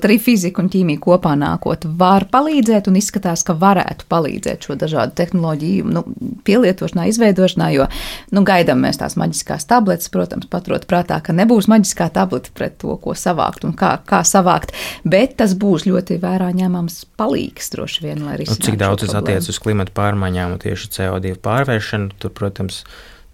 arī 0.04 0.18
fizika 0.22 0.62
un 0.62 0.70
ķīmija 0.72 1.02
kopā 1.04 1.34
nākot, 1.38 1.86
var 2.00 2.26
palīdzēt 2.32 2.88
un 2.90 2.98
izskatās, 3.00 3.44
ka 3.46 3.56
varētu 3.60 4.08
palīdzēt 4.10 4.68
šo 4.68 4.78
dažādu 4.80 5.16
tehnoloģiju 5.20 5.92
nu, 5.94 6.04
pielietošanā, 6.46 7.06
izveidošanā, 7.12 7.70
jo 7.76 7.88
nu, 8.34 8.44
gaidām 8.46 8.82
mēs 8.84 9.00
tās 9.00 9.18
maģiskās 9.20 9.68
tabletes, 9.70 10.10
protams, 10.12 10.48
paturot 10.50 10.86
prātā, 10.90 11.20
ka 11.24 11.36
nebūs 11.36 11.68
maģiskā 11.72 12.10
tableta 12.14 12.52
pret 12.56 12.78
to, 12.82 12.96
ko 13.00 13.16
savākt 13.18 13.66
un 13.68 13.74
kā, 13.78 13.96
kā 14.08 14.22
savākt, 14.28 14.74
bet 15.04 15.36
tas 15.40 15.56
būs 15.58 15.88
ļoti 15.88 16.20
vērā 16.22 16.50
ņemams 16.56 17.00
palīgs 17.18 17.72
droši 17.74 18.06
vien, 18.06 18.24
lai 18.26 18.38
risinātu. 18.40 18.60
Nu, 18.60 18.68
cik 18.68 18.80
daudz 18.80 19.06
tas 19.06 19.16
attiec 19.18 19.48
uz 19.50 19.60
klimatu 19.62 19.94
pārmaiņām 19.96 20.56
un 20.56 20.62
tieši 20.62 20.90
CO2 20.94 21.33
aktīvu 21.34 21.42
pārvēršanu. 21.44 22.14
Tur, 22.18 22.32
protams, 22.34 22.84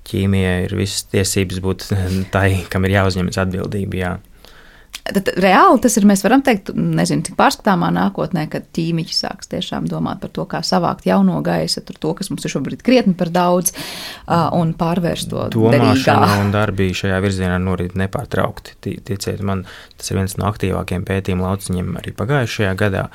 ķīmijai 0.09 0.67
ir 0.67 0.77
visas 0.79 1.07
tiesības 1.13 1.61
būt 1.61 1.87
tai, 2.35 2.65
kam 2.71 2.85
ir 2.85 2.99
jāuzņemas 3.01 3.41
atbildība. 3.45 3.97
Jā. 3.97 4.19
Tad 5.11 5.31
reāli 5.41 5.81
tas 5.81 5.95
ir, 5.97 6.05
mēs 6.07 6.21
varam 6.23 6.43
teikt, 6.45 6.73
nezinu, 6.77 7.25
cik 7.25 7.35
pārskatāmā 7.39 7.89
nākotnē, 7.95 8.45
kad 8.51 8.67
ķīmiķi 8.77 9.15
sāks 9.17 9.49
tiešām 9.51 9.87
domāt 9.89 10.21
par 10.21 10.31
to, 10.35 10.45
kā 10.51 10.61
savākt 10.67 11.07
jauno 11.09 11.39
gaisu, 11.43 11.81
tur 11.87 11.97
to, 11.99 12.13
kas 12.19 12.29
mums 12.31 12.45
ir 12.45 12.53
šobrīd 12.53 12.83
krietni 12.85 13.15
par 13.19 13.31
daudz, 13.33 13.73
un 14.29 14.75
pārvērst 14.79 15.31
to 15.33 15.47
domāšanu 15.57 16.43
un 16.45 16.53
darbību 16.55 16.99
šajā 17.01 17.21
virzienā 17.25 17.59
norit 17.63 17.97
nepārtraukti. 17.99 18.77
Ticiet 18.83 19.41
man, 19.47 19.65
tas 19.97 20.13
ir 20.13 20.21
viens 20.21 20.37
no 20.39 20.51
aktīvākajiem 20.51 21.07
pētījumu 21.09 21.49
lauciņiem 21.49 21.97
arī 22.03 22.15
pagājušajā 22.21 22.75
gadā. 22.85 23.09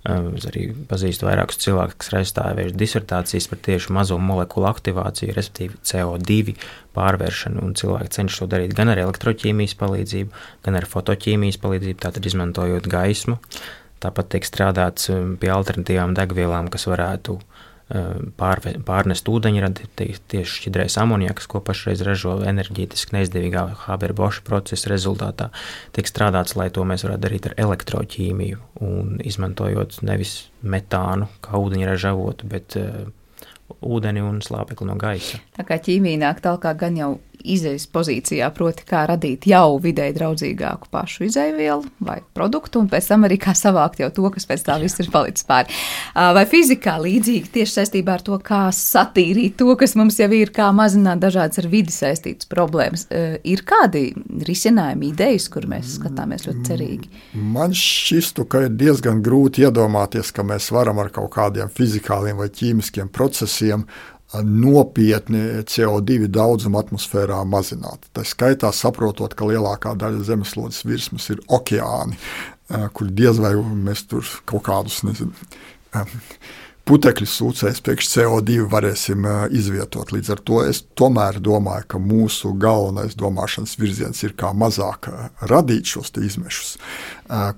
Es 0.00 0.46
arī 0.48 0.70
pazīstu 0.88 1.26
vairākus 1.26 1.58
cilvēkus, 1.60 1.96
kas 2.00 2.08
ir 2.08 2.18
aizstāvējuši 2.22 2.78
disertācijas 2.80 3.48
par 3.50 3.58
tieši 3.66 3.92
mazo 3.92 4.16
molekulu 4.16 4.70
aktivāciju, 4.70 5.34
respektīvi 5.36 5.76
CO2 5.84 6.54
pārvēršanu. 6.96 7.66
Cilvēki 7.76 8.14
cenšas 8.16 8.40
to 8.40 8.48
darīt 8.54 8.72
gan 8.78 8.88
ar 8.94 9.02
elektroķīmijas 9.02 9.76
palīdzību, 9.82 10.32
gan 10.64 10.80
ar 10.80 10.88
fotoķīmijas 10.88 11.60
palīdzību, 11.60 11.98
tātad 12.00 12.30
izmantojot 12.32 12.88
gaismu. 12.88 13.36
Tāpat 14.00 14.32
tiek 14.32 14.48
strādāts 14.48 15.12
pie 15.12 15.52
alternatīvām 15.52 16.16
degvielām, 16.16 16.72
kas 16.72 16.88
varētu 16.88 17.36
pārve, 18.38 18.74
pārnest 18.86 19.28
ūdeņradi, 19.30 19.88
tieši 19.98 20.56
šķidrais 20.60 20.96
amoniaks, 21.02 21.48
ko 21.50 21.62
pašreiz 21.64 22.04
ražo 22.06 22.36
enerģētiski 22.46 23.16
neizdevīgā 23.16 23.64
Haber-Boša 23.86 24.44
procesa 24.46 24.92
rezultātā, 24.92 25.50
tiek 25.96 26.10
strādāts, 26.10 26.54
lai 26.58 26.70
to 26.74 26.86
mēs 26.86 27.04
varētu 27.06 27.24
darīt 27.26 27.48
ar 27.50 27.56
elektroķīmiju 27.66 28.60
un 28.86 29.16
izmantojot 29.26 30.00
nevis 30.06 30.36
metānu 30.62 31.30
kā 31.42 31.58
ūdeņraža 31.58 32.14
avotu, 32.14 32.50
bet 32.50 32.78
uh, 32.78 33.10
ūdeni 33.80 34.22
un 34.22 34.38
slāpekli 34.44 34.86
no 34.88 34.96
gaisa. 35.00 35.40
Tā 35.56 35.66
kā 35.66 35.80
ķīmija 35.82 36.22
nāk 36.26 36.44
tālāk 36.44 36.78
gan 36.80 36.98
jau 36.98 37.10
izējas 37.44 37.86
pozīcijā, 37.92 38.48
proti, 38.54 38.84
kā 38.88 39.04
radīt 39.10 39.46
jau 39.50 39.78
vidēji 39.82 40.16
draudzīgāku 40.16 40.90
pašu 40.92 41.26
izēvielu 41.28 41.88
vai 42.04 42.18
produktu, 42.36 42.82
un 42.82 42.90
pēc 42.92 43.10
tam 43.12 43.26
arī 43.28 43.38
kā 43.40 43.54
savākt 43.56 44.02
jau 44.02 44.10
to, 44.14 44.26
kas 44.34 44.48
pēc 44.48 44.64
tā 44.66 44.76
viss 44.82 45.00
ir 45.02 45.10
palicis 45.12 45.46
pāri. 45.48 45.72
Vai 46.14 46.44
fizikā 46.50 46.96
līdzīgi 47.02 47.52
tieši 47.54 47.76
saistībā 47.78 48.18
ar 48.18 48.24
to, 48.26 48.38
kā 48.44 48.62
satīrīt 48.74 49.58
to, 49.60 49.70
kas 49.80 49.96
mums 49.98 50.18
jau 50.20 50.30
ir, 50.36 50.52
kā 50.54 50.70
mazināt 50.76 51.22
dažādas 51.22 51.62
ar 51.62 51.70
vidi 51.72 51.94
saistītas 51.94 52.48
problēmas. 52.50 53.06
Ir 53.46 53.64
kādi 53.68 54.10
risinājumi, 54.46 55.12
idejas, 55.14 55.48
kur 55.52 55.66
mēs 55.70 55.96
skatāmies 55.98 56.46
ļoti 56.48 56.64
cerīgi? 56.68 57.10
Man 57.34 57.74
šķistu, 57.76 58.46
ka 58.50 58.66
ir 58.66 58.76
diezgan 58.78 59.22
grūti 59.24 59.66
iedomāties, 59.66 60.32
ka 60.34 60.46
mēs 60.46 60.70
varam 60.74 61.00
ar 61.02 61.12
kaut 61.14 61.32
kādiem 61.34 61.70
fizikāliem 61.72 62.40
vai 62.40 62.50
ķīmiskiem 62.52 63.10
procesiem 63.14 63.86
nopietni 64.38 65.64
CO2 65.66 66.28
daudzumu 66.30 66.78
atmosfērā 66.80 67.40
mazināt. 67.48 68.06
Tā 68.14 68.22
skaitā 68.26 68.70
saprotot, 68.74 69.34
ka 69.34 69.48
lielākā 69.48 69.96
daļa 69.98 70.22
zemeslodes 70.28 70.84
virsmas 70.86 71.26
ir 71.34 71.42
okeāni, 71.50 72.18
eh, 72.70 72.88
kur 72.94 73.10
diez 73.10 73.40
vai 73.42 73.54
mēs 73.58 74.06
tur 74.06 74.26
kaut 74.46 74.62
kādus 74.62 75.02
nezinu, 75.02 75.32
eh, 75.94 76.04
putekļu 76.90 77.26
sūcējus 77.30 77.80
priekš 77.86 78.08
CO2 78.10 78.64
varēsim 78.70 79.26
izvietot. 79.54 80.10
Līdz 80.14 80.32
ar 80.34 80.40
to 80.46 80.62
es 80.66 80.80
tomēr 80.98 81.38
domāju, 81.42 81.86
ka 81.92 82.00
mūsu 82.02 82.50
galvenais 82.58 83.14
domāšanas 83.18 83.76
virziens 83.78 84.22
ir 84.26 84.34
kā 84.38 84.50
mazāk 84.56 85.06
radīt 85.50 85.92
šos 85.92 86.10
izmešus, 86.18 86.72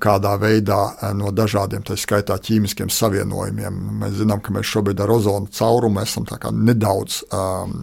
kādā 0.04 0.34
veidā 0.42 0.82
no 1.16 1.32
dažādiem, 1.32 1.84
tā 1.86 1.96
skaitā 1.96 2.36
ķīmiskiem 2.36 2.92
savienojumiem. 2.92 3.80
Mēs 4.02 4.18
zinām, 4.20 4.44
ka 4.44 4.52
mēs 4.52 4.68
šobrīd 4.68 5.00
ar 5.00 5.14
ozonu 5.16 5.48
caurumu 5.52 6.04
esam 6.04 6.28
nedaudz 6.52 7.22
um, 7.32 7.78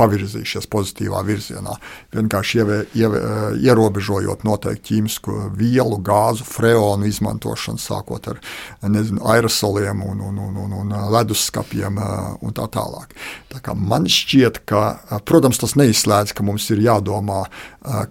pavirzījušies 0.00 0.68
pozitīvā 0.72 1.22
virzienā. 1.28 1.76
Vienkārši 2.16 2.60
ievē, 2.62 2.78
ievē, 2.96 3.22
ierobežojot 3.60 4.44
noteikti 4.48 4.94
ķīmisku 4.94 5.36
vielu, 5.58 6.00
gāzu, 6.04 6.46
freonu 6.48 7.08
izmantošanu, 7.10 7.80
sākot 7.80 8.30
ar 8.32 8.40
nezinu, 8.88 9.22
aerosoliem 9.30 10.02
un, 10.06 10.22
un, 10.30 10.40
un, 10.48 10.56
un, 10.64 10.76
un 10.82 10.96
leduskapiem 11.14 12.00
un 12.40 12.56
tā 12.56 12.66
tālāk. 12.72 13.14
Tā 13.50 13.60
kā 13.64 13.74
man 13.74 14.06
šķiet, 14.10 14.62
ka, 14.68 14.82
protams, 15.26 15.60
tas 15.60 15.76
neizslēdz, 15.78 16.34
ka 16.36 16.46
mums 16.46 16.68
ir 16.72 16.82
jādomā, 16.84 17.42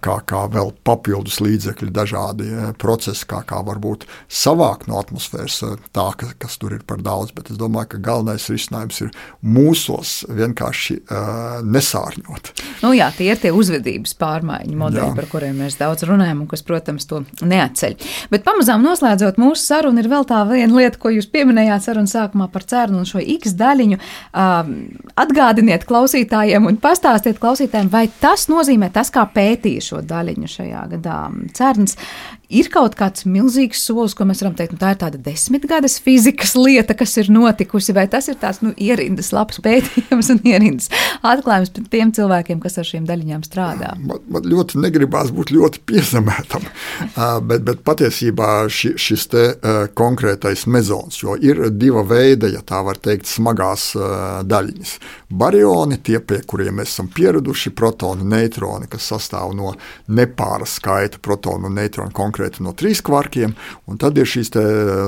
kā, 0.04 0.16
kā 0.28 0.44
vēl 0.52 0.72
papildus 0.86 1.40
līdzekļi, 1.42 1.90
dažādi 1.94 2.48
procesi, 2.80 3.26
kā, 3.30 3.42
kā 3.48 3.62
varbūt 3.66 4.06
savākt 4.28 4.88
no 4.90 4.98
atmosfēras 5.00 5.60
tā, 5.96 6.06
ka, 6.20 6.32
kas 6.40 6.58
tur 6.60 6.74
ir 6.76 6.84
par 6.86 7.02
daudz. 7.04 7.32
Bet 7.36 7.52
es 7.52 7.60
domāju, 7.60 7.94
ka 7.94 8.02
galvenais 8.10 8.48
risinājums 8.52 9.00
ir 9.06 9.14
mūsos 9.40 10.20
vienkārši 10.28 11.00
uh, 11.00 11.60
nesārņot. 11.80 12.52
Nu, 12.84 12.92
jā, 12.96 13.10
tie 13.16 13.30
ir 13.32 13.40
tie 13.40 13.50
uzvedības 13.54 14.14
pārmaiņu 14.20 14.76
modeļi, 14.78 15.08
jā. 15.08 15.16
par 15.16 15.28
kuriem 15.30 15.58
mēs 15.64 15.78
daudz 15.80 16.04
runājam, 16.08 16.44
un 16.44 16.50
kas, 16.50 16.62
protams, 16.66 17.06
to 17.10 17.22
neatceļ. 17.40 17.96
Bet 18.32 18.44
pamazām 18.46 18.84
noslēdzot 18.84 19.40
mūsu 19.40 19.62
sarunu, 19.64 20.00
ir 20.00 20.10
vēl 20.12 20.26
tā 20.28 20.42
viena 20.48 20.70
lieta, 20.76 21.00
ko 21.00 21.12
jūs 21.14 21.28
pieminējāt 21.32 21.86
sarunas 21.86 22.14
sākumā 22.16 22.50
par 22.52 22.66
cernu 22.70 23.02
un 23.02 23.08
šo 23.08 23.22
X 23.36 23.54
daļiņu. 23.60 24.00
Um, 24.30 24.74
atgādiniet 25.20 25.86
klausītājiem 25.88 26.68
un 26.70 26.80
pastāstiet 26.80 27.40
klausītājiem, 27.42 27.90
vai 27.92 28.06
tas 28.22 28.48
nozīmē 28.52 28.90
tas, 28.94 29.12
kā 29.14 29.26
pētīja 29.34 29.86
šo 29.90 30.04
daļiņu 30.06 30.52
šajā 30.56 30.84
gadā 30.96 31.20
cerns, 31.56 31.96
ir 32.50 32.68
kaut 32.72 32.96
kāds 32.98 33.24
milzīgs 33.28 33.82
solis, 33.86 34.14
ko 34.16 34.26
mēs 34.28 34.42
varam 34.42 34.56
teikt, 34.58 34.74
nu, 34.74 34.80
tā 34.80 34.92
ir 34.94 35.00
tāda 35.00 35.20
desmitgades 35.22 35.98
fizikas 36.02 36.56
lieta, 36.58 36.96
kas 36.98 37.16
ir 37.22 37.30
notikusi, 37.32 37.94
vai 37.96 38.06
tas 38.10 38.28
ir 38.30 38.38
tāds 38.40 38.60
nu, 38.64 38.72
ierindas 38.76 39.30
labs 39.36 39.60
pētījums 39.64 40.32
un 40.34 40.42
ierindas 40.48 40.90
atklājums 41.26 41.72
tiem 41.92 42.12
cilvēkiem, 42.16 42.60
kas 42.62 42.80
ar 42.80 42.88
šīm 42.88 43.06
daļiņām 43.08 43.44
strādā. 43.46 43.94
Man, 44.00 44.22
man 44.32 44.48
ļoti 44.50 44.82
negribās 44.82 45.32
būt 45.34 45.54
ļoti 45.54 45.84
piezemētam, 45.90 46.66
bet, 47.46 47.64
bet 47.66 47.84
patiesībā 47.86 48.50
ši, 48.72 48.94
šis 49.00 49.26
te 49.30 49.46
konkrētais 49.98 50.66
mezons, 50.70 51.22
jo 51.22 51.36
ir 51.38 51.68
diva 51.74 52.04
veida, 52.06 52.50
ja 52.50 52.64
tā 52.66 52.82
var 52.86 53.00
teikt, 53.00 53.30
smagās 53.30 53.92
daļiņas. 54.50 54.96
Barioni, 55.30 56.00
tie, 56.02 56.18
pie 56.18 56.40
kuriem 56.42 56.80
mēs 56.80 56.90
esam 56.90 57.06
pieraduši, 57.14 57.70
protoni, 57.78 58.24
neitroni, 58.26 58.88
kas 58.90 59.06
sastāv 59.12 59.52
no 59.54 59.76
nepāra 60.10 60.66
skaita 60.66 61.20
protonu 61.22 61.70
un 61.70 61.78
neitronu 61.78 62.10
konkrēti 62.16 62.64
no 62.66 62.74
trīs 62.74 62.98
kvarkiem, 63.06 63.54
un 63.86 64.00
tad 64.02 64.18
ir 64.18 64.26
šīs 64.26 64.50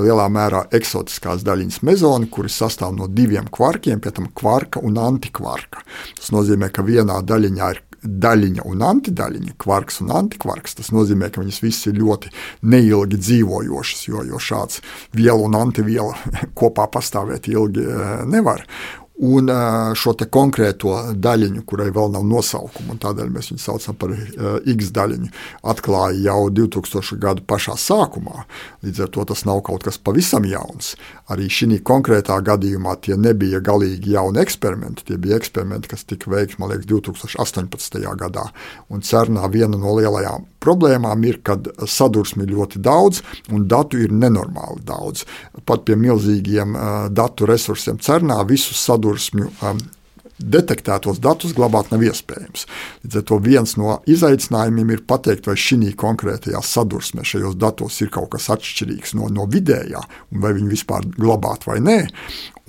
lielā 0.04 0.28
mērā 0.30 0.68
eksotiskās 0.78 1.42
daļiņas 1.46 1.82
mezoni, 1.88 2.30
kuras 2.30 2.60
sastāv 2.62 2.94
no 2.94 3.10
diviem 3.10 3.50
kvarkiem, 3.50 3.98
pie 3.98 4.14
tam 4.14 4.30
kvarka 4.30 4.84
un 4.86 5.00
antikvarka. 5.02 5.82
Tas 6.20 6.30
nozīmē, 6.30 6.70
ka 6.70 6.86
vienā 6.86 7.18
daļiņā 7.26 7.72
ir 7.74 7.82
daļiņa 8.02 8.64
un 8.66 8.82
antidaļiņa, 8.82 9.52
kvarks 9.62 10.00
un 10.02 10.10
antikvarks. 10.14 10.74
Tas 10.78 10.90
nozīmē, 10.94 11.30
ka 11.30 11.42
viņas 11.42 11.60
visas 11.62 11.90
ir 11.90 12.00
ļoti 12.00 12.32
neilgi 12.66 13.20
dzīvojošas, 13.20 14.06
jo, 14.08 14.24
jo 14.26 14.42
šāds 14.42 14.82
viela 15.14 15.38
un 15.46 15.58
antiviela 15.58 16.16
kopā 16.58 16.88
pastāvēt 16.92 17.50
ilgi 17.52 17.86
eh, 17.86 18.16
nevar. 18.26 18.66
Un 19.22 19.50
šo 19.98 20.14
konkrēto 20.32 20.96
daļiņu, 21.14 21.62
kurai 21.68 21.88
vēl 21.94 22.12
nav 22.14 22.26
nosaukuma, 22.26 22.94
un 22.94 23.00
tādēļ 23.02 23.30
mēs 23.32 23.52
viņu 23.52 23.62
saucam 23.62 23.98
par 23.98 24.14
X 24.68 24.90
daļiņu, 24.94 25.30
atklāja 25.72 26.18
jau 26.26 26.50
2000. 26.50 27.18
gada 27.22 27.44
pašā 27.46 27.76
sākumā. 27.78 28.44
Līdz 28.82 29.04
ar 29.06 29.12
to 29.14 29.26
tas 29.30 29.44
nav 29.48 29.62
kaut 29.66 29.86
kas 29.86 29.98
pavisam 29.98 30.46
jauns. 30.48 30.94
Arī 31.32 31.48
šī 31.48 31.80
konkrētā 31.86 32.38
gadījumā 32.44 32.96
tie 33.00 33.16
nebija 33.16 33.62
galīgi 33.64 34.16
jauni 34.16 34.42
eksperimenti. 34.42 35.06
Tie 35.08 35.18
bija 35.22 35.38
eksperimenti, 35.40 35.90
kas 35.92 36.04
tika 36.04 36.30
veikti, 36.32 36.58
man 36.60 36.74
liekas, 36.74 36.88
2018. 36.90 38.02
gadā. 38.18 38.48
Un 38.90 39.06
CERNā 39.06 39.46
viena 39.52 39.78
no 39.78 39.96
lielajām 39.98 40.51
problēmām 40.62 41.24
ir, 41.28 41.40
ka 41.44 41.58
sadursmi 41.86 42.46
ir 42.46 42.54
ļoti 42.56 42.82
daudz 42.82 43.22
un 43.52 43.66
datu 43.70 44.00
ir 44.02 44.14
nenormāli 44.14 44.84
daudz. 44.88 45.26
Pat 45.68 45.84
pie 45.88 45.98
milzīgiem 45.98 46.78
datu 47.14 47.48
resursiem 47.50 48.00
CERNā 48.02 48.40
visus 48.48 48.80
sadursmju 48.86 49.50
detektētos 50.42 51.20
datus 51.22 51.54
glabāt 51.56 51.92
nav 51.92 52.02
iespējams. 52.06 52.66
Līdz 53.04 53.18
ar 53.20 53.26
to 53.28 53.38
viens 53.42 53.76
no 53.78 53.98
izaicinājumiem 54.10 54.94
ir 54.96 55.04
pateikt, 55.08 55.46
vai 55.46 55.56
šī 55.58 55.92
konkrētajā 55.98 56.62
sadursmē 56.66 57.24
šajos 57.26 57.58
datos 57.60 58.00
ir 58.02 58.10
kaut 58.14 58.32
kas 58.34 58.50
atšķirīgs 58.54 59.14
no, 59.18 59.28
no 59.32 59.46
vidējā, 59.50 60.02
un 60.32 60.42
vai 60.42 60.54
viņu 60.56 60.72
vispār 60.72 61.06
glabāt 61.16 61.66
vai 61.68 61.78
nē. 61.84 62.00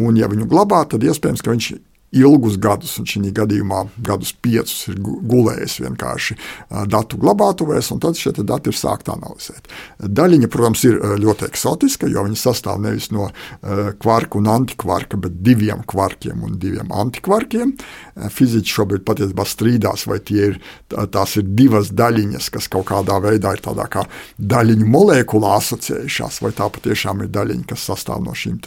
Un, 0.03 0.17
ja 0.17 0.29
viņu 0.29 0.47
glabā, 0.49 0.83
tad 0.89 1.05
iespējams, 1.05 1.43
ka 1.43 1.53
viņš 1.53 1.71
ilgus 2.13 2.59
gadus, 2.61 2.95
un 3.01 3.07
šī 3.09 3.31
gadījumā 3.33 3.83
gadus 4.05 4.33
piecus 4.43 4.87
ir 4.91 4.99
gulējis 5.01 5.79
vienkārši 5.83 6.37
datu 6.91 7.17
glabātuvēs, 7.21 7.89
un 7.93 8.01
tad 8.03 8.19
šie 8.19 8.33
dati 8.43 8.69
ir 8.69 8.77
sākti 8.77 9.13
analizēt. 9.13 9.69
Daļiņa, 10.03 10.49
protams, 10.53 10.83
ir 10.85 10.99
ļoti 11.23 11.47
eksotiska, 11.47 12.09
jo 12.11 12.25
viņa 12.27 12.39
sastāv 12.39 12.81
nevis 12.83 13.09
no 13.13 13.29
kvarka 14.03 14.37
un 14.39 14.49
antikvarka, 14.53 15.17
bet 15.23 15.39
diviem 15.45 15.81
kvarkiem 15.89 16.43
un 16.45 16.57
diviem 16.61 16.91
antikvarkiem. 16.93 17.73
Fiziķi 18.33 18.75
šobrīd 18.77 19.05
patiesībā 19.07 19.45
strīdās, 19.49 20.05
vai 20.09 20.19
ir, 20.37 20.59
tās 20.89 21.37
ir 21.41 21.49
divas 21.57 21.89
daļiņas, 21.93 22.49
kas 22.53 22.69
kaut 22.71 22.87
kādā 22.91 23.17
veidā 23.23 23.55
ir 23.55 23.63
tādā 23.65 23.87
kā 23.91 24.05
daļiņu 24.37 24.89
molekulā 24.93 25.55
asociējušās, 25.59 26.41
vai 26.45 26.53
tā 26.55 26.69
patiešām 26.77 27.25
ir 27.25 27.33
daļiņa, 27.33 27.67
kas 27.73 27.87
sastāv 27.89 28.21
no 28.25 28.37
šīm 28.37 28.61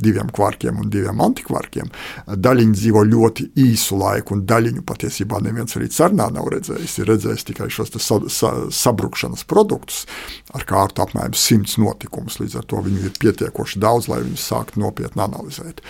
diviem 0.00 0.32
kvarkiem 0.32 0.80
un 0.80 0.90
diviem 0.92 1.20
antikvarkiem. 1.22 1.92
Daļiņas 2.26 2.85
piedzīvo 2.86 3.02
ļoti 3.04 3.50
īsu 3.58 3.96
laiku, 3.98 4.36
un 4.36 4.44
daļiņu 4.46 4.84
patiesībā 4.86 5.40
neviens 5.42 5.76
arī 5.76 5.88
cernā 5.90 6.28
nav 6.30 6.48
redzējis. 6.52 6.98
Ir 7.00 7.08
redzējis 7.10 7.46
tikai 7.48 7.68
šos 7.70 7.90
sa, 7.98 8.20
sa, 8.28 8.50
sabrukšanas 8.70 9.44
produktus 9.44 10.06
ar 10.54 10.64
kārtu 10.64 11.02
apmēram 11.02 11.34
simts 11.34 11.76
notikumus. 11.78 12.38
Līdz 12.40 12.60
ar 12.60 12.66
to 12.66 12.82
viņu 12.82 13.06
ir 13.06 13.18
pietiekoši 13.18 13.80
daudz, 13.82 14.08
lai 14.08 14.22
viņus 14.22 14.46
sāktu 14.46 14.80
nopietni 14.80 15.22
analizēt. 15.22 15.82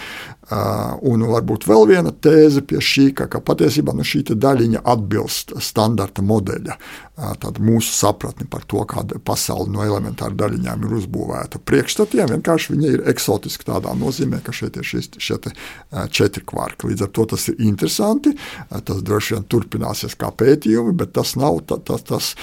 Uh, 0.46 0.92
un 1.02 1.24
varbūt 1.26 1.64
vēl 1.66 1.88
viena 1.90 2.12
tēze 2.22 2.60
pie 2.62 2.78
šī, 2.78 3.08
ka, 3.18 3.24
ka 3.26 3.40
patiesībā 3.42 3.90
nu, 3.98 4.04
šī 4.06 4.20
daļiņa 4.30 4.84
atbilst 4.86 5.50
standarta 5.58 6.22
modeļa, 6.22 6.76
uh, 6.78 7.48
mūsu 7.58 7.90
sapratni 7.90 8.46
par 8.46 8.62
to, 8.70 8.84
kāda 8.86 9.18
pasaule 9.18 9.66
no 9.74 9.82
elementāra 9.82 10.38
daļiņām 10.38 10.84
ir 10.86 10.94
uzbūvēta. 11.00 11.58
Priekšstatiem 11.66 12.30
vienkārši 12.36 12.76
viņa 12.76 12.92
ir 12.94 13.02
eksotiska 13.10 13.72
tādā 13.72 13.96
nozīmē, 13.98 14.38
ka 14.46 14.54
šeit 14.54 14.78
ir 14.78 14.86
šis, 14.86 15.10
šie 15.18 15.40
uh, 15.40 16.06
četri 16.14 16.44
kvarki. 16.46 16.92
Līdz 16.92 17.08
ar 17.08 17.10
to 17.18 17.26
tas 17.34 17.48
ir 17.50 17.58
interesanti, 17.66 18.36
tas 18.70 19.02
droši 19.02 19.34
vien 19.34 19.50
turpināsies 19.50 20.14
kā 20.14 20.30
pētījumi, 20.30 20.94
bet 21.02 21.16
tas 21.18 21.34
nav 21.34 21.64
ta, 21.66 21.82
ta, 21.82 21.98
tas, 21.98 22.36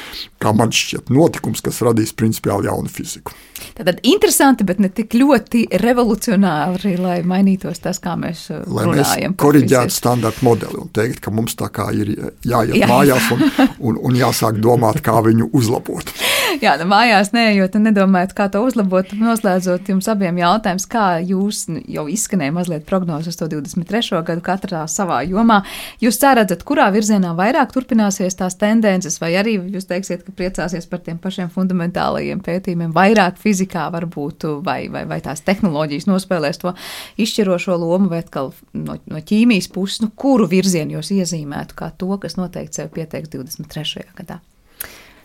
kā 0.44 0.52
man 0.52 0.76
šķiet, 0.76 1.08
notikums, 1.08 1.64
kas 1.64 1.80
radīs 1.88 2.12
principiāli 2.20 2.68
jaunu 2.68 2.92
fiziku. 2.92 3.32
Tātad 3.78 4.02
interesanti, 4.08 4.66
bet 4.68 4.82
ne 4.84 4.90
tik 4.94 5.16
ļoti 5.18 5.66
revolucionāri, 5.82 6.96
lai 7.02 7.18
mainītos 7.28 7.82
tas, 7.84 8.02
kā 8.04 8.16
mēs 8.20 8.46
uh, 8.54 8.64
lai 8.68 8.88
runājam. 8.90 9.34
Mēs 9.34 9.42
koriģētu 9.44 9.98
standarta 9.98 10.46
modeli 10.46 10.80
un 10.82 10.92
teikt, 10.94 11.22
ka 11.24 11.34
mums 11.34 11.58
tā 11.60 11.70
kā 11.74 11.90
ir 11.96 12.14
jāiet 12.46 12.78
Jā. 12.80 12.90
mājās 12.92 13.32
un, 13.36 13.46
un, 13.80 14.00
un 14.10 14.20
jāsāk 14.20 14.60
domāt, 14.64 15.02
kā 15.06 15.20
viņu 15.26 15.50
uzlabot. 15.54 16.14
Jā, 16.62 16.74
nu 16.78 16.86
mājās 16.86 17.32
neejot 17.34 17.74
un 17.78 17.88
nedomājot, 17.88 18.34
kā 18.38 18.46
to 18.52 18.60
uzlabot. 18.62 19.10
Noslēdzot 19.18 19.88
jums 19.90 20.10
abiem 20.12 20.38
jautājums, 20.38 20.86
kā 20.90 21.06
jūs 21.26 21.64
nu, 21.72 21.82
jau 21.90 22.04
izskanēja 22.12 22.54
mazliet 22.54 22.86
prognozes 22.86 23.34
uz 23.34 23.40
to 23.40 23.48
23. 23.50 24.20
gadu 24.28 24.44
katrā 24.46 24.84
savā 24.92 25.24
jomā. 25.26 25.62
Jūs 26.04 26.20
cerat, 26.22 26.54
kurā 26.68 26.90
virzienā 26.94 27.34
vairāk 27.38 27.74
turpināsies 27.74 28.38
tās 28.38 28.58
tendences, 28.62 29.18
vai 29.24 29.34
arī 29.40 29.56
jūs 29.74 29.90
teiksiet, 29.90 30.26
ka 30.28 30.36
priecāsies 30.38 30.86
par 30.92 31.02
tiem 31.06 31.18
pašiem 31.24 31.50
fundamentālajiem 31.54 32.44
pētījumiem, 32.46 32.94
vairāk 32.94 33.42
fizikā 33.42 33.90
varbūt, 33.96 34.48
vai, 34.66 34.84
vai, 34.94 35.08
vai 35.10 35.20
tās 35.26 35.42
tehnoloģijas 35.48 36.10
nospēlēs 36.12 36.62
to 36.62 36.76
izšķirošo 37.18 37.80
lomu, 37.82 38.12
vai 38.14 38.22
atkal 38.22 38.54
no, 38.78 39.00
no 39.10 39.26
ķīmijas 39.26 39.72
puses, 39.74 40.04
nu, 40.06 40.14
kuru 40.14 40.50
virzienu 40.52 41.00
jūs 41.00 41.16
iezīmētu 41.18 41.82
kā 41.82 41.94
to, 41.98 42.14
kas 42.22 42.38
noteikti 42.38 42.84
sev 42.84 42.94
pieteiks 42.94 43.34
23. 43.34 44.12
gadā? 44.20 44.44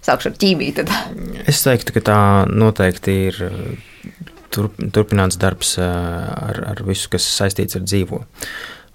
Sākšu 0.09 0.33
ar 0.33 0.41
ķīmiju. 0.41 0.75
Tad. 0.79 0.93
Es 1.51 1.61
teiktu, 1.67 1.93
ka 1.99 2.05
tā 2.09 2.21
noteikti 2.49 3.17
ir 3.29 3.43
turp, 4.55 4.79
turpināts 4.95 5.39
darbs 5.41 5.77
ar, 5.83 6.63
ar 6.73 6.83
visu, 6.87 7.11
kas 7.13 7.27
saistīts 7.29 7.79
ar 7.79 7.85
dzīvo. 7.85 8.25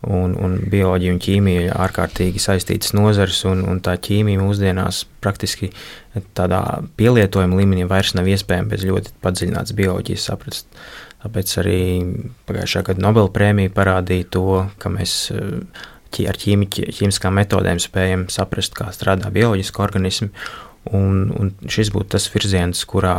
Un, 0.03 0.33
un 0.35 0.57
bioloģija 0.67 1.13
un 1.13 1.21
ķīmija 1.23 1.61
ir 1.63 1.77
ārkārtīgi 1.79 2.41
saistītas 2.43 2.91
nozares, 2.97 3.37
un, 3.47 3.61
un 3.71 3.79
tā 3.83 3.93
ķīmija 4.03 4.41
mūsdienās 4.41 5.05
praktiski 5.23 5.69
tādā 6.35 6.59
pielietojuma 6.99 7.61
līmenī 7.61 7.85
vairs 7.87 8.11
nav 8.17 8.27
iespējama 8.27 8.73
bez 8.73 8.83
ļoti 8.89 9.15
padziļinātas 9.23 9.77
bioloģijas 9.77 10.27
saprast. 10.27 10.67
Tāpēc 11.23 11.55
arī 11.61 11.79
pagājušā 12.49 12.83
gada 12.89 13.05
Nobela 13.05 13.31
prēmija 13.31 13.71
parādīja 13.77 14.27
to, 14.35 14.45
ka 14.81 14.91
mēs 14.91 15.15
ar 15.31 16.37
ķīmi, 16.41 16.67
ķīmiskām 16.67 17.39
metodēm 17.39 17.79
spējam 17.79 18.27
saprast, 18.33 18.75
kā 18.75 18.91
strādā 18.91 19.31
bioloģiski 19.33 19.81
organismi 19.87 20.33
Un, 20.91 21.29
un 21.39 21.53
šis 21.71 21.93
būtu 21.93 22.11
tas 22.17 22.25
virziens, 22.33 22.81
kurā 22.89 23.15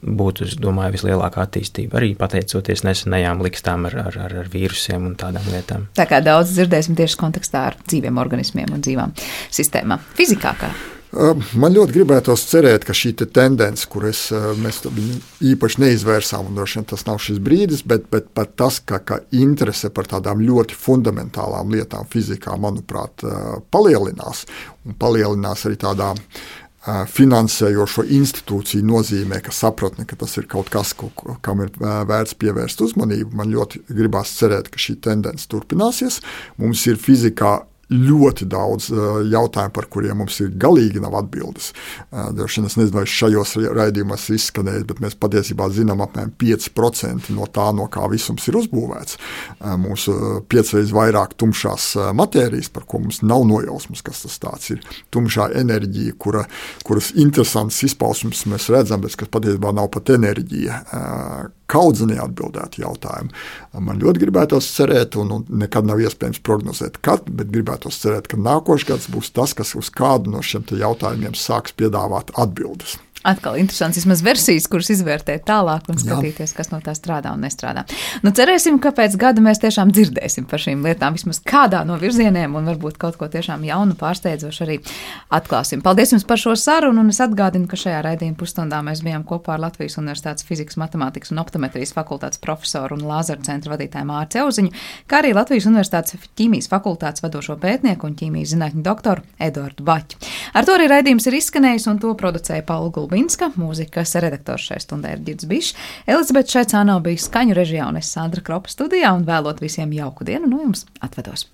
būtu, 0.00 0.46
domāju, 0.62 0.94
vislielākā 0.94 1.42
attīstība. 1.42 1.98
Arī 1.98 2.12
pateicoties 2.18 2.84
nesenajām 2.86 3.42
likstām 3.42 3.88
ar, 3.90 3.98
ar, 4.06 4.20
ar, 4.28 4.36
ar 4.44 4.52
vīrusiem 4.52 5.10
un 5.10 5.18
tādām 5.18 5.50
lietām. 5.50 5.88
Tā 5.98 6.06
kā 6.10 6.22
daudz 6.24 6.54
dzirdēsim 6.54 6.94
tieši 7.00 7.18
kontekstā 7.20 7.66
ar 7.72 7.80
dzīviem 7.82 8.22
organismiem 8.22 8.70
un 8.76 8.86
dzīvām 8.86 9.18
sistēmām. 9.50 10.06
Fizikā 10.14 10.54
kā? 10.62 10.72
Man 11.10 11.74
ļoti 11.74 11.96
gribētos 11.96 12.44
cerēt, 12.46 12.84
ka 12.86 12.94
šī 12.94 13.12
te 13.18 13.26
tendence, 13.26 13.88
kuras 13.90 14.28
mēs 14.62 14.78
īpaši 15.42 15.82
neizvērsām, 15.82 16.46
un 16.46 16.60
droši 16.60 16.78
vien 16.78 16.86
tas 16.92 17.02
nav 17.08 17.18
šis 17.22 17.40
brīdis, 17.42 17.82
bet, 17.82 18.06
bet 18.12 18.28
pat 18.36 18.54
tas, 18.60 18.78
ka, 18.78 19.00
ka 19.02 19.18
interese 19.34 19.90
par 19.90 20.06
tādām 20.10 20.44
ļoti 20.46 20.78
fundamentālām 20.78 21.74
lietām 21.74 22.06
fizikā, 22.12 22.54
manuprāt, 22.62 23.26
palielinās, 23.74 24.44
un 24.86 24.98
palielinās 25.02 25.66
arī 25.66 25.80
tādā 25.82 26.12
finansējošo 27.10 28.06
institūciju 28.16 28.86
nozīmē, 28.88 29.42
ka 29.44 29.52
sapratne, 29.52 30.06
ka 30.08 30.16
tas 30.16 30.38
ir 30.40 30.46
kaut 30.48 30.70
kas, 30.72 30.94
ko, 30.96 31.10
kam 31.44 31.60
ir 31.66 31.74
vērts 31.76 32.38
pievērst 32.40 32.80
uzmanību. 32.86 33.34
Man 33.36 33.52
ļoti 33.52 33.82
gribās 33.90 34.32
cerēt, 34.38 34.70
ka 34.72 34.80
šī 34.80 34.96
tendence 35.04 35.50
turpināsies. 35.50 36.22
Mums 36.62 36.86
ir 36.88 36.96
fizikā 37.02 37.58
ļoti 37.90 38.46
daudz 38.50 38.90
jautājumu, 39.30 39.74
par 39.74 39.88
kuriem 39.92 40.20
mums 40.22 40.38
ir 40.44 40.52
galīgi 40.60 41.02
nav 41.02 41.16
atbildes. 41.20 41.70
Droši 42.10 42.60
vien 42.60 42.68
es 42.70 42.76
nezinu, 42.78 42.98
vai 43.00 43.06
šajos 43.10 43.56
raidījumos 43.76 44.28
izskanēs, 44.36 44.86
bet 44.88 45.02
mēs 45.02 45.16
patiesībā 45.20 45.68
zinām 45.74 46.02
apmēram 46.04 46.32
5% 46.40 47.30
no 47.36 47.48
tā, 47.50 47.70
no 47.76 47.88
kā 47.92 48.06
visums 48.12 48.46
ir 48.50 48.58
uzbūvēts. 48.60 49.18
Mūsu 49.82 50.16
piecreiz 50.50 50.94
vairāk 50.94 51.36
tumšās 51.40 51.92
matērijas, 52.16 52.70
par 52.74 52.86
ko 52.90 53.02
mums 53.04 53.22
nav 53.26 53.46
nojausmas, 53.48 54.04
kas 54.06 54.24
tas 54.40 54.70
ir. 54.72 54.82
Tumšā 55.14 55.50
enerģija, 55.60 56.16
kura, 56.20 56.46
kuras 56.86 57.12
interesants 57.18 57.82
izpausmes 57.86 58.46
mēs 58.50 58.70
redzam, 58.72 59.02
bet 59.04 59.18
kas 59.18 59.30
patiesībā 59.32 59.74
nav 59.76 59.90
pat 59.94 60.14
enerģija 60.16 60.82
kaudz 61.70 62.02
neatbildētu 62.08 62.82
jautājumu. 62.84 63.34
Man 63.86 64.00
ļoti 64.02 64.24
gribētos 64.24 64.70
cerēt, 64.76 65.18
un, 65.20 65.34
un 65.38 65.60
nekad 65.62 65.86
nav 65.88 66.02
iespējams 66.02 66.42
prognozēt, 66.46 66.98
kad, 67.04 67.28
bet 67.30 67.52
gribētos 67.54 68.00
cerēt, 68.02 68.30
ka 68.30 68.40
nākošais 68.40 68.88
gads 68.90 69.10
būs 69.12 69.32
tas, 69.36 69.54
kas 69.56 69.76
uz 69.78 69.92
kādu 69.94 70.34
no 70.34 70.42
šiem 70.42 70.66
jautājumiem 70.80 71.38
sāks 71.38 71.76
piedāvāt 71.76 72.34
atbildes. 72.40 72.98
Atkal 73.20 73.58
interesants, 73.60 73.98
vismaz 73.98 74.22
versijas, 74.24 74.64
kuras 74.70 74.88
izvērtēt 74.94 75.42
tālāk 75.44 75.90
un 75.92 75.98
skatīties, 76.00 76.54
Jā. 76.54 76.56
kas 76.56 76.70
no 76.72 76.78
tā 76.80 76.94
strādā 76.96 77.34
un 77.36 77.42
nestrādā. 77.44 77.82
Nu, 78.24 78.32
cerēsim, 78.32 78.78
ka 78.80 78.94
pēc 78.96 79.18
gada 79.20 79.42
mēs 79.44 79.58
tiešām 79.60 79.90
dzirdēsim 79.92 80.46
par 80.48 80.62
šīm 80.62 80.80
lietām, 80.88 81.18
vismaz 81.18 81.42
kādā 81.44 81.82
no 81.84 81.98
virzieniem, 82.00 82.54
un 82.56 82.70
varbūt 82.72 82.96
kaut 83.02 83.18
ko 83.20 83.28
tiešām 83.28 83.66
jaunu, 83.68 83.92
pārsteidzošu 84.00 84.64
arī 84.64 84.78
atklāsim. 85.36 85.82
Paldies 85.84 86.14
jums 86.14 86.24
par 86.24 86.40
šo 86.40 86.54
sarunu, 86.56 87.04
un 87.04 87.12
es 87.12 87.20
atgādinu, 87.20 87.68
ka 87.68 87.76
šajā 87.82 87.98
raidījuma 88.08 88.38
pusstundā 88.40 88.80
mēs 88.88 89.04
bijām 89.04 89.26
kopā 89.28 89.58
ar 89.58 89.66
Latvijas 89.66 89.98
Universitātes 90.00 90.48
fizikas, 90.48 90.80
matemātikas 90.80 91.34
un 91.34 91.42
optometrijas 91.44 91.92
fakultātes 91.92 92.40
profesoru 92.40 92.96
un 92.96 93.04
Lāzara 93.04 93.44
centra 93.44 93.74
vadītāju 93.74 94.08
Mārci 94.08 94.40
Auziņu, 94.40 94.72
kā 95.04 95.20
arī 95.20 95.34
Latvijas 95.36 95.68
Universitātes 95.68 96.16
ķīmijas 96.40 96.72
fakultātes 96.72 97.20
vadošo 97.20 97.58
pētnieku 97.60 98.08
un 98.08 98.16
ķīmijas 98.16 98.56
zinātņu 98.56 98.88
doktoru 98.88 99.28
Eduardu 99.36 99.84
Baķu. 99.84 100.24
Ar 100.56 100.64
to 100.64 100.80
arī 100.80 100.88
raidījums 100.88 101.28
ir 101.28 101.36
izskanējis, 101.42 101.90
un 101.92 102.00
to 102.00 102.16
producēja 102.16 102.64
Paula 102.64 102.88
Gulbinska, 103.10 103.48
mūzikas 103.58 104.12
redaktors 104.22 104.68
šai 104.68 104.76
stundai 104.84 105.16
ir 105.16 105.22
Girds 105.26 105.48
Bišs. 105.50 105.74
Elizabete 106.06 106.54
Šaicāno 106.54 106.94
bija 107.02 107.18
skaņu 107.18 107.56
režijā 107.58 107.88
un 107.90 107.98
es 107.98 108.06
Sandra 108.14 108.44
Kropa 108.46 108.70
studijā, 108.70 109.10
un 109.18 109.26
vēlot 109.26 109.58
visiem 109.64 109.90
jauku 109.96 110.22
dienu 110.28 110.46
no 110.46 110.60
jums 110.62 110.86
atvedos. 111.02 111.48